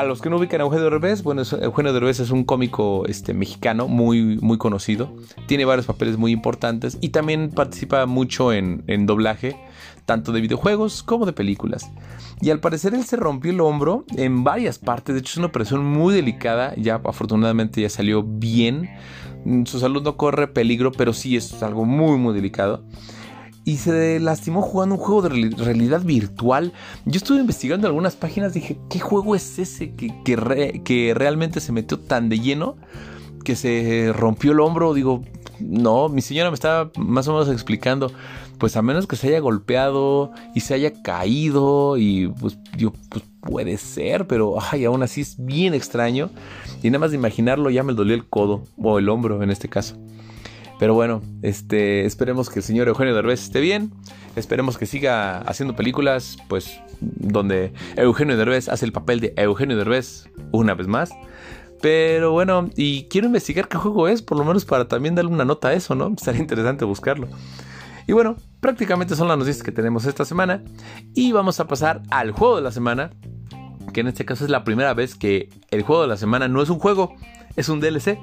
A 0.00 0.04
los 0.04 0.22
que 0.22 0.30
no 0.30 0.38
ubican 0.38 0.62
a 0.62 0.64
Eugenio 0.64 0.88
Derbez, 0.88 1.22
bueno, 1.22 1.42
Eugenio 1.60 1.92
Derbez 1.92 2.20
es 2.20 2.30
un 2.30 2.44
cómico 2.44 3.04
este, 3.06 3.34
mexicano 3.34 3.86
muy, 3.86 4.38
muy 4.40 4.56
conocido. 4.56 5.12
Tiene 5.46 5.66
varios 5.66 5.84
papeles 5.84 6.16
muy 6.16 6.32
importantes 6.32 6.96
y 7.02 7.10
también 7.10 7.50
participa 7.50 8.06
mucho 8.06 8.50
en, 8.50 8.82
doblaje, 9.04 9.60
tanto 10.06 10.32
de 10.32 10.40
videojuegos 10.40 11.02
como 11.02 11.26
de 11.26 11.34
películas. 11.34 11.90
Y 12.40 12.48
al 12.48 12.60
parecer 12.60 12.94
él 12.94 13.04
se 13.04 13.16
rompió 13.16 13.52
el 13.52 13.60
hombro 13.60 14.06
en 14.16 14.42
varias 14.42 14.78
partes. 14.78 15.14
De 15.14 15.20
hecho, 15.20 15.32
es 15.32 15.36
una 15.36 15.48
operación 15.48 15.84
muy 15.84 16.14
delicada. 16.14 16.74
Ya 16.76 16.94
afortunadamente 17.04 17.82
ya 17.82 17.90
salió 17.90 18.22
bien. 18.22 18.88
Su 19.66 19.80
salud 19.80 20.02
no 20.02 20.16
corre 20.16 20.48
peligro, 20.48 20.92
pero 20.92 21.12
sí 21.12 21.36
es 21.36 21.62
algo 21.62 21.84
muy, 21.84 22.16
muy 22.16 22.32
delicado. 22.32 22.82
Y 23.64 23.76
se 23.76 24.18
lastimó 24.20 24.62
jugando 24.62 24.94
un 24.94 25.00
juego 25.00 25.22
de 25.22 25.50
realidad 25.56 26.02
virtual. 26.02 26.72
Yo 27.04 27.18
estuve 27.18 27.40
investigando 27.40 27.86
algunas 27.86 28.16
páginas, 28.16 28.54
dije, 28.54 28.78
¿qué 28.88 29.00
juego 29.00 29.34
es 29.34 29.58
ese 29.58 29.94
que, 29.94 30.14
que, 30.84 31.14
realmente 31.14 31.60
se 31.60 31.72
metió 31.72 31.98
tan 31.98 32.28
de 32.28 32.40
lleno 32.40 32.76
que 33.44 33.56
se 33.56 34.12
rompió 34.14 34.52
el 34.52 34.60
hombro? 34.60 34.94
Digo, 34.94 35.22
no, 35.60 36.08
mi 36.08 36.22
señora 36.22 36.50
me 36.50 36.54
estaba 36.54 36.90
más 36.96 37.28
o 37.28 37.32
menos 37.32 37.50
explicando, 37.50 38.10
pues 38.58 38.76
a 38.76 38.82
menos 38.82 39.06
que 39.06 39.16
se 39.16 39.28
haya 39.28 39.40
golpeado 39.40 40.32
y 40.54 40.60
se 40.60 40.74
haya 40.74 41.02
caído 41.02 41.96
y 41.98 42.28
pues 42.28 42.58
yo, 42.76 42.92
pues 43.10 43.24
puede 43.40 43.76
ser, 43.76 44.26
pero 44.26 44.56
aún 44.60 45.02
así 45.02 45.20
es 45.22 45.36
bien 45.38 45.74
extraño 45.74 46.30
y 46.82 46.88
nada 46.88 47.00
más 47.00 47.10
de 47.10 47.16
imaginarlo 47.16 47.70
ya 47.70 47.82
me 47.82 47.92
dolió 47.92 48.14
el 48.14 48.26
codo 48.26 48.62
o 48.78 48.98
el 48.98 49.08
hombro 49.08 49.42
en 49.42 49.50
este 49.50 49.68
caso. 49.68 49.96
Pero 50.80 50.94
bueno, 50.94 51.20
este, 51.42 52.06
esperemos 52.06 52.48
que 52.48 52.60
el 52.60 52.62
señor 52.62 52.88
Eugenio 52.88 53.14
Derbez 53.14 53.42
esté 53.42 53.60
bien. 53.60 53.92
Esperemos 54.34 54.78
que 54.78 54.86
siga 54.86 55.42
haciendo 55.42 55.76
películas, 55.76 56.38
pues, 56.48 56.80
donde 57.00 57.74
Eugenio 57.96 58.38
Derbez 58.38 58.70
hace 58.70 58.86
el 58.86 58.92
papel 58.92 59.20
de 59.20 59.34
Eugenio 59.36 59.76
Derbez 59.76 60.30
una 60.52 60.72
vez 60.72 60.86
más. 60.86 61.10
Pero 61.82 62.32
bueno, 62.32 62.70
y 62.76 63.08
quiero 63.08 63.26
investigar 63.26 63.68
qué 63.68 63.76
juego 63.76 64.08
es, 64.08 64.22
por 64.22 64.38
lo 64.38 64.44
menos 64.46 64.64
para 64.64 64.88
también 64.88 65.14
darle 65.14 65.30
una 65.30 65.44
nota 65.44 65.68
a 65.68 65.74
eso, 65.74 65.94
¿no? 65.94 66.14
Estaría 66.16 66.40
interesante 66.40 66.86
buscarlo. 66.86 67.28
Y 68.06 68.14
bueno, 68.14 68.36
prácticamente 68.60 69.14
son 69.16 69.28
las 69.28 69.36
noticias 69.36 69.62
que 69.62 69.72
tenemos 69.72 70.06
esta 70.06 70.24
semana. 70.24 70.64
Y 71.14 71.32
vamos 71.32 71.60
a 71.60 71.66
pasar 71.66 72.00
al 72.10 72.30
juego 72.30 72.56
de 72.56 72.62
la 72.62 72.72
semana, 72.72 73.10
que 73.92 74.00
en 74.00 74.06
este 74.08 74.24
caso 74.24 74.44
es 74.44 74.50
la 74.50 74.64
primera 74.64 74.94
vez 74.94 75.14
que 75.14 75.50
el 75.70 75.82
juego 75.82 76.00
de 76.00 76.08
la 76.08 76.16
semana 76.16 76.48
no 76.48 76.62
es 76.62 76.70
un 76.70 76.78
juego, 76.78 77.16
es 77.56 77.68
un 77.68 77.80
DLC 77.80 78.18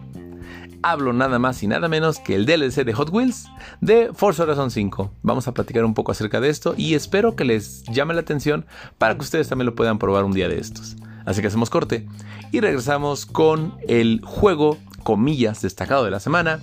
hablo 0.84 1.14
nada 1.14 1.40
más 1.40 1.62
y 1.64 1.68
nada 1.68 1.88
menos 1.88 2.20
que 2.20 2.36
el 2.36 2.46
DLC 2.46 2.86
de 2.86 2.94
Hot 2.94 3.10
Wheels 3.12 3.48
de 3.82 4.12
Forza 4.14 4.44
Horizon 4.44 4.72
5. 4.72 5.12
Vamos 5.22 5.48
a 5.48 5.54
platicar 5.54 5.84
un 5.86 5.94
poco 5.94 6.12
acerca 6.12 6.40
de 6.40 6.50
esto 6.50 6.76
y 6.78 6.94
espero 6.94 7.36
que 7.36 7.46
les 7.46 7.84
llame 7.84 8.14
la 8.14 8.22
atención 8.22 8.66
para 8.98 9.16
que 9.16 9.22
ustedes 9.22 9.50
también 9.50 9.66
lo 9.66 9.76
puedan 9.76 10.00
probar 10.00 10.24
un 10.24 10.34
día 10.34 10.48
de 10.48 10.60
estos. 10.60 10.96
Así 11.26 11.42
que 11.42 11.48
hacemos 11.48 11.70
corte 11.70 12.08
y 12.52 12.62
regresamos 12.62 13.26
con 13.26 13.74
el 13.88 14.22
juego, 14.24 14.78
comillas, 15.04 15.62
destacado 15.62 16.06
de 16.06 16.12
la 16.12 16.20
semana, 16.20 16.60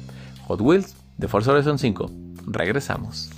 Hot 0.47 0.61
Wheels 0.61 0.97
de 1.19 1.29
Forza 1.29 1.53
Horizon 1.53 1.79
5. 1.79 2.11
Regresamos. 2.47 3.34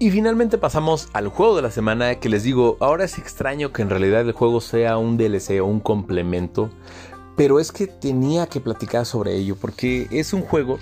Y 0.00 0.12
finalmente 0.12 0.58
pasamos 0.58 1.08
al 1.12 1.26
juego 1.26 1.56
de 1.56 1.62
la 1.62 1.72
semana 1.72 2.14
que 2.20 2.28
les 2.28 2.44
digo, 2.44 2.76
ahora 2.78 3.04
es 3.04 3.18
extraño 3.18 3.72
que 3.72 3.82
en 3.82 3.90
realidad 3.90 4.20
el 4.20 4.30
juego 4.30 4.60
sea 4.60 4.96
un 4.96 5.16
DLC 5.16 5.60
o 5.60 5.64
un 5.64 5.80
complemento, 5.80 6.70
pero 7.36 7.58
es 7.58 7.72
que 7.72 7.88
tenía 7.88 8.46
que 8.46 8.60
platicar 8.60 9.06
sobre 9.06 9.34
ello 9.34 9.56
porque 9.60 10.06
es 10.12 10.32
un 10.32 10.42
juego 10.42 10.78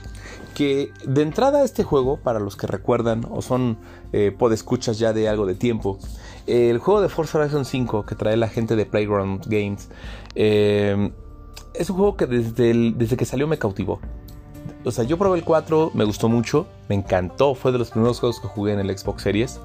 que 0.54 0.90
de 1.06 1.22
entrada 1.22 1.64
este 1.64 1.82
juego, 1.82 2.18
para 2.18 2.40
los 2.40 2.56
que 2.56 2.66
recuerdan 2.66 3.26
o 3.30 3.40
son 3.40 3.78
eh, 4.12 4.34
podescuchas 4.38 4.98
ya 4.98 5.14
de 5.14 5.30
algo 5.30 5.46
de 5.46 5.54
tiempo, 5.54 5.98
el 6.46 6.76
juego 6.76 7.00
de 7.00 7.08
Forza 7.08 7.38
Horizon 7.38 7.64
5 7.64 8.04
que 8.04 8.16
trae 8.16 8.36
la 8.36 8.48
gente 8.48 8.76
de 8.76 8.84
Playground 8.84 9.46
Games, 9.46 9.88
eh, 10.34 11.10
es 11.72 11.88
un 11.88 11.96
juego 11.96 12.18
que 12.18 12.26
desde, 12.26 12.92
desde 12.92 13.16
que 13.16 13.24
salió 13.24 13.48
me 13.48 13.56
cautivó 13.56 13.98
o 14.86 14.92
sea, 14.92 15.04
yo 15.04 15.18
probé 15.18 15.38
el 15.38 15.44
4, 15.44 15.90
me 15.94 16.04
gustó 16.04 16.28
mucho, 16.28 16.66
me 16.88 16.94
encantó, 16.94 17.56
fue 17.56 17.72
de 17.72 17.78
los 17.78 17.90
primeros 17.90 18.20
juegos 18.20 18.38
que 18.38 18.46
jugué 18.46 18.72
en 18.72 18.78
el 18.78 18.96
Xbox 18.96 19.22
Series, 19.22 19.60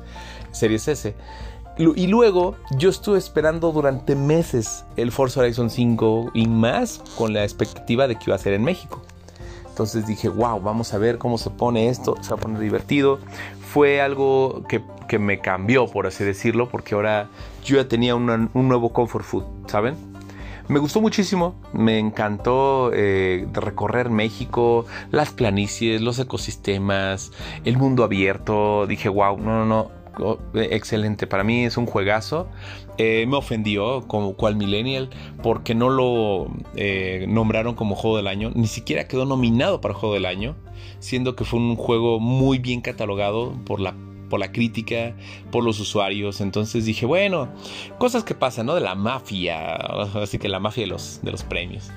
Series 0.51 0.87
S. 0.87 1.15
Y 1.77 2.07
luego 2.07 2.55
yo 2.77 2.89
estuve 2.89 3.17
esperando 3.17 3.71
durante 3.71 4.15
meses 4.15 4.83
el 4.97 5.11
Forza 5.11 5.39
Horizon 5.39 5.69
5 5.69 6.31
y 6.33 6.47
más 6.47 7.01
con 7.17 7.33
la 7.33 7.43
expectativa 7.43 8.07
de 8.07 8.15
que 8.15 8.25
iba 8.27 8.35
a 8.35 8.39
ser 8.39 8.53
en 8.53 8.63
México. 8.63 9.01
Entonces 9.69 10.05
dije, 10.05 10.27
wow, 10.27 10.59
vamos 10.59 10.93
a 10.93 10.97
ver 10.97 11.17
cómo 11.17 11.37
se 11.37 11.49
pone 11.49 11.89
esto, 11.89 12.15
se 12.21 12.31
va 12.31 12.35
a 12.37 12.39
poner 12.39 12.59
divertido. 12.59 13.19
Fue 13.71 14.01
algo 14.01 14.63
que, 14.67 14.81
me 15.19 15.39
cambió, 15.39 15.87
por 15.87 16.07
así 16.07 16.23
decirlo, 16.23 16.69
porque 16.69 16.95
ahora 16.95 17.29
yo 17.63 17.75
ya 17.75 17.87
tenía 17.87 18.15
un 18.15 18.49
nuevo 18.53 18.93
comfort 18.93 19.25
food, 19.25 19.43
¿saben? 19.67 20.10
Me 20.67 20.79
gustó 20.79 21.01
muchísimo, 21.01 21.55
me 21.73 21.99
encantó 21.99 22.91
eh, 22.93 23.47
recorrer 23.53 24.09
México, 24.09 24.85
las 25.11 25.31
planicies, 25.31 26.01
los 26.01 26.19
ecosistemas, 26.19 27.31
el 27.65 27.77
mundo 27.77 28.03
abierto. 28.03 28.87
Dije, 28.87 29.09
wow, 29.09 29.37
no, 29.37 29.65
no, 29.65 29.65
no, 29.65 29.91
oh, 30.19 30.39
excelente. 30.53 31.27
Para 31.27 31.43
mí 31.43 31.65
es 31.65 31.77
un 31.77 31.85
juegazo. 31.85 32.47
Eh, 32.97 33.25
me 33.27 33.37
ofendió 33.37 34.07
como 34.07 34.35
cual 34.35 34.55
millennial 34.55 35.09
porque 35.41 35.73
no 35.73 35.89
lo 35.89 36.47
eh, 36.75 37.25
nombraron 37.27 37.75
como 37.75 37.95
juego 37.95 38.17
del 38.17 38.27
año. 38.27 38.51
Ni 38.53 38.67
siquiera 38.67 39.07
quedó 39.07 39.25
nominado 39.25 39.81
para 39.81 39.93
juego 39.93 40.13
del 40.13 40.25
año, 40.25 40.55
siendo 40.99 41.35
que 41.35 41.43
fue 41.43 41.59
un 41.59 41.75
juego 41.75 42.19
muy 42.19 42.59
bien 42.59 42.81
catalogado 42.81 43.53
por 43.65 43.79
la 43.79 43.95
por 44.31 44.39
la 44.39 44.53
crítica, 44.53 45.13
por 45.51 45.63
los 45.63 45.79
usuarios. 45.81 46.39
Entonces 46.39 46.85
dije, 46.85 47.05
bueno, 47.05 47.49
cosas 47.99 48.23
que 48.23 48.33
pasan, 48.33 48.65
¿no? 48.65 48.73
De 48.73 48.81
la 48.81 48.95
mafia, 48.95 49.75
así 50.15 50.39
que 50.39 50.47
la 50.47 50.59
mafia 50.59 50.85
de 50.85 50.87
los, 50.87 51.19
de 51.21 51.31
los 51.31 51.43
premios. 51.43 51.91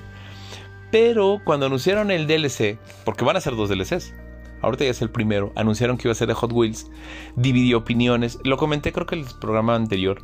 Pero 0.91 1.41
cuando 1.45 1.65
anunciaron 1.65 2.11
el 2.11 2.27
DLC, 2.27 2.77
porque 3.05 3.23
van 3.23 3.37
a 3.37 3.41
ser 3.41 3.55
dos 3.55 3.69
DLCs, 3.69 4.13
ahorita 4.61 4.83
ya 4.83 4.91
es 4.91 5.01
el 5.01 5.09
primero, 5.09 5.53
anunciaron 5.55 5.97
que 5.97 6.07
iba 6.07 6.11
a 6.11 6.15
ser 6.15 6.27
de 6.27 6.33
Hot 6.33 6.51
Wheels, 6.51 6.91
dividió 7.37 7.79
opiniones, 7.79 8.37
lo 8.43 8.57
comenté 8.57 8.91
creo 8.91 9.05
que 9.05 9.15
en 9.15 9.21
el 9.21 9.27
programa 9.39 9.75
anterior, 9.75 10.21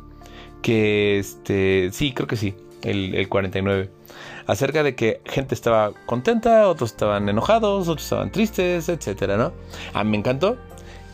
que 0.60 1.18
este, 1.18 1.90
sí, 1.92 2.12
creo 2.12 2.28
que 2.28 2.36
sí, 2.36 2.54
el, 2.82 3.14
el 3.14 3.28
49 3.28 3.90
acerca 4.46 4.82
de 4.82 4.94
que 4.94 5.20
gente 5.24 5.54
estaba 5.54 5.92
contenta, 6.06 6.68
otros 6.68 6.90
estaban 6.90 7.28
enojados, 7.28 7.88
otros 7.88 8.04
estaban 8.04 8.30
tristes, 8.30 8.88
etcétera, 8.88 9.36
¿no? 9.36 9.52
A 9.94 10.04
mí 10.04 10.10
me 10.10 10.16
encantó, 10.18 10.58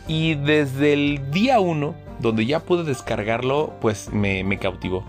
y 0.08 0.34
desde 0.34 0.94
el 0.94 1.30
día 1.30 1.60
1, 1.60 1.94
donde 2.18 2.46
ya 2.46 2.60
pude 2.60 2.82
descargarlo, 2.82 3.74
pues 3.80 4.10
me, 4.12 4.58
cautivó. 4.58 5.04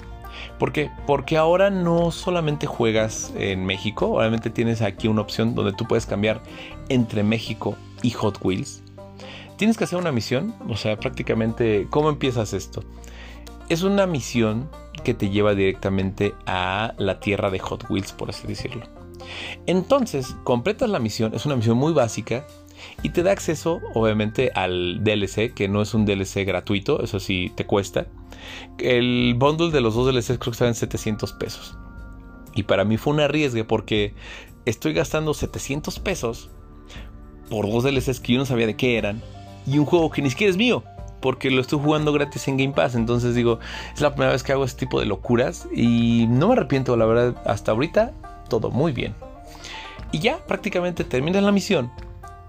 ¿Por 0.60 0.72
qué? 0.74 0.92
Porque 1.08 1.38
ahora 1.38 1.70
no 1.70 2.12
solamente 2.12 2.68
juegas 2.68 3.34
en 3.36 3.66
México, 3.66 4.18
obviamente 4.18 4.50
tienes 4.50 4.82
aquí 4.82 5.08
una 5.08 5.22
opción 5.22 5.56
donde 5.56 5.74
tú 5.74 5.86
puedes 5.88 6.06
cambiar 6.06 6.42
entre 6.90 7.24
México 7.24 7.76
y 8.04 8.12
Hot 8.12 8.40
Wheels. 8.44 8.84
Tienes 9.58 9.78
que 9.78 9.86
hacer 9.86 10.00
una 10.00 10.12
misión, 10.12 10.54
o 10.70 10.78
sea, 10.78 10.98
prácticamente, 10.98 11.88
¿cómo 11.90 12.10
empiezas 12.10 12.54
esto? 12.54 12.84
Es 13.70 13.84
una 13.84 14.06
misión 14.06 14.70
que 15.04 15.14
te 15.14 15.30
lleva 15.30 15.56
directamente 15.56 16.34
a 16.46 16.94
la 16.98 17.20
tierra 17.20 17.50
de 17.50 17.60
Hot 17.60 17.90
Wheels, 17.90 18.12
por 18.12 18.30
así 18.30 18.48
decirlo. 18.48 18.84
Entonces, 19.66 20.36
completas 20.44 20.90
la 20.90 21.00
misión, 21.00 21.34
es 21.34 21.46
una 21.46 21.56
misión 21.56 21.78
muy 21.78 21.94
básica, 21.94 22.46
y 23.04 23.10
te 23.10 23.24
da 23.24 23.32
acceso, 23.32 23.82
obviamente, 23.94 24.52
al 24.56 25.04
DLC, 25.04 25.54
que 25.54 25.68
no 25.68 25.82
es 25.82 25.94
un 25.94 26.06
DLC 26.06 26.46
gratuito, 26.46 27.04
eso 27.04 27.20
sí 27.20 27.52
te 27.56 27.66
cuesta. 27.66 28.08
El 28.78 29.36
bundle 29.38 29.72
de 29.72 29.82
los 29.82 29.96
dos 29.96 30.08
DLCs 30.08 30.38
creo 30.38 30.40
que 30.40 30.52
estaba 30.52 30.70
en 30.70 30.76
700 30.76 31.34
pesos. 31.34 31.78
Y 32.56 32.64
para 32.64 32.84
mí 32.84 32.98
fue 32.98 33.14
un 33.14 33.20
arriesgue 33.20 33.64
porque 33.64 34.14
estoy 34.66 34.94
gastando 34.94 35.34
700 35.34 36.00
pesos 36.00 36.50
por 37.50 37.70
dos 37.70 37.84
DLCs 37.84 38.20
que 38.20 38.34
yo 38.34 38.40
no 38.40 38.46
sabía 38.46 38.68
de 38.68 38.76
qué 38.76 38.98
eran 38.98 39.22
y 39.66 39.78
un 39.78 39.86
juego 39.86 40.10
que 40.10 40.22
ni 40.22 40.30
siquiera 40.30 40.52
es 40.52 40.58
mío 40.58 40.84
porque 41.20 41.52
lo 41.52 41.62
estoy 41.62 41.80
jugando 41.80 42.14
gratis 42.14 42.48
en 42.48 42.58
Game 42.58 42.74
Pass. 42.74 42.96
Entonces 42.96 43.36
digo, 43.36 43.60
es 43.94 44.02
la 44.02 44.12
primera 44.12 44.32
vez 44.32 44.44
que 44.44 44.52
hago 44.52 44.64
este 44.64 44.86
tipo 44.86 45.00
de 45.00 45.06
locuras 45.06 45.68
y 45.74 46.28
no 46.30 46.48
me 46.48 46.54
arrepiento, 46.54 46.96
la 46.96 47.06
verdad, 47.06 47.36
hasta 47.46 47.72
ahorita 47.72 48.14
todo 48.50 48.72
muy 48.72 48.92
bien. 48.92 49.16
Y 50.12 50.20
ya 50.20 50.38
prácticamente 50.46 51.04
terminas 51.04 51.44
la 51.44 51.52
misión 51.52 51.92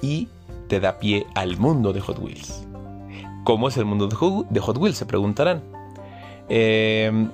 y 0.01 0.29
te 0.71 0.79
da 0.79 1.01
pie 1.01 1.27
al 1.35 1.59
mundo 1.59 1.93
de 1.93 2.01
Hot 2.01 2.21
Wheels. 2.21 2.65
¿Cómo 3.45 3.67
es 3.67 3.77
el 3.77 3.85
mundo 3.85 4.07
de 4.07 4.61
Hot 4.61 4.79
Wheels? 4.79 4.97
Se 4.97 5.05
preguntarán. 5.05 5.65
Em, 6.49 7.29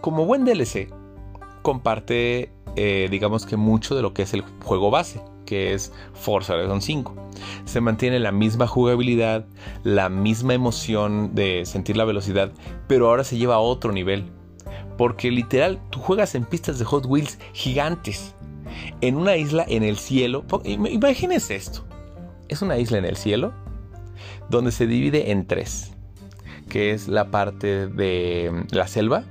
como 0.00 0.24
buen 0.24 0.46
DLC, 0.46 0.88
comparte, 1.60 2.50
eh, 2.76 3.08
digamos 3.10 3.44
que 3.44 3.58
mucho 3.58 3.94
de 3.94 4.00
lo 4.00 4.14
que 4.14 4.22
es 4.22 4.32
el 4.32 4.42
juego 4.64 4.90
base, 4.90 5.20
que 5.44 5.74
es 5.74 5.92
Forza 6.14 6.54
Horizon 6.54 6.80
5. 6.80 7.14
Se 7.66 7.82
mantiene 7.82 8.20
la 8.20 8.32
misma 8.32 8.66
jugabilidad, 8.66 9.44
la 9.84 10.08
misma 10.08 10.54
emoción 10.54 11.34
de 11.34 11.66
sentir 11.66 11.94
la 11.94 12.06
velocidad, 12.06 12.52
pero 12.86 13.10
ahora 13.10 13.22
se 13.22 13.36
lleva 13.36 13.56
a 13.56 13.60
otro 13.60 13.92
nivel. 13.92 14.24
Porque 14.96 15.30
literal, 15.30 15.78
tú 15.90 16.00
juegas 16.00 16.34
en 16.34 16.46
pistas 16.46 16.78
de 16.78 16.86
Hot 16.86 17.04
Wheels 17.04 17.38
gigantes, 17.52 18.34
en 19.02 19.16
una 19.16 19.36
isla 19.36 19.66
en 19.68 19.82
el 19.82 19.98
cielo. 19.98 20.44
Imagínense 20.64 21.54
esto 21.54 21.84
es 22.48 22.62
una 22.62 22.78
isla 22.78 22.98
en 22.98 23.04
el 23.04 23.16
cielo 23.16 23.52
donde 24.48 24.72
se 24.72 24.86
divide 24.86 25.30
en 25.30 25.46
tres, 25.46 25.92
que 26.68 26.92
es 26.92 27.08
la 27.08 27.30
parte 27.30 27.86
de 27.86 28.50
mm, 28.52 28.74
la 28.74 28.88
selva. 28.88 29.24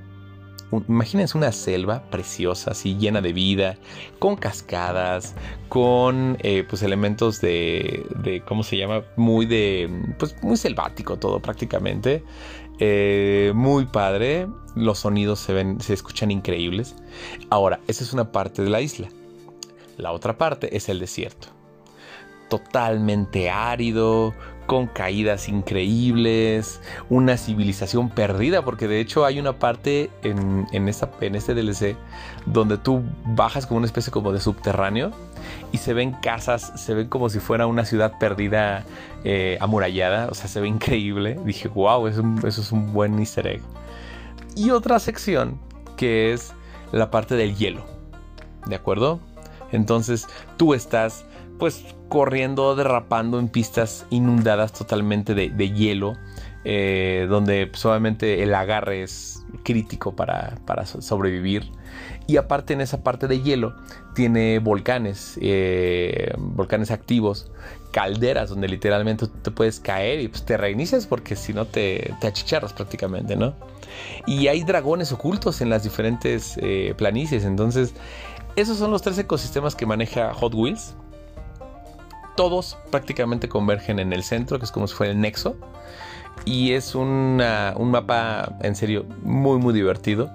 Imagínense 0.86 1.38
una 1.38 1.50
selva 1.50 2.02
preciosa, 2.10 2.72
así 2.72 2.96
llena 2.96 3.22
de 3.22 3.32
vida, 3.32 3.78
con 4.18 4.36
cascadas, 4.36 5.34
con 5.70 6.36
eh, 6.40 6.62
pues 6.68 6.82
elementos 6.82 7.40
de, 7.40 8.06
de, 8.22 8.42
¿cómo 8.42 8.62
se 8.62 8.76
llama? 8.76 9.02
Muy 9.16 9.46
de, 9.46 9.90
pues 10.18 10.36
muy 10.42 10.58
selvático 10.58 11.16
todo 11.16 11.40
prácticamente. 11.40 12.22
Eh, 12.80 13.52
muy 13.54 13.86
padre. 13.86 14.46
Los 14.76 15.00
sonidos 15.00 15.40
se 15.40 15.54
ven, 15.54 15.80
se 15.80 15.94
escuchan 15.94 16.30
increíbles. 16.30 16.94
Ahora, 17.48 17.80
esa 17.88 18.04
es 18.04 18.12
una 18.12 18.30
parte 18.30 18.62
de 18.62 18.68
la 18.68 18.82
isla. 18.82 19.08
La 19.96 20.12
otra 20.12 20.36
parte 20.36 20.76
es 20.76 20.88
el 20.90 21.00
desierto. 21.00 21.57
Totalmente 22.48 23.50
árido, 23.50 24.34
con 24.68 24.86
caídas 24.86 25.48
increíbles, 25.48 26.80
una 27.08 27.38
civilización 27.38 28.10
perdida, 28.10 28.62
porque 28.62 28.86
de 28.86 29.00
hecho 29.00 29.24
hay 29.24 29.40
una 29.40 29.54
parte 29.54 30.10
en, 30.22 30.66
en, 30.72 30.90
en 31.20 31.34
este 31.34 31.54
DLC 31.54 31.96
donde 32.44 32.76
tú 32.76 33.02
bajas 33.24 33.66
como 33.66 33.78
una 33.78 33.86
especie 33.86 34.12
como 34.12 34.30
de 34.30 34.40
subterráneo 34.40 35.10
y 35.72 35.78
se 35.78 35.94
ven 35.94 36.12
casas, 36.12 36.72
se 36.76 36.94
ven 36.94 37.08
como 37.08 37.30
si 37.30 37.40
fuera 37.40 37.66
una 37.66 37.86
ciudad 37.86 38.18
perdida 38.18 38.84
eh, 39.24 39.56
amurallada, 39.60 40.28
o 40.30 40.34
sea, 40.34 40.48
se 40.48 40.60
ve 40.60 40.68
increíble. 40.68 41.38
Dije, 41.44 41.68
wow, 41.68 42.06
eso, 42.06 42.22
eso 42.46 42.60
es 42.60 42.70
un 42.70 42.92
buen 42.92 43.18
easter 43.18 43.46
egg. 43.46 43.62
Y 44.54 44.70
otra 44.70 44.98
sección 44.98 45.58
que 45.96 46.34
es 46.34 46.52
la 46.92 47.10
parte 47.10 47.36
del 47.36 47.56
hielo, 47.56 47.84
¿de 48.66 48.76
acuerdo? 48.76 49.20
Entonces 49.72 50.26
tú 50.56 50.74
estás 50.74 51.24
pues 51.58 51.84
corriendo, 52.08 52.74
derrapando 52.76 53.38
en 53.38 53.48
pistas 53.48 54.06
inundadas 54.10 54.72
totalmente 54.72 55.34
de, 55.34 55.72
hielo, 55.72 56.14
eh, 56.64 57.26
donde 57.28 57.70
solamente 57.74 58.42
el 58.42 58.54
agarre 58.54 59.02
es 59.02 59.44
crítico 59.64 60.14
para, 60.14 60.56
para, 60.66 60.86
sobrevivir. 60.86 61.70
Y 62.26 62.36
aparte 62.36 62.74
en 62.74 62.80
esa 62.80 63.02
parte 63.02 63.26
de 63.26 63.40
hielo 63.40 63.74
tiene 64.14 64.58
volcanes, 64.58 65.38
eh, 65.40 66.32
volcanes 66.36 66.90
activos, 66.90 67.50
calderas 67.90 68.50
donde 68.50 68.68
literalmente 68.68 69.26
te 69.26 69.50
puedes 69.50 69.80
caer 69.80 70.20
y 70.20 70.28
pues 70.28 70.44
te 70.44 70.56
reinicias 70.56 71.06
porque 71.06 71.36
si 71.36 71.54
no 71.54 71.66
te, 71.66 72.14
te 72.20 72.26
achicharras 72.26 72.72
prácticamente, 72.72 73.34
¿no? 73.34 73.54
Y 74.26 74.48
hay 74.48 74.62
dragones 74.62 75.12
ocultos 75.12 75.60
en 75.62 75.70
las 75.70 75.84
diferentes 75.84 76.58
eh, 76.62 76.94
planicies, 76.96 77.44
entonces 77.44 77.94
esos 78.56 78.76
son 78.76 78.90
los 78.90 79.02
tres 79.02 79.18
ecosistemas 79.18 79.74
que 79.74 79.86
maneja 79.86 80.34
Hot 80.34 80.54
Wheels. 80.54 80.94
Todos 82.38 82.78
prácticamente 82.92 83.48
convergen 83.48 83.98
en 83.98 84.12
el 84.12 84.22
centro, 84.22 84.60
que 84.60 84.64
es 84.64 84.70
como 84.70 84.86
si 84.86 84.94
fuera 84.94 85.10
el 85.12 85.20
nexo. 85.20 85.56
Y 86.44 86.70
es 86.70 86.94
un 86.94 87.36
mapa 87.36 88.56
en 88.62 88.76
serio 88.76 89.06
muy 89.24 89.58
muy 89.58 89.74
divertido. 89.74 90.30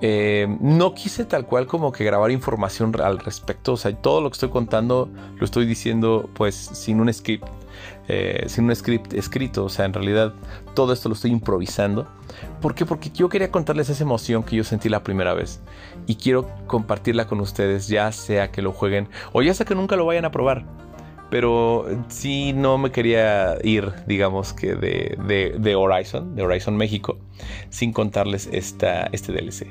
Eh, 0.00 0.46
no 0.60 0.94
quise 0.94 1.26
tal 1.26 1.44
cual 1.44 1.66
como 1.66 1.92
que 1.92 2.02
grabar 2.02 2.30
información 2.30 2.98
al 2.98 3.18
respecto. 3.18 3.74
O 3.74 3.76
sea, 3.76 3.94
todo 3.94 4.22
lo 4.22 4.30
que 4.30 4.36
estoy 4.36 4.48
contando 4.48 5.10
lo 5.36 5.44
estoy 5.44 5.66
diciendo 5.66 6.30
pues 6.32 6.54
sin 6.54 6.98
un 6.98 7.12
script. 7.12 7.46
Eh, 8.08 8.44
sin 8.48 8.64
un 8.64 8.74
script 8.74 9.12
escrito. 9.12 9.66
O 9.66 9.68
sea, 9.68 9.84
en 9.84 9.92
realidad 9.92 10.32
todo 10.74 10.94
esto 10.94 11.10
lo 11.10 11.14
estoy 11.14 11.30
improvisando. 11.30 12.06
¿Por 12.62 12.74
qué? 12.74 12.86
Porque 12.86 13.10
yo 13.10 13.28
quería 13.28 13.50
contarles 13.50 13.90
esa 13.90 14.02
emoción 14.02 14.44
que 14.44 14.56
yo 14.56 14.64
sentí 14.64 14.88
la 14.88 15.02
primera 15.02 15.34
vez. 15.34 15.60
Y 16.06 16.14
quiero 16.14 16.48
compartirla 16.66 17.26
con 17.26 17.40
ustedes, 17.40 17.86
ya 17.88 18.10
sea 18.12 18.50
que 18.50 18.62
lo 18.62 18.72
jueguen 18.72 19.10
o 19.34 19.42
ya 19.42 19.52
sea 19.52 19.66
que 19.66 19.74
nunca 19.74 19.94
lo 19.94 20.06
vayan 20.06 20.24
a 20.24 20.30
probar. 20.30 20.83
Pero 21.34 21.84
sí 22.06 22.52
no 22.52 22.78
me 22.78 22.92
quería 22.92 23.58
ir, 23.64 23.92
digamos 24.06 24.52
que 24.52 24.76
de, 24.76 25.56
de 25.58 25.74
Horizon, 25.74 26.36
de 26.36 26.44
Horizon 26.44 26.76
México, 26.76 27.18
sin 27.70 27.92
contarles 27.92 28.48
esta, 28.52 29.06
este 29.10 29.32
DLC. 29.32 29.66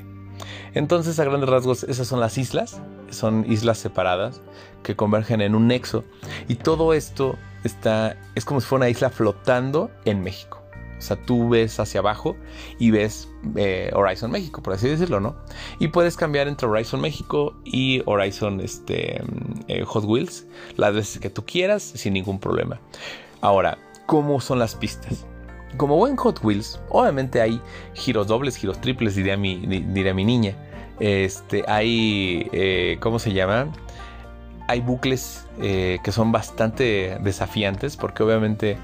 Entonces, 0.74 1.18
a 1.18 1.24
grandes 1.24 1.48
rasgos, 1.48 1.84
esas 1.84 2.06
son 2.06 2.20
las 2.20 2.36
islas, 2.36 2.82
son 3.08 3.50
islas 3.50 3.78
separadas 3.78 4.42
que 4.82 4.94
convergen 4.94 5.40
en 5.40 5.54
un 5.54 5.66
nexo 5.66 6.04
y 6.48 6.56
todo 6.56 6.92
esto 6.92 7.38
está 7.64 8.18
es 8.34 8.44
como 8.44 8.60
si 8.60 8.66
fuera 8.66 8.84
una 8.84 8.90
isla 8.90 9.08
flotando 9.08 9.90
en 10.04 10.22
México. 10.22 10.63
O 11.04 11.06
sea, 11.06 11.16
tú 11.18 11.50
ves 11.50 11.78
hacia 11.80 12.00
abajo 12.00 12.34
y 12.78 12.90
ves 12.90 13.28
eh, 13.56 13.90
Horizon 13.94 14.30
México, 14.30 14.62
por 14.62 14.72
así 14.72 14.88
decirlo, 14.88 15.20
¿no? 15.20 15.36
Y 15.78 15.88
puedes 15.88 16.16
cambiar 16.16 16.48
entre 16.48 16.66
Horizon 16.66 17.02
México 17.02 17.54
y 17.62 18.02
Horizon 18.06 18.58
este, 18.60 19.22
eh, 19.68 19.84
Hot 19.84 20.04
Wheels 20.04 20.46
las 20.76 20.94
veces 20.94 21.20
que 21.20 21.28
tú 21.28 21.44
quieras 21.44 21.82
sin 21.82 22.14
ningún 22.14 22.40
problema. 22.40 22.80
Ahora, 23.42 23.76
¿cómo 24.06 24.40
son 24.40 24.58
las 24.58 24.74
pistas? 24.74 25.26
como 25.76 25.96
buen 25.96 26.14
Hot 26.16 26.38
Wheels, 26.42 26.80
obviamente 26.88 27.40
hay 27.40 27.60
giros 27.94 28.28
dobles, 28.28 28.56
giros 28.56 28.80
triples, 28.80 29.16
diría 29.16 29.36
mi, 29.36 29.56
diría 29.66 30.14
mi 30.14 30.24
niña. 30.24 30.54
Este, 31.00 31.64
hay, 31.66 32.48
eh, 32.52 32.96
¿cómo 33.00 33.18
se 33.18 33.32
llama? 33.32 33.72
Hay 34.68 34.80
bucles 34.80 35.46
que 35.58 36.12
son 36.12 36.30
bastante 36.32 37.18
desafiantes 37.20 37.96
porque 37.96 38.22
obviamente 38.22 38.78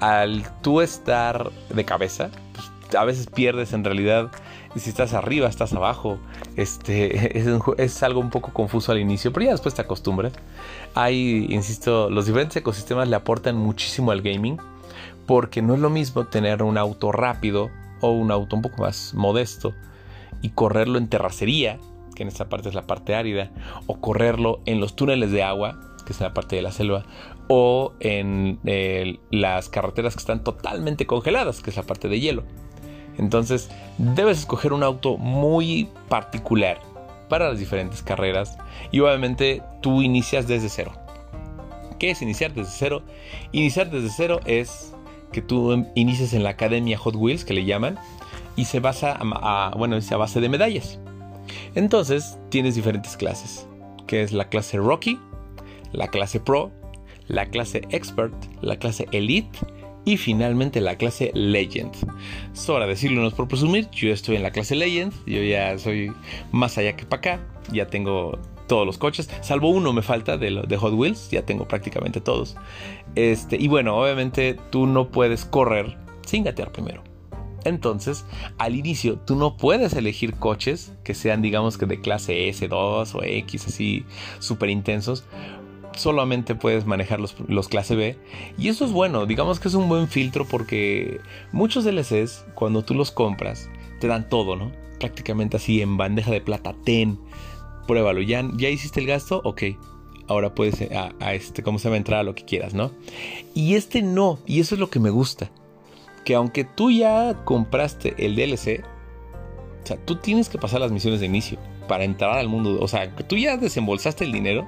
al 0.00 0.44
tú 0.62 0.80
estar 0.80 1.50
de 1.70 1.84
cabeza, 1.84 2.30
pues, 2.52 2.94
a 2.94 3.04
veces 3.04 3.26
pierdes 3.26 3.72
en 3.72 3.84
realidad. 3.84 4.30
Si 4.76 4.90
estás 4.90 5.14
arriba, 5.14 5.48
estás 5.48 5.72
abajo. 5.72 6.18
Este, 6.56 7.38
es, 7.38 7.46
es, 7.78 8.02
algo 8.02 8.20
un 8.20 8.30
poco 8.30 8.52
confuso 8.52 8.92
al 8.92 8.98
inicio, 8.98 9.32
pero 9.32 9.46
ya 9.46 9.52
después 9.52 9.74
te 9.74 9.82
acostumbras. 9.82 10.32
Hay, 10.94 11.46
insisto, 11.50 12.10
los 12.10 12.26
diferentes 12.26 12.56
ecosistemas 12.56 13.08
le 13.08 13.16
aportan 13.16 13.56
muchísimo 13.56 14.10
al 14.10 14.22
gaming 14.22 14.58
porque 15.26 15.62
no 15.62 15.74
es 15.74 15.80
lo 15.80 15.90
mismo 15.90 16.26
tener 16.26 16.62
un 16.62 16.78
auto 16.78 17.12
rápido 17.12 17.70
o 18.00 18.10
un 18.10 18.30
auto 18.30 18.56
un 18.56 18.62
poco 18.62 18.82
más 18.82 19.14
modesto 19.14 19.74
y 20.42 20.50
correrlo 20.50 20.98
en 20.98 21.08
terracería, 21.08 21.78
que 22.14 22.22
en 22.22 22.28
esta 22.28 22.48
parte 22.48 22.68
es 22.68 22.74
la 22.74 22.86
parte 22.86 23.14
árida, 23.14 23.50
o 23.86 24.00
correrlo 24.00 24.60
en 24.66 24.80
los 24.80 24.94
túneles 24.94 25.30
de 25.30 25.42
agua, 25.42 25.80
que 26.04 26.12
es 26.12 26.20
la 26.20 26.34
parte 26.34 26.56
de 26.56 26.62
la 26.62 26.70
selva, 26.70 27.04
o 27.48 27.92
en 28.00 28.58
eh, 28.64 29.18
las 29.30 29.68
carreteras 29.68 30.14
que 30.14 30.20
están 30.20 30.42
totalmente 30.42 31.06
congeladas, 31.06 31.60
que 31.60 31.70
es 31.70 31.76
la 31.76 31.82
parte 31.82 32.08
de 32.08 32.20
hielo. 32.20 32.44
Entonces, 33.18 33.70
debes 33.98 34.40
escoger 34.40 34.72
un 34.72 34.82
auto 34.82 35.16
muy 35.16 35.88
particular 36.08 36.80
para 37.28 37.48
las 37.48 37.58
diferentes 37.58 38.02
carreras 38.02 38.56
y 38.90 39.00
obviamente 39.00 39.62
tú 39.80 40.02
inicias 40.02 40.46
desde 40.46 40.68
cero. 40.68 40.92
¿Qué 41.98 42.10
es 42.10 42.22
iniciar 42.22 42.52
desde 42.52 42.72
cero? 42.72 43.02
Iniciar 43.52 43.90
desde 43.90 44.10
cero 44.10 44.40
es 44.44 44.94
que 45.32 45.42
tú 45.42 45.86
inicies 45.94 46.32
en 46.32 46.42
la 46.42 46.50
academia 46.50 46.98
Hot 46.98 47.16
Wheels, 47.16 47.44
que 47.44 47.54
le 47.54 47.64
llaman, 47.64 47.98
y 48.56 48.66
se 48.66 48.80
basa 48.80 49.18
a, 49.20 49.72
bueno, 49.76 49.96
a 49.96 50.16
base 50.16 50.40
de 50.40 50.48
medallas. 50.48 50.98
Entonces 51.74 52.38
tienes 52.50 52.74
diferentes 52.74 53.16
clases, 53.16 53.66
que 54.06 54.22
es 54.22 54.32
la 54.32 54.48
clase 54.48 54.78
Rocky, 54.78 55.18
la 55.92 56.08
clase 56.08 56.40
Pro, 56.40 56.70
la 57.28 57.46
clase 57.46 57.82
Expert, 57.90 58.34
la 58.60 58.76
clase 58.76 59.06
Elite 59.12 59.58
y 60.04 60.16
finalmente 60.16 60.80
la 60.80 60.96
clase 60.96 61.30
Legend. 61.34 61.92
Solo 62.52 62.86
decirlo 62.86 63.28
por 63.30 63.48
presumir, 63.48 63.88
yo 63.90 64.10
estoy 64.10 64.36
en 64.36 64.42
la 64.42 64.50
clase 64.50 64.74
Legend, 64.74 65.12
yo 65.26 65.42
ya 65.42 65.78
soy 65.78 66.12
más 66.52 66.76
allá 66.78 66.94
que 66.96 67.06
para 67.06 67.18
acá, 67.18 67.46
ya 67.72 67.86
tengo 67.86 68.38
todos 68.66 68.86
los 68.86 68.98
coches, 68.98 69.30
salvo 69.42 69.70
uno 69.70 69.92
me 69.92 70.02
falta 70.02 70.36
de, 70.36 70.62
de, 70.66 70.76
Hot 70.76 70.94
Wheels, 70.94 71.30
ya 71.30 71.44
tengo 71.44 71.66
prácticamente 71.66 72.20
todos. 72.20 72.56
Este, 73.14 73.56
y 73.56 73.68
bueno, 73.68 73.96
obviamente 73.96 74.58
tú 74.70 74.86
no 74.86 75.10
puedes 75.10 75.44
correr 75.44 75.96
sin 76.26 76.44
gatear 76.44 76.72
primero. 76.72 77.02
Entonces, 77.64 78.26
al 78.58 78.76
inicio, 78.76 79.18
tú 79.18 79.36
no 79.36 79.56
puedes 79.56 79.94
elegir 79.94 80.34
coches 80.34 80.92
que 81.02 81.14
sean, 81.14 81.40
digamos 81.40 81.78
que 81.78 81.86
de 81.86 82.00
clase 82.00 82.48
S2 82.50 83.14
o 83.14 83.22
X, 83.22 83.66
así 83.66 84.04
súper 84.38 84.68
intensos. 84.68 85.24
Solamente 85.96 86.54
puedes 86.54 86.86
manejar 86.86 87.20
los, 87.20 87.36
los, 87.46 87.68
clase 87.68 87.94
B. 87.94 88.16
Y 88.58 88.68
eso 88.68 88.84
es 88.84 88.92
bueno, 88.92 89.26
digamos 89.26 89.60
que 89.60 89.68
es 89.68 89.74
un 89.74 89.88
buen 89.88 90.08
filtro 90.08 90.44
porque 90.44 91.20
muchos 91.52 91.84
DLCs, 91.84 92.44
cuando 92.54 92.82
tú 92.82 92.94
los 92.94 93.10
compras, 93.10 93.68
te 94.00 94.08
dan 94.08 94.28
todo, 94.28 94.56
¿no? 94.56 94.72
Prácticamente 94.98 95.56
así 95.56 95.80
en 95.80 95.96
bandeja 95.96 96.30
de 96.30 96.40
plata, 96.40 96.74
ten, 96.84 97.18
pruébalo. 97.86 98.22
¿Ya, 98.22 98.44
ya 98.56 98.68
hiciste 98.68 99.00
el 99.00 99.06
gasto? 99.06 99.40
Ok. 99.44 99.62
Ahora 100.26 100.54
puedes 100.54 100.80
eh, 100.80 100.90
a, 100.94 101.34
este, 101.34 101.62
¿cómo 101.62 101.78
se 101.78 101.88
va 101.88 101.94
a 101.94 101.98
entrar 101.98 102.20
a 102.20 102.22
lo 102.22 102.34
que 102.34 102.44
quieras, 102.44 102.74
¿no? 102.74 102.92
Y 103.54 103.74
este 103.74 104.02
no, 104.02 104.38
y 104.46 104.60
eso 104.60 104.74
es 104.74 104.80
lo 104.80 104.90
que 104.90 105.00
me 105.00 105.10
gusta. 105.10 105.50
Que 106.24 106.34
aunque 106.34 106.64
tú 106.64 106.90
ya 106.90 107.44
compraste 107.44 108.14
el 108.18 108.34
DLC, 108.34 108.82
o 109.82 109.86
sea, 109.86 109.98
tú 109.98 110.16
tienes 110.16 110.48
que 110.48 110.58
pasar 110.58 110.80
las 110.80 110.92
misiones 110.92 111.20
de 111.20 111.26
inicio 111.26 111.58
para 111.86 112.04
entrar 112.04 112.38
al 112.38 112.48
mundo. 112.48 112.78
O 112.80 112.88
sea, 112.88 113.14
que 113.14 113.24
tú 113.24 113.36
ya 113.36 113.58
desembolsaste 113.58 114.24
el 114.24 114.32
dinero, 114.32 114.66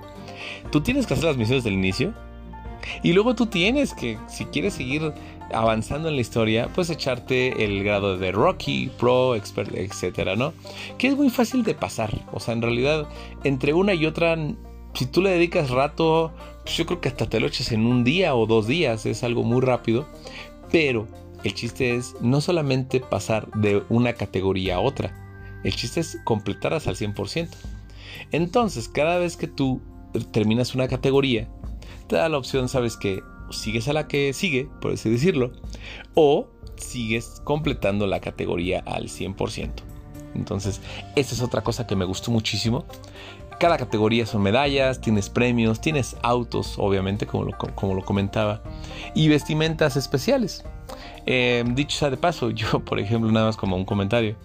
tú 0.71 0.81
tienes 0.81 1.07
que 1.07 1.15
hacer 1.15 1.27
las 1.27 1.37
misiones 1.37 1.65
del 1.65 1.75
inicio. 1.75 2.15
Y 3.03 3.13
luego 3.13 3.35
tú 3.35 3.47
tienes 3.47 3.95
que, 3.95 4.19
si 4.29 4.45
quieres 4.47 4.75
seguir 4.75 5.13
avanzando 5.53 6.09
en 6.09 6.17
la 6.17 6.21
historia, 6.21 6.69
pues 6.75 6.91
echarte 6.91 7.65
el 7.65 7.83
grado 7.85 8.17
de 8.19 8.33
Rocky, 8.33 8.91
Pro, 8.99 9.35
Expert, 9.35 9.75
etcétera, 9.75 10.37
¿no? 10.37 10.53
Que 10.99 11.09
es 11.09 11.17
muy 11.17 11.31
fácil 11.31 11.63
de 11.63 11.75
pasar. 11.75 12.11
O 12.33 12.41
sea, 12.41 12.55
en 12.55 12.63
realidad, 12.63 13.09
entre 13.45 13.75
una 13.75 13.95
y 13.95 14.07
otra, 14.07 14.37
si 14.95 15.07
tú 15.07 15.23
le 15.23 15.31
dedicas 15.31 15.71
rato, 15.71 16.33
pues 16.63 16.77
yo 16.77 16.87
creo 16.87 17.01
que 17.01 17.09
hasta 17.09 17.29
te 17.29 17.41
lo 17.41 17.47
echas 17.47 17.73
en 17.73 17.87
un 17.87 18.05
día 18.05 18.35
o 18.35 18.47
dos 18.47 18.67
días, 18.67 19.07
es 19.07 19.23
algo 19.23 19.43
muy 19.43 19.61
rápido. 19.61 20.07
Pero 20.71 21.07
el 21.45 21.55
chiste 21.55 21.95
es 21.95 22.15
no 22.21 22.41
solamente 22.41 23.01
pasar 23.01 23.51
de 23.53 23.83
una 23.89 24.15
categoría 24.15 24.77
a 24.77 24.81
otra, 24.81 25.15
el 25.65 25.75
chiste 25.75 26.01
es 26.01 26.19
completarlas 26.25 26.87
al 26.87 26.97
100%. 26.97 27.49
Entonces, 28.33 28.89
cada 28.89 29.19
vez 29.19 29.37
que 29.37 29.47
tú 29.47 29.81
terminas 30.33 30.75
una 30.75 30.89
categoría, 30.89 31.49
te 32.07 32.17
da 32.17 32.29
la 32.29 32.39
opción, 32.39 32.69
sabes 32.69 32.97
que 32.97 33.23
sigues 33.51 33.89
a 33.89 33.93
la 33.93 34.09
que 34.09 34.33
sigue, 34.33 34.69
por 34.81 34.93
así 34.93 35.11
decirlo, 35.11 35.53
o 36.15 36.49
sigues 36.77 37.41
completando 37.45 38.07
la 38.07 38.21
categoría 38.21 38.81
al 38.87 39.05
100%. 39.09 39.71
Entonces, 40.35 40.81
esa 41.15 41.35
es 41.35 41.43
otra 41.43 41.63
cosa 41.63 41.87
que 41.87 41.97
me 41.97 42.05
gustó 42.05 42.31
muchísimo. 42.31 42.85
Cada 43.59 43.79
categoría 43.79 44.27
son 44.27 44.43
medallas, 44.43 45.01
tienes 45.01 45.31
premios, 45.31 45.81
tienes 45.81 46.17
autos, 46.23 46.75
obviamente, 46.79 47.27
como 47.27 47.45
lo, 47.45 47.57
como 47.57 47.95
lo 47.95 48.05
comentaba, 48.05 48.63
y 49.15 49.29
vestimentas 49.29 49.97
especiales. 49.97 50.65
Eh, 51.25 51.65
dicho 51.69 51.97
sea 51.97 52.11
de 52.11 52.19
paso, 52.19 52.51
yo, 52.53 52.81
por 52.85 53.01
ejemplo, 53.01 53.33
nada 53.33 53.47
más 53.47 53.57
como 53.57 53.77
un 53.77 53.87
comentario, 53.87 54.37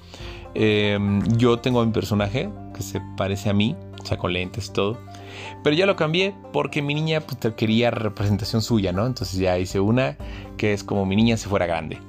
eh, 0.55 0.97
yo 1.37 1.59
tengo 1.59 1.81
a 1.81 1.85
mi 1.85 1.91
personaje 1.91 2.49
que 2.73 2.81
se 2.81 3.01
parece 3.17 3.49
a 3.49 3.53
mí, 3.53 3.75
o 4.01 4.05
sea, 4.05 4.17
con 4.17 4.31
lentes 4.31 4.67
y 4.67 4.73
todo. 4.73 4.97
Pero 5.63 5.75
ya 5.75 5.85
lo 5.85 5.95
cambié 5.95 6.33
porque 6.51 6.81
mi 6.81 6.93
niña 6.93 7.21
pues, 7.21 7.53
quería 7.55 7.91
representación 7.91 8.61
suya, 8.61 8.91
¿no? 8.91 9.05
Entonces 9.05 9.39
ya 9.39 9.57
hice 9.57 9.79
una 9.79 10.17
que 10.57 10.73
es 10.73 10.83
como 10.83 11.05
mi 11.05 11.15
niña 11.15 11.37
si 11.37 11.47
fuera 11.47 11.65
grande. 11.65 11.99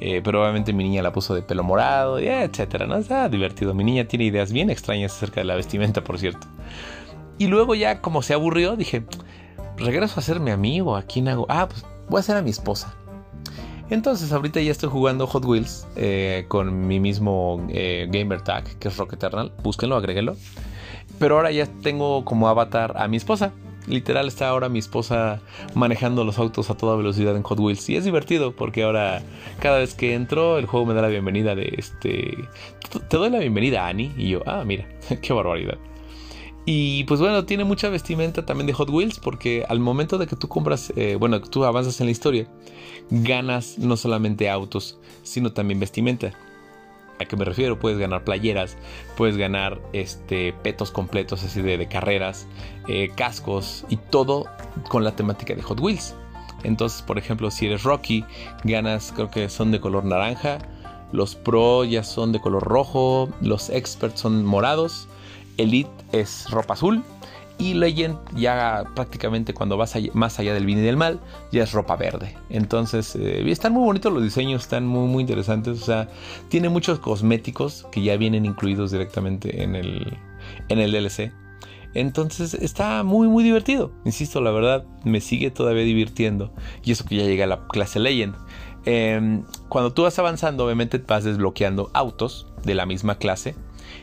Eh, 0.00 0.22
pero 0.24 0.40
obviamente 0.42 0.72
mi 0.72 0.84
niña 0.84 1.02
la 1.02 1.12
puso 1.12 1.34
de 1.34 1.42
pelo 1.42 1.62
morado, 1.62 2.18
etcétera, 2.18 2.86
¿no? 2.86 2.96
Está 2.96 3.28
divertido. 3.28 3.74
Mi 3.74 3.84
niña 3.84 4.04
tiene 4.06 4.24
ideas 4.24 4.52
bien 4.52 4.70
extrañas 4.70 5.12
acerca 5.14 5.40
de 5.40 5.44
la 5.44 5.54
vestimenta, 5.54 6.02
por 6.02 6.18
cierto. 6.18 6.46
Y 7.38 7.46
luego 7.46 7.74
ya 7.74 8.00
como 8.00 8.22
se 8.22 8.34
aburrió, 8.34 8.76
dije, 8.76 9.02
regreso 9.76 10.20
a 10.20 10.22
ser 10.22 10.40
mi 10.40 10.50
amigo, 10.50 10.96
¿a 10.96 11.02
quién 11.02 11.28
hago? 11.28 11.46
Ah, 11.48 11.68
pues 11.68 11.84
voy 12.08 12.20
a 12.20 12.22
ser 12.22 12.36
a 12.36 12.42
mi 12.42 12.50
esposa. 12.50 12.94
Entonces 13.90 14.32
ahorita 14.32 14.60
ya 14.60 14.70
estoy 14.70 14.88
jugando 14.88 15.26
Hot 15.26 15.44
Wheels 15.44 15.86
eh, 15.96 16.44
con 16.48 16.86
mi 16.86 17.00
mismo 17.00 17.66
eh, 17.70 18.08
gamer 18.10 18.40
tag, 18.40 18.64
que 18.78 18.88
es 18.88 18.96
Rock 18.96 19.14
Eternal. 19.14 19.52
Búsquenlo, 19.62 19.96
agréguenlo. 19.96 20.36
Pero 21.18 21.36
ahora 21.36 21.50
ya 21.50 21.66
tengo 21.66 22.24
como 22.24 22.48
avatar 22.48 22.94
a 22.96 23.08
mi 23.08 23.16
esposa. 23.16 23.52
Literal 23.86 24.28
está 24.28 24.48
ahora 24.48 24.68
mi 24.68 24.78
esposa 24.78 25.40
manejando 25.74 26.24
los 26.24 26.38
autos 26.38 26.70
a 26.70 26.76
toda 26.76 26.96
velocidad 26.96 27.34
en 27.36 27.42
Hot 27.42 27.58
Wheels. 27.58 27.88
Y 27.88 27.96
es 27.96 28.04
divertido 28.04 28.52
porque 28.52 28.84
ahora 28.84 29.22
cada 29.60 29.78
vez 29.78 29.94
que 29.94 30.14
entro 30.14 30.58
el 30.58 30.66
juego 30.66 30.86
me 30.86 30.94
da 30.94 31.02
la 31.02 31.08
bienvenida 31.08 31.54
de 31.54 31.74
este... 31.76 32.36
Te 33.08 33.16
doy 33.16 33.30
la 33.30 33.38
bienvenida 33.38 33.86
Annie. 33.86 34.12
Y 34.16 34.28
yo, 34.30 34.42
ah, 34.46 34.62
mira, 34.64 34.86
qué 35.22 35.32
barbaridad. 35.32 35.78
Y 36.66 37.04
pues 37.04 37.20
bueno, 37.20 37.44
tiene 37.46 37.64
mucha 37.64 37.88
vestimenta 37.88 38.44
también 38.44 38.66
de 38.66 38.74
Hot 38.74 38.90
Wheels 38.90 39.18
porque 39.18 39.64
al 39.68 39.80
momento 39.80 40.18
de 40.18 40.26
que 40.26 40.36
tú 40.36 40.46
compras, 40.48 40.92
eh, 40.94 41.16
bueno, 41.18 41.40
que 41.40 41.48
tú 41.48 41.64
avanzas 41.64 42.00
en 42.00 42.06
la 42.06 42.12
historia, 42.12 42.46
ganas 43.10 43.78
no 43.78 43.96
solamente 43.96 44.48
autos, 44.50 44.98
sino 45.22 45.52
también 45.52 45.80
vestimenta. 45.80 46.32
¿A 47.20 47.26
qué 47.26 47.36
me 47.36 47.44
refiero? 47.44 47.78
Puedes 47.78 47.98
ganar 47.98 48.24
playeras, 48.24 48.78
puedes 49.14 49.36
ganar 49.36 49.78
este, 49.92 50.54
petos 50.62 50.90
completos 50.90 51.44
así 51.44 51.60
de, 51.60 51.86
carreras, 51.86 52.46
eh, 52.88 53.10
cascos 53.14 53.84
y 53.90 53.96
todo 53.96 54.46
con 54.88 55.04
la 55.04 55.14
temática 55.14 55.54
de 55.54 55.60
Hot 55.60 55.78
Wheels. 55.80 56.14
Entonces, 56.64 57.02
por 57.02 57.18
ejemplo, 57.18 57.50
si 57.50 57.66
eres 57.66 57.82
Rocky, 57.82 58.24
ganas, 58.64 59.12
creo 59.14 59.30
que 59.30 59.50
son 59.50 59.70
de 59.70 59.80
color 59.80 60.06
naranja, 60.06 60.58
los 61.12 61.34
Pro 61.34 61.84
ya 61.84 62.04
son 62.04 62.32
de 62.32 62.40
color 62.40 62.62
rojo, 62.62 63.28
los 63.42 63.68
Experts 63.68 64.20
son 64.20 64.46
morados, 64.46 65.06
Elite 65.58 65.90
es 66.12 66.50
ropa 66.50 66.72
azul 66.72 67.04
y 67.60 67.74
Legend 67.74 68.16
ya 68.34 68.84
prácticamente 68.94 69.52
cuando 69.52 69.76
vas 69.76 69.94
más 70.14 70.38
allá 70.38 70.54
del 70.54 70.64
bien 70.64 70.78
y 70.78 70.82
del 70.82 70.96
mal, 70.96 71.20
ya 71.52 71.62
es 71.62 71.72
ropa 71.72 71.94
verde. 71.96 72.34
Entonces, 72.48 73.14
eh, 73.16 73.48
están 73.50 73.72
muy 73.72 73.84
bonitos 73.84 74.12
los 74.12 74.22
diseños, 74.22 74.62
están 74.62 74.86
muy, 74.86 75.08
muy 75.08 75.20
interesantes. 75.20 75.82
O 75.82 75.84
sea, 75.84 76.08
tiene 76.48 76.68
muchos 76.70 76.98
cosméticos 76.98 77.86
que 77.92 78.02
ya 78.02 78.16
vienen 78.16 78.46
incluidos 78.46 78.90
directamente 78.90 79.62
en 79.62 79.76
el, 79.76 80.16
en 80.68 80.78
el 80.78 80.90
DLC. 80.90 81.32
Entonces 81.92 82.54
está 82.54 83.02
muy 83.02 83.28
muy 83.28 83.44
divertido. 83.44 83.92
Insisto, 84.04 84.40
la 84.40 84.52
verdad 84.52 84.84
me 85.04 85.20
sigue 85.20 85.50
todavía 85.50 85.82
divirtiendo. 85.82 86.52
Y 86.82 86.92
eso 86.92 87.04
que 87.04 87.16
ya 87.16 87.24
llega 87.24 87.44
a 87.44 87.48
la 87.48 87.66
clase 87.68 87.98
Legend. 87.98 88.36
Em, 88.86 89.44
cuando 89.68 89.92
tú 89.92 90.02
vas 90.02 90.18
avanzando, 90.18 90.64
obviamente 90.64 90.98
vas 90.98 91.24
desbloqueando 91.24 91.90
autos 91.92 92.46
de 92.64 92.74
la 92.74 92.86
misma 92.86 93.16
clase 93.16 93.54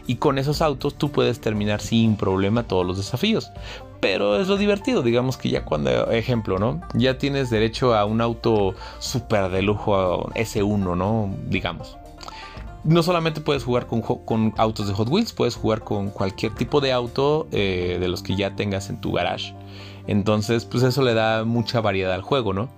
y 0.07 0.15
con 0.15 0.37
esos 0.37 0.61
autos 0.61 0.95
tú 0.95 1.11
puedes 1.11 1.39
terminar 1.39 1.81
sin 1.81 2.15
problema 2.15 2.63
todos 2.63 2.85
los 2.85 2.97
desafíos. 2.97 3.51
Pero 3.99 4.39
es 4.39 4.47
lo 4.47 4.57
divertido, 4.57 5.01
digamos 5.01 5.37
que 5.37 5.49
ya 5.49 5.65
cuando, 5.65 6.11
ejemplo, 6.11 6.59
¿no? 6.59 6.81
Ya 6.93 7.17
tienes 7.17 7.49
derecho 7.49 7.95
a 7.95 8.05
un 8.05 8.21
auto 8.21 8.73
súper 8.99 9.49
de 9.49 9.61
lujo, 9.61 10.29
S1, 10.35 10.95
¿no? 10.95 11.35
Digamos. 11.47 11.97
No 12.83 13.03
solamente 13.03 13.41
puedes 13.41 13.63
jugar 13.63 13.87
con, 13.87 14.53
autos 14.57 14.87
de 14.87 14.93
Hot 14.93 15.09
Wheels, 15.09 15.33
puedes 15.33 15.55
jugar 15.55 15.81
con 15.81 16.09
cualquier 16.09 16.53
tipo 16.53 16.79
de 16.79 16.93
auto 16.93 17.47
eh, 17.51 17.97
de 17.99 18.07
los 18.07 18.23
que 18.23 18.35
ya 18.35 18.55
tengas 18.55 18.89
en 18.89 19.01
tu 19.01 19.11
garage. 19.11 19.53
Entonces, 20.05 20.63
pues 20.63 20.83
eso 20.83 21.01
le 21.01 21.13
da 21.13 21.43
mucha 21.43 21.81
variedad 21.81 22.13
al 22.13 22.21
juego, 22.21 22.53
¿no? 22.53 22.69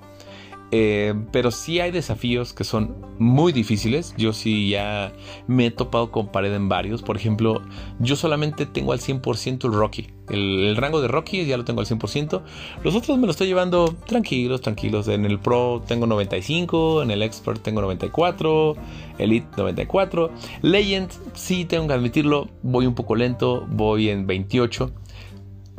Eh, 0.72 1.16
pero 1.32 1.50
sí 1.50 1.80
hay 1.80 1.90
desafíos 1.92 2.54
que 2.54 2.64
son 2.64 2.96
muy 3.18 3.52
difíciles. 3.52 4.14
Yo 4.18 4.34
sí 4.34 4.70
ya 4.70 5.12
me 5.48 5.68
he 5.68 5.72
topado 5.72 6.12
con 6.12 6.28
pared 6.28 6.54
en 6.54 6.70
varios. 6.70 7.02
Por 7.02 7.18
ejemplo, 7.18 7.62
yo 8.00 8.16
solamente 8.16 8.66
tengo 8.66 8.94
al 8.94 9.00
100% 9.00 9.66
el 9.66 9.74
Rocky. 9.74 10.08
El, 10.30 10.76
rango 10.76 11.02
de 11.02 11.08
Rocky 11.08 11.46
ya 11.46 11.58
lo 11.58 11.66
tengo 11.66 11.82
al 11.82 11.88
100%. 11.88 12.42
Los 12.84 12.96
otros 12.96 13.18
me 13.18 13.26
lo 13.26 13.32
estoy 13.32 13.48
llevando 13.48 13.96
tranquilos, 14.06 14.62
tranquilos. 14.62 15.08
En 15.08 15.26
el 15.26 15.40
Pro 15.40 15.82
tengo 15.88 16.06
95, 16.06 17.02
en 17.02 17.12
el 17.12 17.24
Expert 17.24 17.62
tengo 17.62 17.82
94, 17.82 18.76
Elite 19.18 19.48
94. 19.58 20.32
Legend 20.62 21.12
sí 21.34 21.66
tengo 21.66 21.88
que 21.88 21.94
admitirlo, 21.94 22.48
voy 22.62 22.86
un 22.86 22.94
poco 22.94 23.16
lento, 23.16 23.66
voy 23.70 24.10
en 24.10 24.28
28. 24.28 24.92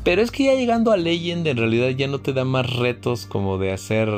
Pero 0.03 0.23
es 0.23 0.31
que 0.31 0.45
ya 0.45 0.55
llegando 0.55 0.93
a 0.93 0.97
Legend 0.97 1.47
en 1.47 1.57
realidad 1.59 1.89
ya 1.91 2.09
no 2.09 2.21
te 2.21 2.33
da 2.33 2.45
más 2.45 2.75
retos 2.77 3.27
como 3.27 3.59
de 3.59 3.73
hacer 3.73 4.09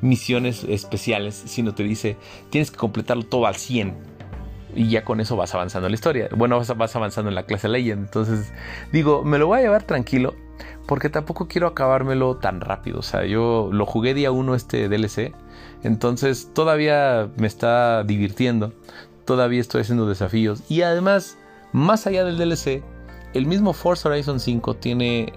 misiones 0.00 0.64
especiales, 0.64 1.34
sino 1.46 1.74
te 1.74 1.82
dice 1.82 2.16
tienes 2.50 2.70
que 2.70 2.76
completarlo 2.76 3.24
todo 3.24 3.46
al 3.46 3.56
100. 3.56 4.14
Y 4.76 4.88
ya 4.88 5.04
con 5.04 5.20
eso 5.20 5.36
vas 5.36 5.54
avanzando 5.54 5.86
en 5.86 5.92
la 5.92 5.94
historia. 5.94 6.28
Bueno, 6.36 6.58
vas, 6.58 6.96
avanzando 6.96 7.28
en 7.28 7.34
la 7.34 7.44
clase 7.44 7.68
Legend. 7.68 8.06
Entonces 8.06 8.52
digo, 8.92 9.24
me 9.24 9.38
lo 9.38 9.46
voy 9.46 9.58
a 9.58 9.62
llevar 9.62 9.84
tranquilo 9.84 10.34
porque 10.86 11.08
tampoco 11.08 11.48
quiero 11.48 11.66
acabármelo 11.66 12.36
tan 12.36 12.60
rápido. 12.60 12.98
O 13.00 13.02
sea, 13.02 13.24
yo 13.24 13.70
lo 13.72 13.86
jugué 13.86 14.14
día 14.14 14.30
1 14.30 14.54
este 14.54 14.88
DLC. 14.88 15.32
Entonces 15.82 16.50
todavía 16.54 17.28
me 17.36 17.46
está 17.46 18.04
divirtiendo. 18.04 18.72
Todavía 19.24 19.60
estoy 19.60 19.82
haciendo 19.82 20.06
desafíos. 20.06 20.62
Y 20.68 20.82
además, 20.82 21.38
más 21.72 22.06
allá 22.06 22.24
del 22.24 22.36
DLC, 22.36 22.82
el 23.34 23.46
mismo 23.46 23.72
Forza 23.72 24.08
Horizon 24.08 24.40
5 24.40 24.74
tiene 24.76 25.32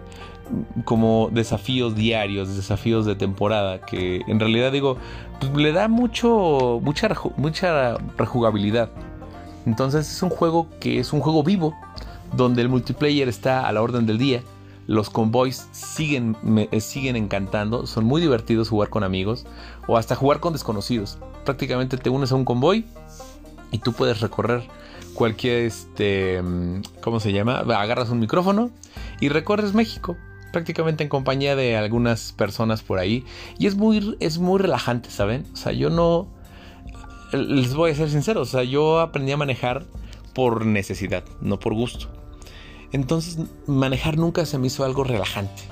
como 0.86 1.30
desafíos 1.32 1.96
diarios, 1.96 2.56
desafíos 2.56 3.06
de 3.06 3.16
temporada, 3.16 3.82
que 3.82 4.22
en 4.28 4.40
realidad 4.40 4.72
digo, 4.72 4.98
pues 5.40 5.52
le 5.56 5.74
da 5.74 5.88
mucho, 5.88 6.80
mucha, 6.82 7.10
mucha 7.36 7.98
rejugabilidad. 8.18 8.90
Entonces 9.66 10.10
es 10.10 10.24
un 10.24 10.30
juego 10.30 10.68
que 10.80 11.00
es 11.00 11.12
un 11.12 11.20
juego 11.20 11.44
vivo, 11.44 11.74
donde 12.36 12.62
el 12.62 12.70
multiplayer 12.70 13.28
está 13.28 13.68
a 13.68 13.72
la 13.72 13.82
orden 13.82 14.06
del 14.06 14.18
día. 14.18 14.42
Los 14.86 15.10
convoys 15.10 15.68
siguen, 15.74 16.38
me, 16.42 16.70
siguen 16.80 17.18
encantando, 17.18 17.86
son 17.88 18.06
muy 18.06 18.22
divertidos 18.22 18.70
jugar 18.70 18.90
con 18.90 19.04
amigos 19.04 19.46
o 19.86 19.98
hasta 19.98 20.16
jugar 20.16 20.40
con 20.40 20.54
desconocidos. 20.54 21.18
Prácticamente 21.44 21.98
te 21.98 22.10
unes 22.10 22.32
a 22.32 22.36
un 22.36 22.46
convoy 22.46 22.86
y 23.72 23.80
tú 23.80 23.92
puedes 23.92 24.22
recorrer 24.22 24.64
cualquier, 25.18 25.66
este, 25.66 26.42
¿cómo 27.02 27.20
se 27.20 27.34
llama? 27.34 27.58
Agarras 27.60 28.10
un 28.12 28.20
micrófono 28.20 28.70
y 29.20 29.30
recorres 29.30 29.74
México, 29.74 30.16
prácticamente 30.54 31.04
en 31.04 31.10
compañía 31.10 31.56
de 31.56 31.76
algunas 31.76 32.34
personas 32.34 32.84
por 32.84 33.00
ahí. 33.00 33.26
Y 33.58 33.66
es 33.66 33.76
muy, 33.76 34.16
es 34.20 34.38
muy 34.38 34.60
relajante, 34.60 35.10
¿saben? 35.10 35.46
O 35.54 35.56
sea, 35.56 35.72
yo 35.72 35.90
no, 35.90 36.28
les 37.34 37.74
voy 37.74 37.92
a 37.92 37.96
ser 37.96 38.12
sincero, 38.12 38.42
o 38.42 38.46
sea, 38.46 38.64
yo 38.64 39.00
aprendí 39.00 39.32
a 39.32 39.38
manejar 39.38 39.86
por 40.36 40.68
necesidad, 40.68 41.24
no 41.42 41.60
por 41.60 41.74
gusto. 41.74 42.10
Entonces, 42.92 43.40
manejar 43.66 44.18
nunca 44.18 44.46
se 44.46 44.60
me 44.60 44.68
hizo 44.68 44.86
algo 44.86 45.04
relajante. 45.04 45.64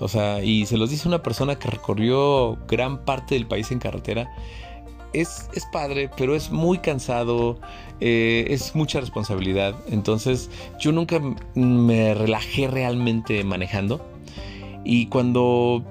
O 0.00 0.08
sea, 0.08 0.42
y 0.42 0.66
se 0.66 0.76
los 0.76 0.90
dice 0.90 1.06
una 1.06 1.22
persona 1.22 1.60
que 1.60 1.70
recorrió 1.70 2.58
gran 2.66 3.04
parte 3.04 3.36
del 3.36 3.46
país 3.46 3.70
en 3.70 3.78
carretera 3.78 4.28
es, 5.12 5.48
padre, 5.72 6.10
pero 6.16 6.34
es 6.34 6.50
muy 6.50 6.78
cansado, 6.78 7.58
eh, 8.00 8.46
es 8.48 8.74
mucha 8.74 9.00
responsabilidad. 9.00 9.74
Entonces 9.90 10.50
yo 10.80 10.92
nunca 10.92 11.20
me 11.54 12.14
relajé 12.14 12.68
realmente 12.68 13.44
manejando. 13.44 14.04
Y 14.84 15.06
cuando 15.06 15.84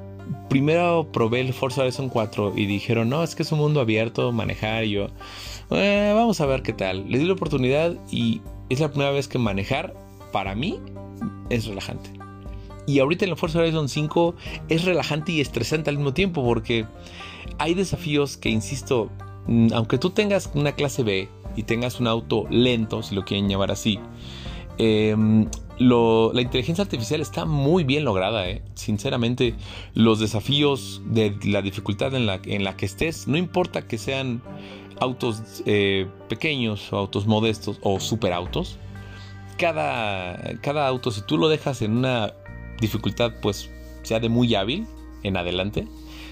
primero 0.49 1.08
probé 1.12 1.41
el 1.41 1.53
Forza 1.53 1.82
Horizon 1.82 2.10
4 2.10 2.53
y 2.55 2.66
dijeron, 2.66 3.10
no, 3.10 3.24
es 3.24 3.36
que 3.36 3.43
es 3.43 3.51
un 3.51 3.60
mundo 3.60 3.80
abierto, 3.80 4.32
manejar, 4.32 4.86
y 4.86 4.91
yo, 4.91 5.08
eh, 5.72 6.12
vamos 6.16 6.41
a 6.41 6.45
ver 6.45 6.62
qué 6.62 6.74
tal. 6.74 7.10
Le 7.10 7.20
di 7.20 7.26
la 7.26 7.34
oportunidad 7.34 7.95
y 8.10 8.41
es 8.70 8.80
la 8.80 8.89
primera 8.89 9.12
vez 9.12 9.28
que 9.28 9.38
manejar, 9.38 9.93
para 10.32 10.55
mí, 10.55 10.80
es 11.49 11.66
relajante. 11.66 12.12
Y 12.86 12.99
ahorita 12.99 13.26
en 13.26 13.32
el 13.32 13.38
Forza 13.38 13.60
Horizon 13.60 13.89
5 13.89 14.36
es 14.70 14.86
relajante 14.86 15.34
y 15.34 15.41
estresante 15.41 15.89
al 15.89 15.97
mismo 15.97 16.14
tiempo 16.14 16.43
porque 16.43 16.86
hay 17.60 17.74
desafíos 17.74 18.38
que, 18.38 18.49
insisto, 18.49 19.10
mm, 19.47 19.74
aunque 19.74 19.97
tú 19.97 20.12
tengas 20.12 20.49
una 20.53 20.72
clase 20.72 21.03
B 21.03 21.28
y 21.58 21.64
tengas 21.64 21.99
un 21.99 22.08
auto 22.08 22.45
lento, 22.49 23.03
si 23.03 23.16
lo 23.16 23.26
quieren 23.26 23.49
llamar 23.49 23.72
así, 23.72 23.99
em, 24.78 25.49
la 25.80 26.41
inteligencia 26.41 26.84
artificial 26.84 27.20
está 27.22 27.45
muy 27.45 27.84
bien 27.84 28.03
lograda, 28.03 28.49
¿eh? 28.49 28.62
sinceramente. 28.74 29.55
Los 29.93 30.20
desafíos 30.20 31.01
de 31.05 31.38
la 31.43 31.62
dificultad 31.62 32.16
en 32.16 32.26
la, 32.26 32.39
en 32.45 32.64
la 32.64 32.76
que 32.78 32.86
estés, 32.86 33.28
no 33.28 33.38
importa 33.38 33.88
que 33.88 33.97
sean 33.97 34.41
autos 34.99 35.64
eh, 35.66 36.08
pequeños 36.30 36.91
o 36.91 36.97
autos 36.97 37.28
modestos 37.28 37.80
o 37.84 37.99
superautos, 37.99 38.78
cada, 39.58 40.60
cada 40.62 40.88
auto, 40.88 41.12
si 41.12 41.22
tú 41.22 41.38
lo 41.38 41.49
dejas 41.49 41.82
en 41.82 41.97
una 41.97 42.34
dificultad, 42.80 43.34
pues 43.41 43.70
sea 44.03 44.20
de 44.20 44.30
muy 44.30 44.55
hábil 44.55 44.88
en 45.24 45.38
adelante, 45.38 45.88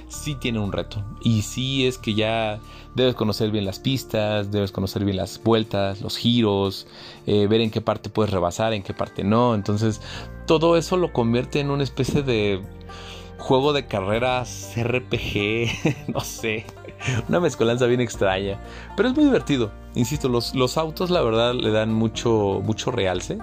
sí 0.08 0.36
tiene 0.36 0.60
un 0.60 0.72
reto. 0.72 1.04
Y 1.22 1.42
sí 1.42 1.86
es 1.88 1.98
que 1.98 2.14
ya 2.14 2.60
debes 2.96 3.16
conocer 3.16 3.52
bien 3.52 3.66
las 3.66 3.80
pistas, 3.80 4.52
debes 4.52 4.72
conocer 4.72 5.04
bien 5.04 5.18
las 5.18 5.42
vueltas, 5.44 6.02
los 6.02 6.18
giros, 6.18 6.88
eh, 7.28 7.48
ver 7.48 7.62
en 7.62 7.72
qué 7.72 7.82
parte 7.82 8.10
puedes 8.10 8.32
rebasar, 8.32 8.74
en 8.74 8.84
qué 8.84 8.94
parte 8.94 9.24
no. 9.24 9.56
Entonces, 9.56 10.02
todo 10.46 10.78
eso 10.78 10.98
lo 10.98 11.14
convierte 11.14 11.60
en 11.60 11.72
una 11.72 11.84
especie 11.84 12.22
de 12.22 12.62
juego 13.38 13.74
de 13.74 13.86
carreras 13.86 14.74
RPG, 14.76 16.08
no 16.14 16.22
sé, 16.22 16.66
una 17.28 17.40
mezcolanza 17.40 17.86
bien 17.86 18.02
extraña, 18.02 18.60
pero 18.96 19.10
es 19.10 19.16
muy 19.16 19.26
divertido. 19.26 19.72
Insisto, 19.94 20.30
los, 20.30 20.56
los 20.56 20.78
autos 20.78 21.10
la 21.10 21.22
verdad 21.22 21.54
le 21.54 21.72
dan 21.72 21.94
mucho, 21.94 22.62
mucho 22.64 22.92
realce. 22.92 23.38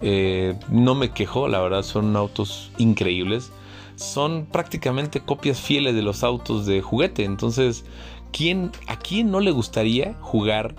Eh, 0.00 0.58
no 0.68 0.94
me 0.94 1.10
quejo, 1.10 1.46
la 1.48 1.60
verdad 1.60 1.82
son 1.82 2.16
autos 2.16 2.70
increíbles. 2.78 3.52
Son 3.96 4.46
prácticamente 4.46 5.20
copias 5.20 5.60
fieles 5.60 5.94
de 5.94 6.02
los 6.02 6.24
autos 6.24 6.66
de 6.66 6.80
juguete. 6.80 7.24
Entonces, 7.24 7.84
¿quién, 8.32 8.72
¿a 8.86 8.98
quién 8.98 9.30
no 9.30 9.40
le 9.40 9.50
gustaría 9.50 10.14
jugar 10.20 10.74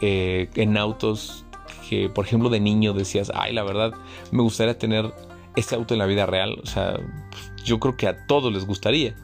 eh, 0.00 0.50
en 0.54 0.76
autos 0.76 1.44
que, 1.88 2.08
por 2.08 2.26
ejemplo, 2.26 2.50
de 2.50 2.60
niño 2.60 2.92
decías, 2.92 3.32
ay, 3.34 3.52
la 3.52 3.62
verdad, 3.62 3.92
me 4.30 4.42
gustaría 4.42 4.78
tener 4.78 5.12
este 5.56 5.74
auto 5.74 5.94
en 5.94 5.98
la 5.98 6.06
vida 6.06 6.26
real? 6.26 6.58
O 6.62 6.66
sea, 6.66 6.98
yo 7.64 7.78
creo 7.80 7.96
que 7.96 8.08
a 8.08 8.26
todos 8.26 8.52
les 8.52 8.66
gustaría. 8.66 9.14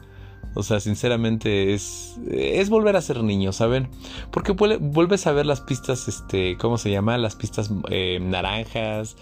O 0.55 0.63
sea, 0.63 0.79
sinceramente 0.79 1.73
es, 1.73 2.17
es 2.31 2.69
volver 2.69 2.95
a 2.95 3.01
ser 3.01 3.21
niño, 3.21 3.51
¿saben? 3.51 3.89
Porque 4.31 4.53
vuelves 4.53 5.27
a 5.27 5.33
ver 5.33 5.45
las 5.45 5.59
pistas, 5.59 6.07
este, 6.07 6.57
¿cómo 6.57 6.77
se 6.77 6.89
llama? 6.89 7.17
Las 7.17 7.35
pistas 7.35 7.69
eh, 7.89 8.19
naranjas. 8.21 9.17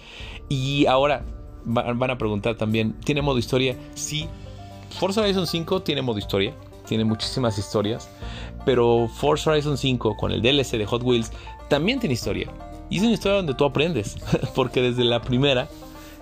Y 0.47 0.86
ahora 0.86 1.26
van 1.66 2.11
a 2.11 2.18
preguntar 2.18 2.55
también, 2.55 2.93
¿tiene 3.03 3.22
modo 3.22 3.38
historia? 3.38 3.76
Sí. 3.95 4.28
Forza 4.99 5.22
Horizon 5.22 5.47
5 5.47 5.82
tiene 5.82 6.01
modo 6.01 6.20
historia, 6.20 6.53
tiene 6.88 7.03
muchísimas 7.03 7.57
historias. 7.57 8.09
Pero 8.66 9.07
Forza 9.07 9.51
Horizon 9.51 9.78
5 9.78 10.16
con 10.18 10.32
el 10.32 10.41
DLC 10.41 10.78
de 10.78 10.86
Hot 10.86 11.03
Wheels 11.03 11.32
también 11.70 11.99
tiene 11.99 12.14
historia. 12.14 12.49
Y 12.89 12.97
es 12.97 13.03
una 13.03 13.14
historia 13.14 13.38
donde 13.38 13.53
tú 13.53 13.66
aprendes. 13.66 14.18
Porque 14.55 14.82
desde 14.82 15.03
la 15.03 15.22
primera, 15.22 15.68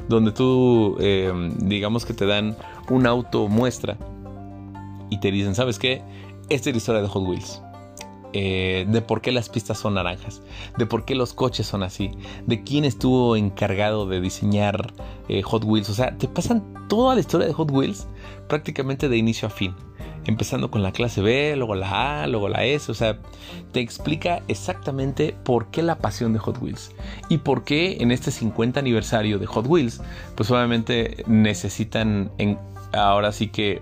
donde 0.08 0.32
tú, 0.32 0.98
eh, 1.00 1.32
digamos 1.58 2.06
que 2.06 2.14
te 2.14 2.26
dan 2.26 2.56
un 2.89 3.06
auto 3.06 3.48
muestra 3.48 3.98
y 5.10 5.20
te 5.20 5.32
dicen, 5.32 5.56
¿sabes 5.56 5.78
qué? 5.78 6.02
Esta 6.50 6.70
es 6.70 6.76
la 6.76 6.78
historia 6.78 7.02
de 7.02 7.08
Hot 7.08 7.24
Wheels. 7.28 7.62
Eh, 8.34 8.86
de 8.88 9.02
por 9.02 9.22
qué 9.22 9.32
las 9.32 9.50
pistas 9.50 9.78
son 9.78 9.96
naranjas, 9.96 10.42
de 10.78 10.86
por 10.86 11.04
qué 11.04 11.16
los 11.16 11.34
coches 11.34 11.68
son 11.68 11.84
así, 11.84 12.12
de 12.46 12.64
quién 12.64 12.86
estuvo 12.86 13.36
encargado 13.36 14.06
de 14.06 14.22
diseñar 14.22 14.94
eh, 15.28 15.42
Hot 15.42 15.64
Wheels. 15.66 15.90
O 15.90 15.94
sea, 15.94 16.18
te 16.18 16.28
pasan 16.28 16.88
toda 16.88 17.16
la 17.16 17.22
historia 17.22 17.48
de 17.48 17.54
Hot 17.54 17.72
Wheels 17.72 18.08
prácticamente 18.48 19.10
de 19.10 19.18
inicio 19.18 19.48
a 19.48 19.52
fin. 19.52 19.76
Empezando 20.26 20.70
con 20.70 20.84
la 20.84 20.92
clase 20.92 21.22
B, 21.22 21.56
luego 21.58 21.74
la 21.74 22.22
A, 22.22 22.28
luego 22.28 22.48
la 22.48 22.64
S. 22.64 22.92
O 22.92 22.96
sea, 22.96 23.18
te 23.72 23.80
explica 23.80 24.44
exactamente 24.48 25.36
por 25.44 25.72
qué 25.72 25.82
la 25.82 25.98
pasión 25.98 26.32
de 26.32 26.40
Hot 26.40 26.62
Wheels. 26.62 26.92
Y 27.28 27.40
por 27.40 27.64
qué 27.64 27.98
en 28.00 28.12
este 28.12 28.30
50 28.30 28.80
aniversario 28.80 29.40
de 29.40 29.48
Hot 29.48 29.66
Wheels, 29.68 30.00
pues 30.36 30.52
obviamente 30.52 31.24
necesitan 31.28 32.32
ahora 32.94 33.32
sí 33.32 33.48
que 33.48 33.82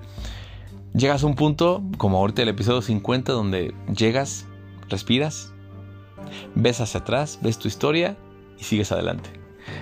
Llegas 0.94 1.24
a 1.24 1.28
un 1.28 1.36
punto, 1.36 1.84
como 1.98 2.18
ahorita 2.18 2.42
el 2.42 2.50
episodio 2.50 2.82
50, 2.82 3.32
donde 3.32 3.74
llegas, 3.96 4.46
respiras, 4.90 5.54
ves 6.56 6.82
hacia 6.82 7.02
atrás, 7.02 7.40
ves 7.42 7.60
tu 7.60 7.68
historia 7.68 8.18
y 8.58 8.64
sigues 8.64 8.92
adelante. 8.92 9.40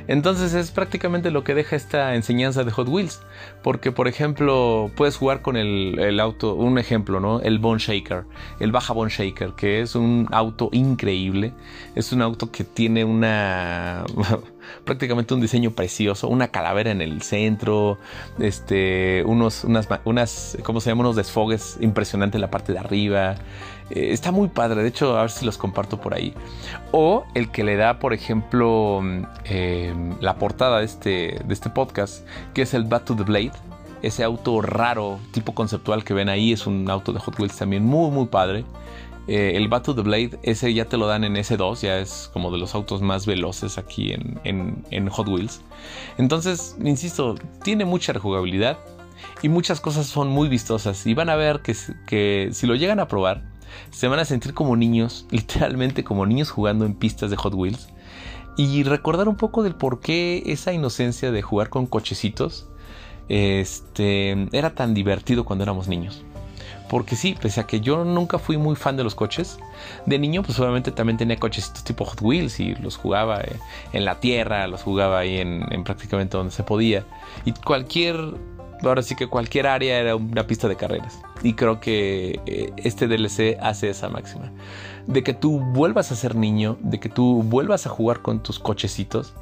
Entonces 0.08 0.54
es 0.54 0.72
prácticamente 0.72 1.32
lo 1.32 1.44
que 1.44 1.54
deja 1.54 1.76
esta 1.76 2.16
enseñanza 2.16 2.64
de 2.64 2.72
Hot 2.72 2.90
Wheels. 2.90 3.22
Porque, 3.64 3.92
por 3.92 4.08
ejemplo, 4.08 4.92
puedes 4.96 5.18
jugar 5.18 5.42
con 5.42 5.56
el, 5.56 6.20
auto, 6.20 6.56
un 6.56 6.78
ejemplo, 6.78 7.20
¿no? 7.20 7.40
El 7.40 7.60
Bone 7.60 7.80
Shaker, 7.80 8.26
el 8.60 8.72
Baja 8.72 8.94
Bone 8.94 9.12
Shaker, 9.12 9.54
que 9.54 9.82
es 9.82 9.96
un 9.96 10.28
auto 10.32 10.70
increíble. 10.72 11.54
Es 11.96 12.12
un 12.12 12.22
auto 12.22 12.52
que 12.52 12.64
tiene 12.64 13.06
una. 13.06 14.04
prácticamente 14.84 15.34
un 15.34 15.42
diseño 15.42 15.72
precioso, 15.72 16.28
una 16.28 16.50
calavera 16.50 16.92
en 16.92 17.02
el 17.02 17.22
centro, 17.22 17.98
este, 18.40 19.24
unos, 19.26 19.64
unas, 19.64 19.88
unas, 20.06 20.58
¿cómo 20.64 20.82
se 20.82 20.90
llama? 20.90 21.02
Unos 21.02 21.16
desfogues 21.16 21.78
impresionantes 21.82 22.36
en 22.36 22.42
la 22.42 22.52
parte 22.52 22.74
de 22.74 22.80
arriba. 22.80 23.36
Eh, 23.90 24.10
está 24.12 24.32
muy 24.32 24.50
padre, 24.50 24.84
de 24.84 24.90
hecho, 24.90 25.18
a 25.18 25.22
ver 25.22 25.32
si 25.32 25.46
los 25.46 25.58
comparto 25.58 26.00
por 26.00 26.14
ahí. 26.14 26.34
O 26.92 27.26
el 27.34 27.50
que 27.52 27.64
le 27.64 27.76
da, 27.76 28.00
por 28.00 28.14
ejemplo, 28.14 29.02
eh, 29.46 29.94
la 30.20 30.36
portada 30.36 30.80
de 30.80 30.86
este, 30.86 31.40
de 31.46 31.54
este 31.54 31.70
podcast, 31.70 32.26
que 32.54 32.64
es 32.64 32.74
el 32.74 32.84
Bat 32.84 33.06
to 33.06 33.16
the 33.16 33.24
Blade. 33.24 33.54
Ese 34.02 34.24
auto 34.24 34.62
raro, 34.62 35.20
tipo 35.32 35.56
conceptual 35.56 36.04
que 36.04 36.14
ven 36.14 36.30
ahí, 36.30 36.54
es 36.54 36.68
un 36.68 36.90
auto 36.90 37.14
de 37.14 37.20
Hot 37.20 37.40
Wheels 37.40 37.58
también 37.58 37.84
muy, 37.84 38.12
muy 38.12 38.26
padre. 38.28 38.64
Eh, 39.28 39.54
el 39.56 39.68
Bat 39.68 39.84
to 39.84 39.96
the 39.96 40.02
Blade, 40.02 40.40
ese 40.44 40.74
ya 40.74 40.86
te 40.86 40.96
lo 40.98 41.06
dan 41.06 41.26
en 41.26 41.36
S2, 41.36 41.82
ya 41.82 42.00
es 42.00 42.30
como 42.32 42.50
de 42.50 42.58
los 42.58 42.74
autos 42.76 43.02
más 43.02 43.26
veloces 43.26 43.78
aquí 43.78 44.14
en, 44.14 45.10
Hot 45.10 45.28
Wheels. 45.28 45.62
Entonces, 46.18 46.78
insisto, 46.84 47.36
tiene 47.64 47.84
mucha 47.84 48.14
rejugabilidad 48.14 48.78
y 49.42 49.50
muchas 49.50 49.82
cosas 49.82 50.08
son 50.08 50.30
muy 50.30 50.48
vistosas. 50.48 51.06
Y 51.06 51.14
van 51.14 51.30
a 51.30 51.36
ver 51.36 51.62
que, 51.62 51.76
que 52.06 52.50
si 52.54 52.68
lo 52.68 52.76
llegan 52.76 53.00
a 53.00 53.08
probar, 53.08 53.44
se 53.92 54.08
van 54.08 54.20
a 54.20 54.26
sentir 54.26 54.54
como 54.54 54.76
niños, 54.76 55.26
literalmente 55.32 56.04
como 56.04 56.26
niños 56.26 56.50
jugando 56.50 56.86
en 56.86 56.94
pistas 56.94 57.30
de 57.30 57.36
Hot 57.36 57.54
Wheels. 57.54 57.90
Y 58.56 58.84
recordar 58.84 59.28
un 59.28 59.36
poco 59.36 59.62
del 59.62 59.76
por 59.76 60.00
qué 60.00 60.42
esa 60.48 60.74
inocencia 60.74 61.32
de 61.32 61.44
jugar 61.44 61.70
con 61.70 61.86
cochecitos 61.86 62.68
este, 63.30 64.48
era 64.52 64.74
tan 64.74 64.94
divertido 64.94 65.46
cuando 65.46 65.64
éramos 65.64 65.88
niños. 65.88 66.24
Porque 66.90 67.16
sí, 67.16 67.36
pese 67.40 67.60
a 67.60 67.68
que 67.68 67.82
yo 67.82 68.06
nunca 68.06 68.40
fui 68.40 68.58
muy 68.58 68.76
fan 68.76 68.96
de 68.98 69.04
los 69.04 69.16
coches, 69.16 69.60
de 70.06 70.20
niño 70.20 70.44
pues 70.44 70.60
obviamente 70.60 70.92
también 70.92 71.18
tenía 71.18 71.38
cochecitos 71.38 71.84
tipo 71.84 72.06
Hot 72.06 72.22
Wheels 72.22 72.60
y 72.60 72.76
los 72.76 72.98
jugaba 72.98 73.42
eh, 73.42 73.58
en 73.94 74.06
la 74.06 74.20
tierra, 74.20 74.68
los 74.68 74.84
jugaba 74.84 75.20
ahí 75.20 75.38
en, 75.38 75.66
en 75.72 75.84
prácticamente 75.84 76.38
donde 76.38 76.52
se 76.54 76.64
podía. 76.64 77.06
Y 77.46 77.52
cualquier 77.52 78.16
ahora 78.84 79.02
sí 79.02 79.16
que 79.16 79.28
cualquier 79.28 79.68
área 79.68 80.00
era 80.00 80.16
una 80.16 80.46
pista 80.46 80.68
de 80.68 80.76
carreras. 80.76 81.20
Y 81.42 81.54
creo 81.54 81.80
que 81.80 82.40
eh, 82.46 82.72
este 82.78 83.08
DLC 83.08 83.58
hace 83.62 83.90
esa 83.90 84.10
máxima. 84.10 84.52
De 85.08 85.24
que 85.24 85.34
tú 85.34 85.60
vuelvas 85.60 86.12
a 86.12 86.16
ser 86.16 86.36
niño, 86.36 86.78
de 86.82 87.00
que 87.00 87.10
tú 87.10 87.44
vuelvas 87.44 87.86
a 87.86 87.90
jugar 87.90 88.22
con 88.22 88.44
tus 88.44 88.60
cochecitos, 88.60 89.34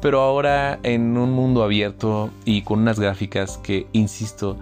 pero 0.00 0.20
ahora 0.20 0.78
en 0.82 1.16
un 1.16 1.32
mundo 1.32 1.62
abierto 1.62 2.30
y 2.44 2.62
con 2.62 2.80
unas 2.80 2.98
gráficas 2.98 3.58
que, 3.58 3.86
insisto, 3.92 4.58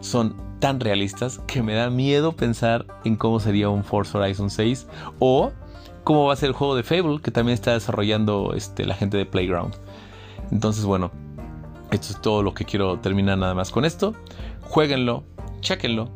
son 0.00 0.49
tan 0.60 0.78
realistas 0.78 1.40
que 1.46 1.62
me 1.62 1.74
da 1.74 1.90
miedo 1.90 2.32
pensar 2.32 2.86
en 3.04 3.16
cómo 3.16 3.40
sería 3.40 3.68
un 3.68 3.82
Forza 3.82 4.18
Horizon 4.18 4.50
6 4.50 4.86
o 5.18 5.52
cómo 6.04 6.26
va 6.26 6.34
a 6.34 6.36
ser 6.36 6.50
el 6.50 6.54
juego 6.54 6.76
de 6.76 6.82
Fable 6.82 7.20
que 7.20 7.30
también 7.30 7.54
está 7.54 7.72
desarrollando 7.72 8.52
este, 8.54 8.84
la 8.84 8.94
gente 8.94 9.16
de 9.16 9.26
Playground. 9.26 9.74
Entonces, 10.52 10.84
bueno, 10.84 11.10
esto 11.90 12.12
es 12.12 12.20
todo 12.20 12.42
lo 12.42 12.54
que 12.54 12.64
quiero 12.64 12.98
terminar 13.00 13.38
nada 13.38 13.54
más 13.54 13.70
con 13.70 13.84
esto. 13.84 14.14
Jueguenlo, 14.62 15.24
chequenlo, 15.60 16.10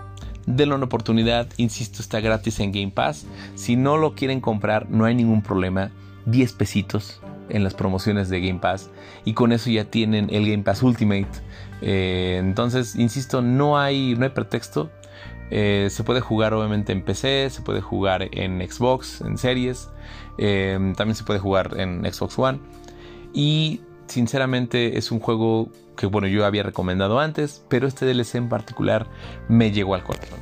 denle 0.46 0.74
una 0.74 0.84
oportunidad. 0.84 1.48
Insisto, 1.56 2.00
está 2.00 2.20
gratis 2.20 2.60
en 2.60 2.72
Game 2.72 2.90
Pass. 2.90 3.26
Si 3.54 3.76
no 3.76 3.96
lo 3.96 4.14
quieren 4.14 4.40
comprar, 4.40 4.88
no 4.90 5.04
hay 5.04 5.14
ningún 5.14 5.42
problema. 5.42 5.90
10 6.26 6.52
pesitos 6.52 7.20
en 7.48 7.64
las 7.64 7.74
promociones 7.74 8.28
de 8.28 8.40
Game 8.40 8.60
Pass. 8.60 8.90
Y 9.24 9.34
con 9.34 9.52
eso 9.52 9.70
ya 9.70 9.84
tienen 9.84 10.28
el 10.30 10.48
Game 10.48 10.62
Pass 10.62 10.82
Ultimate. 10.82 11.28
Eh, 11.80 12.36
entonces, 12.38 12.96
insisto, 12.96 13.42
no 13.42 13.78
hay, 13.78 14.14
no 14.16 14.24
hay 14.24 14.30
pretexto. 14.30 14.90
Eh, 15.50 15.88
se 15.90 16.04
puede 16.04 16.20
jugar 16.20 16.54
obviamente 16.54 16.92
en 16.92 17.02
PC, 17.02 17.50
se 17.50 17.62
puede 17.62 17.80
jugar 17.80 18.28
en 18.32 18.60
Xbox, 18.68 19.20
en 19.20 19.38
series. 19.38 19.90
Eh, 20.38 20.92
también 20.96 21.14
se 21.14 21.24
puede 21.24 21.38
jugar 21.38 21.78
en 21.78 22.04
Xbox 22.10 22.38
One. 22.38 22.60
Y 23.32 23.80
sinceramente 24.06 24.98
es 24.98 25.10
un 25.10 25.20
juego 25.20 25.68
que 25.96 26.06
bueno 26.06 26.26
yo 26.26 26.44
había 26.44 26.62
recomendado 26.62 27.20
antes, 27.20 27.64
pero 27.68 27.86
este 27.86 28.06
DLC 28.06 28.36
en 28.36 28.48
particular 28.48 29.06
me 29.48 29.70
llegó 29.70 29.94
al 29.94 30.02
corazón. 30.02 30.40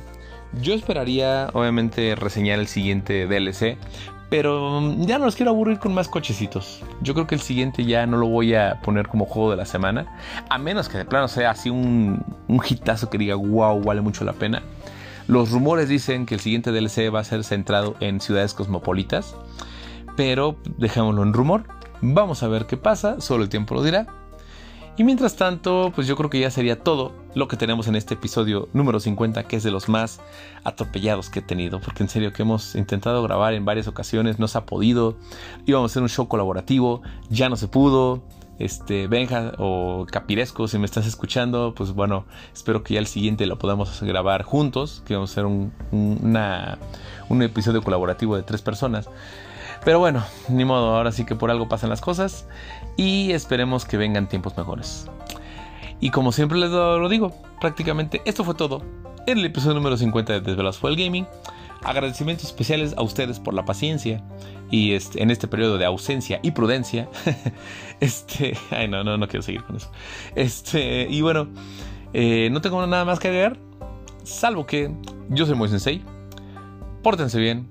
Yo 0.61 0.73
esperaría 0.73 1.49
obviamente 1.53 2.15
reseñar 2.15 2.59
el 2.59 2.67
siguiente 2.67 3.25
DLC, 3.25 3.77
pero 4.33 4.81
ya 4.97 5.19
no 5.19 5.25
los 5.25 5.35
quiero 5.35 5.51
aburrir 5.51 5.77
con 5.77 5.93
más 5.93 6.07
cochecitos. 6.07 6.81
Yo 7.03 7.13
creo 7.13 7.27
que 7.27 7.35
el 7.35 7.41
siguiente 7.41 7.85
ya 7.85 8.07
no 8.07 8.17
lo 8.17 8.25
voy 8.25 8.55
a 8.55 8.79
poner 8.81 9.07
como 9.07 9.27
juego 9.27 9.51
de 9.51 9.57
la 9.57 9.65
semana, 9.65 10.17
a 10.49 10.57
menos 10.57 10.89
que 10.89 10.97
de 10.97 11.05
plano 11.05 11.27
sea 11.27 11.51
así 11.51 11.69
un, 11.69 12.25
un 12.47 12.61
hitazo 12.67 13.11
que 13.11 13.19
diga 13.19 13.35
wow, 13.35 13.79
vale 13.83 14.01
mucho 14.01 14.25
la 14.25 14.33
pena. 14.33 14.63
Los 15.27 15.51
rumores 15.51 15.87
dicen 15.87 16.25
que 16.25 16.33
el 16.33 16.39
siguiente 16.39 16.71
DLC 16.71 17.13
va 17.13 17.19
a 17.19 17.23
ser 17.23 17.43
centrado 17.43 17.93
en 17.99 18.21
ciudades 18.21 18.55
cosmopolitas, 18.55 19.35
pero 20.17 20.57
dejémoslo 20.79 21.21
en 21.21 21.33
rumor 21.33 21.65
Vamos 22.05 22.43
a 22.43 22.49
ver 22.49 22.65
qué 22.65 22.75
pasa, 22.75 23.21
solo 23.21 23.43
el 23.43 23.49
tiempo 23.49 23.75
lo 23.75 23.81
dirá. 23.81 24.07
Y 24.95 25.03
mientras 25.03 25.35
tanto, 25.35 25.91
pues 25.95 26.05
yo 26.05 26.15
creo 26.15 26.29
que 26.29 26.39
ya 26.39 26.51
sería 26.51 26.79
todo 26.79 27.13
lo 27.33 27.47
que 27.47 27.57
tenemos 27.57 27.87
en 27.87 27.95
este 27.95 28.13
episodio 28.13 28.69
número 28.73 28.99
50, 28.99 29.45
que 29.45 29.55
es 29.55 29.63
de 29.63 29.71
los 29.71 29.89
más 29.89 30.21
atropellados 30.63 31.31
que 31.31 31.39
he 31.39 31.41
tenido, 31.41 31.81
porque 31.81 32.03
en 32.03 32.09
serio 32.09 32.31
que 32.31 32.43
hemos 32.43 32.75
intentado 32.75 33.23
grabar 33.23 33.55
en 33.55 33.65
varias 33.65 33.87
ocasiones, 33.87 34.37
no 34.37 34.47
se 34.47 34.59
ha 34.59 34.67
podido, 34.67 35.17
íbamos 35.65 35.89
a 35.89 35.93
hacer 35.93 36.03
un 36.03 36.09
show 36.09 36.27
colaborativo, 36.27 37.01
ya 37.29 37.49
no 37.49 37.55
se 37.55 37.67
pudo, 37.67 38.21
este, 38.59 39.07
Benja 39.07 39.53
o 39.57 40.05
Capiresco, 40.11 40.67
si 40.67 40.77
me 40.77 40.85
estás 40.85 41.07
escuchando, 41.07 41.73
pues 41.75 41.91
bueno, 41.93 42.25
espero 42.53 42.83
que 42.83 42.93
ya 42.93 42.99
el 42.99 43.07
siguiente 43.07 43.47
lo 43.47 43.57
podamos 43.57 43.99
grabar 44.03 44.43
juntos, 44.43 45.01
que 45.07 45.15
vamos 45.15 45.31
a 45.31 45.33
hacer 45.33 45.45
un, 45.45 45.73
un 45.91 47.41
episodio 47.41 47.81
colaborativo 47.81 48.35
de 48.35 48.43
tres 48.43 48.61
personas. 48.61 49.09
Pero 49.83 49.99
bueno, 49.99 50.23
ni 50.47 50.63
modo, 50.63 50.95
ahora 50.95 51.11
sí 51.11 51.25
que 51.25 51.35
por 51.35 51.51
algo 51.51 51.67
pasan 51.67 51.89
las 51.89 51.99
cosas 51.99 52.47
y 52.97 53.31
esperemos 53.31 53.85
que 53.85 53.97
vengan 53.97 54.27
tiempos 54.27 54.57
mejores. 54.57 55.09
Y 55.99 56.09
como 56.09 56.31
siempre 56.31 56.57
les 56.57 56.69
lo 56.69 57.07
digo, 57.09 57.33
prácticamente 57.59 58.21
esto 58.25 58.43
fue 58.43 58.55
todo 58.55 58.83
en 59.25 59.37
el 59.37 59.45
episodio 59.45 59.75
número 59.75 59.95
50 59.95 60.33
de 60.33 60.41
Desvelados 60.41 60.77
fue 60.77 60.91
el 60.91 60.97
Gaming. 60.97 61.25
Agradecimientos 61.81 62.45
especiales 62.45 62.93
a 62.97 63.03
ustedes 63.03 63.39
por 63.39 63.53
la 63.53 63.65
paciencia 63.65 64.23
y 64.69 64.93
este, 64.93 65.21
en 65.21 65.31
este 65.31 65.47
periodo 65.47 65.77
de 65.77 65.85
ausencia 65.85 66.39
y 66.43 66.51
prudencia. 66.51 67.09
este, 67.99 68.57
ay 68.71 68.87
no, 68.87 69.03
no, 69.03 69.17
no 69.17 69.27
quiero 69.27 69.41
seguir 69.41 69.63
con 69.63 69.77
eso. 69.77 69.91
Este, 70.35 71.07
y 71.09 71.21
bueno, 71.21 71.47
eh, 72.13 72.49
no 72.51 72.61
tengo 72.61 72.85
nada 72.85 73.05
más 73.05 73.19
que 73.19 73.29
agregar, 73.29 73.57
salvo 74.23 74.65
que 74.65 74.91
yo 75.29 75.45
soy 75.45 75.55
muy 75.55 75.69
sensei. 75.69 76.03
Pórtense 77.01 77.39
bien, 77.39 77.67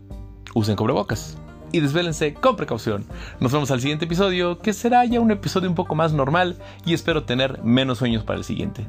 usen 0.54 0.76
cobrebocas 0.76 1.38
y 1.72 1.80
desvélense 1.80 2.34
con 2.34 2.56
precaución. 2.56 3.04
Nos 3.40 3.52
vemos 3.52 3.70
al 3.70 3.80
siguiente 3.80 4.04
episodio, 4.04 4.58
que 4.58 4.72
será 4.72 5.04
ya 5.04 5.20
un 5.20 5.30
episodio 5.30 5.68
un 5.68 5.74
poco 5.74 5.94
más 5.94 6.12
normal 6.12 6.56
y 6.84 6.94
espero 6.94 7.24
tener 7.24 7.62
menos 7.62 7.98
sueños 7.98 8.24
para 8.24 8.38
el 8.38 8.44
siguiente. 8.44 8.86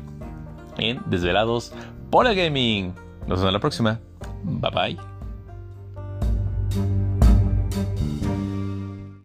En 0.78 1.02
Desvelados 1.08 1.74
por 2.10 2.28
el 2.28 2.36
Gaming. 2.36 2.94
Nos 3.22 3.40
vemos 3.40 3.48
en 3.48 3.54
la 3.54 3.60
próxima. 3.60 4.00
Bye 4.44 4.72
bye. 4.72 5.13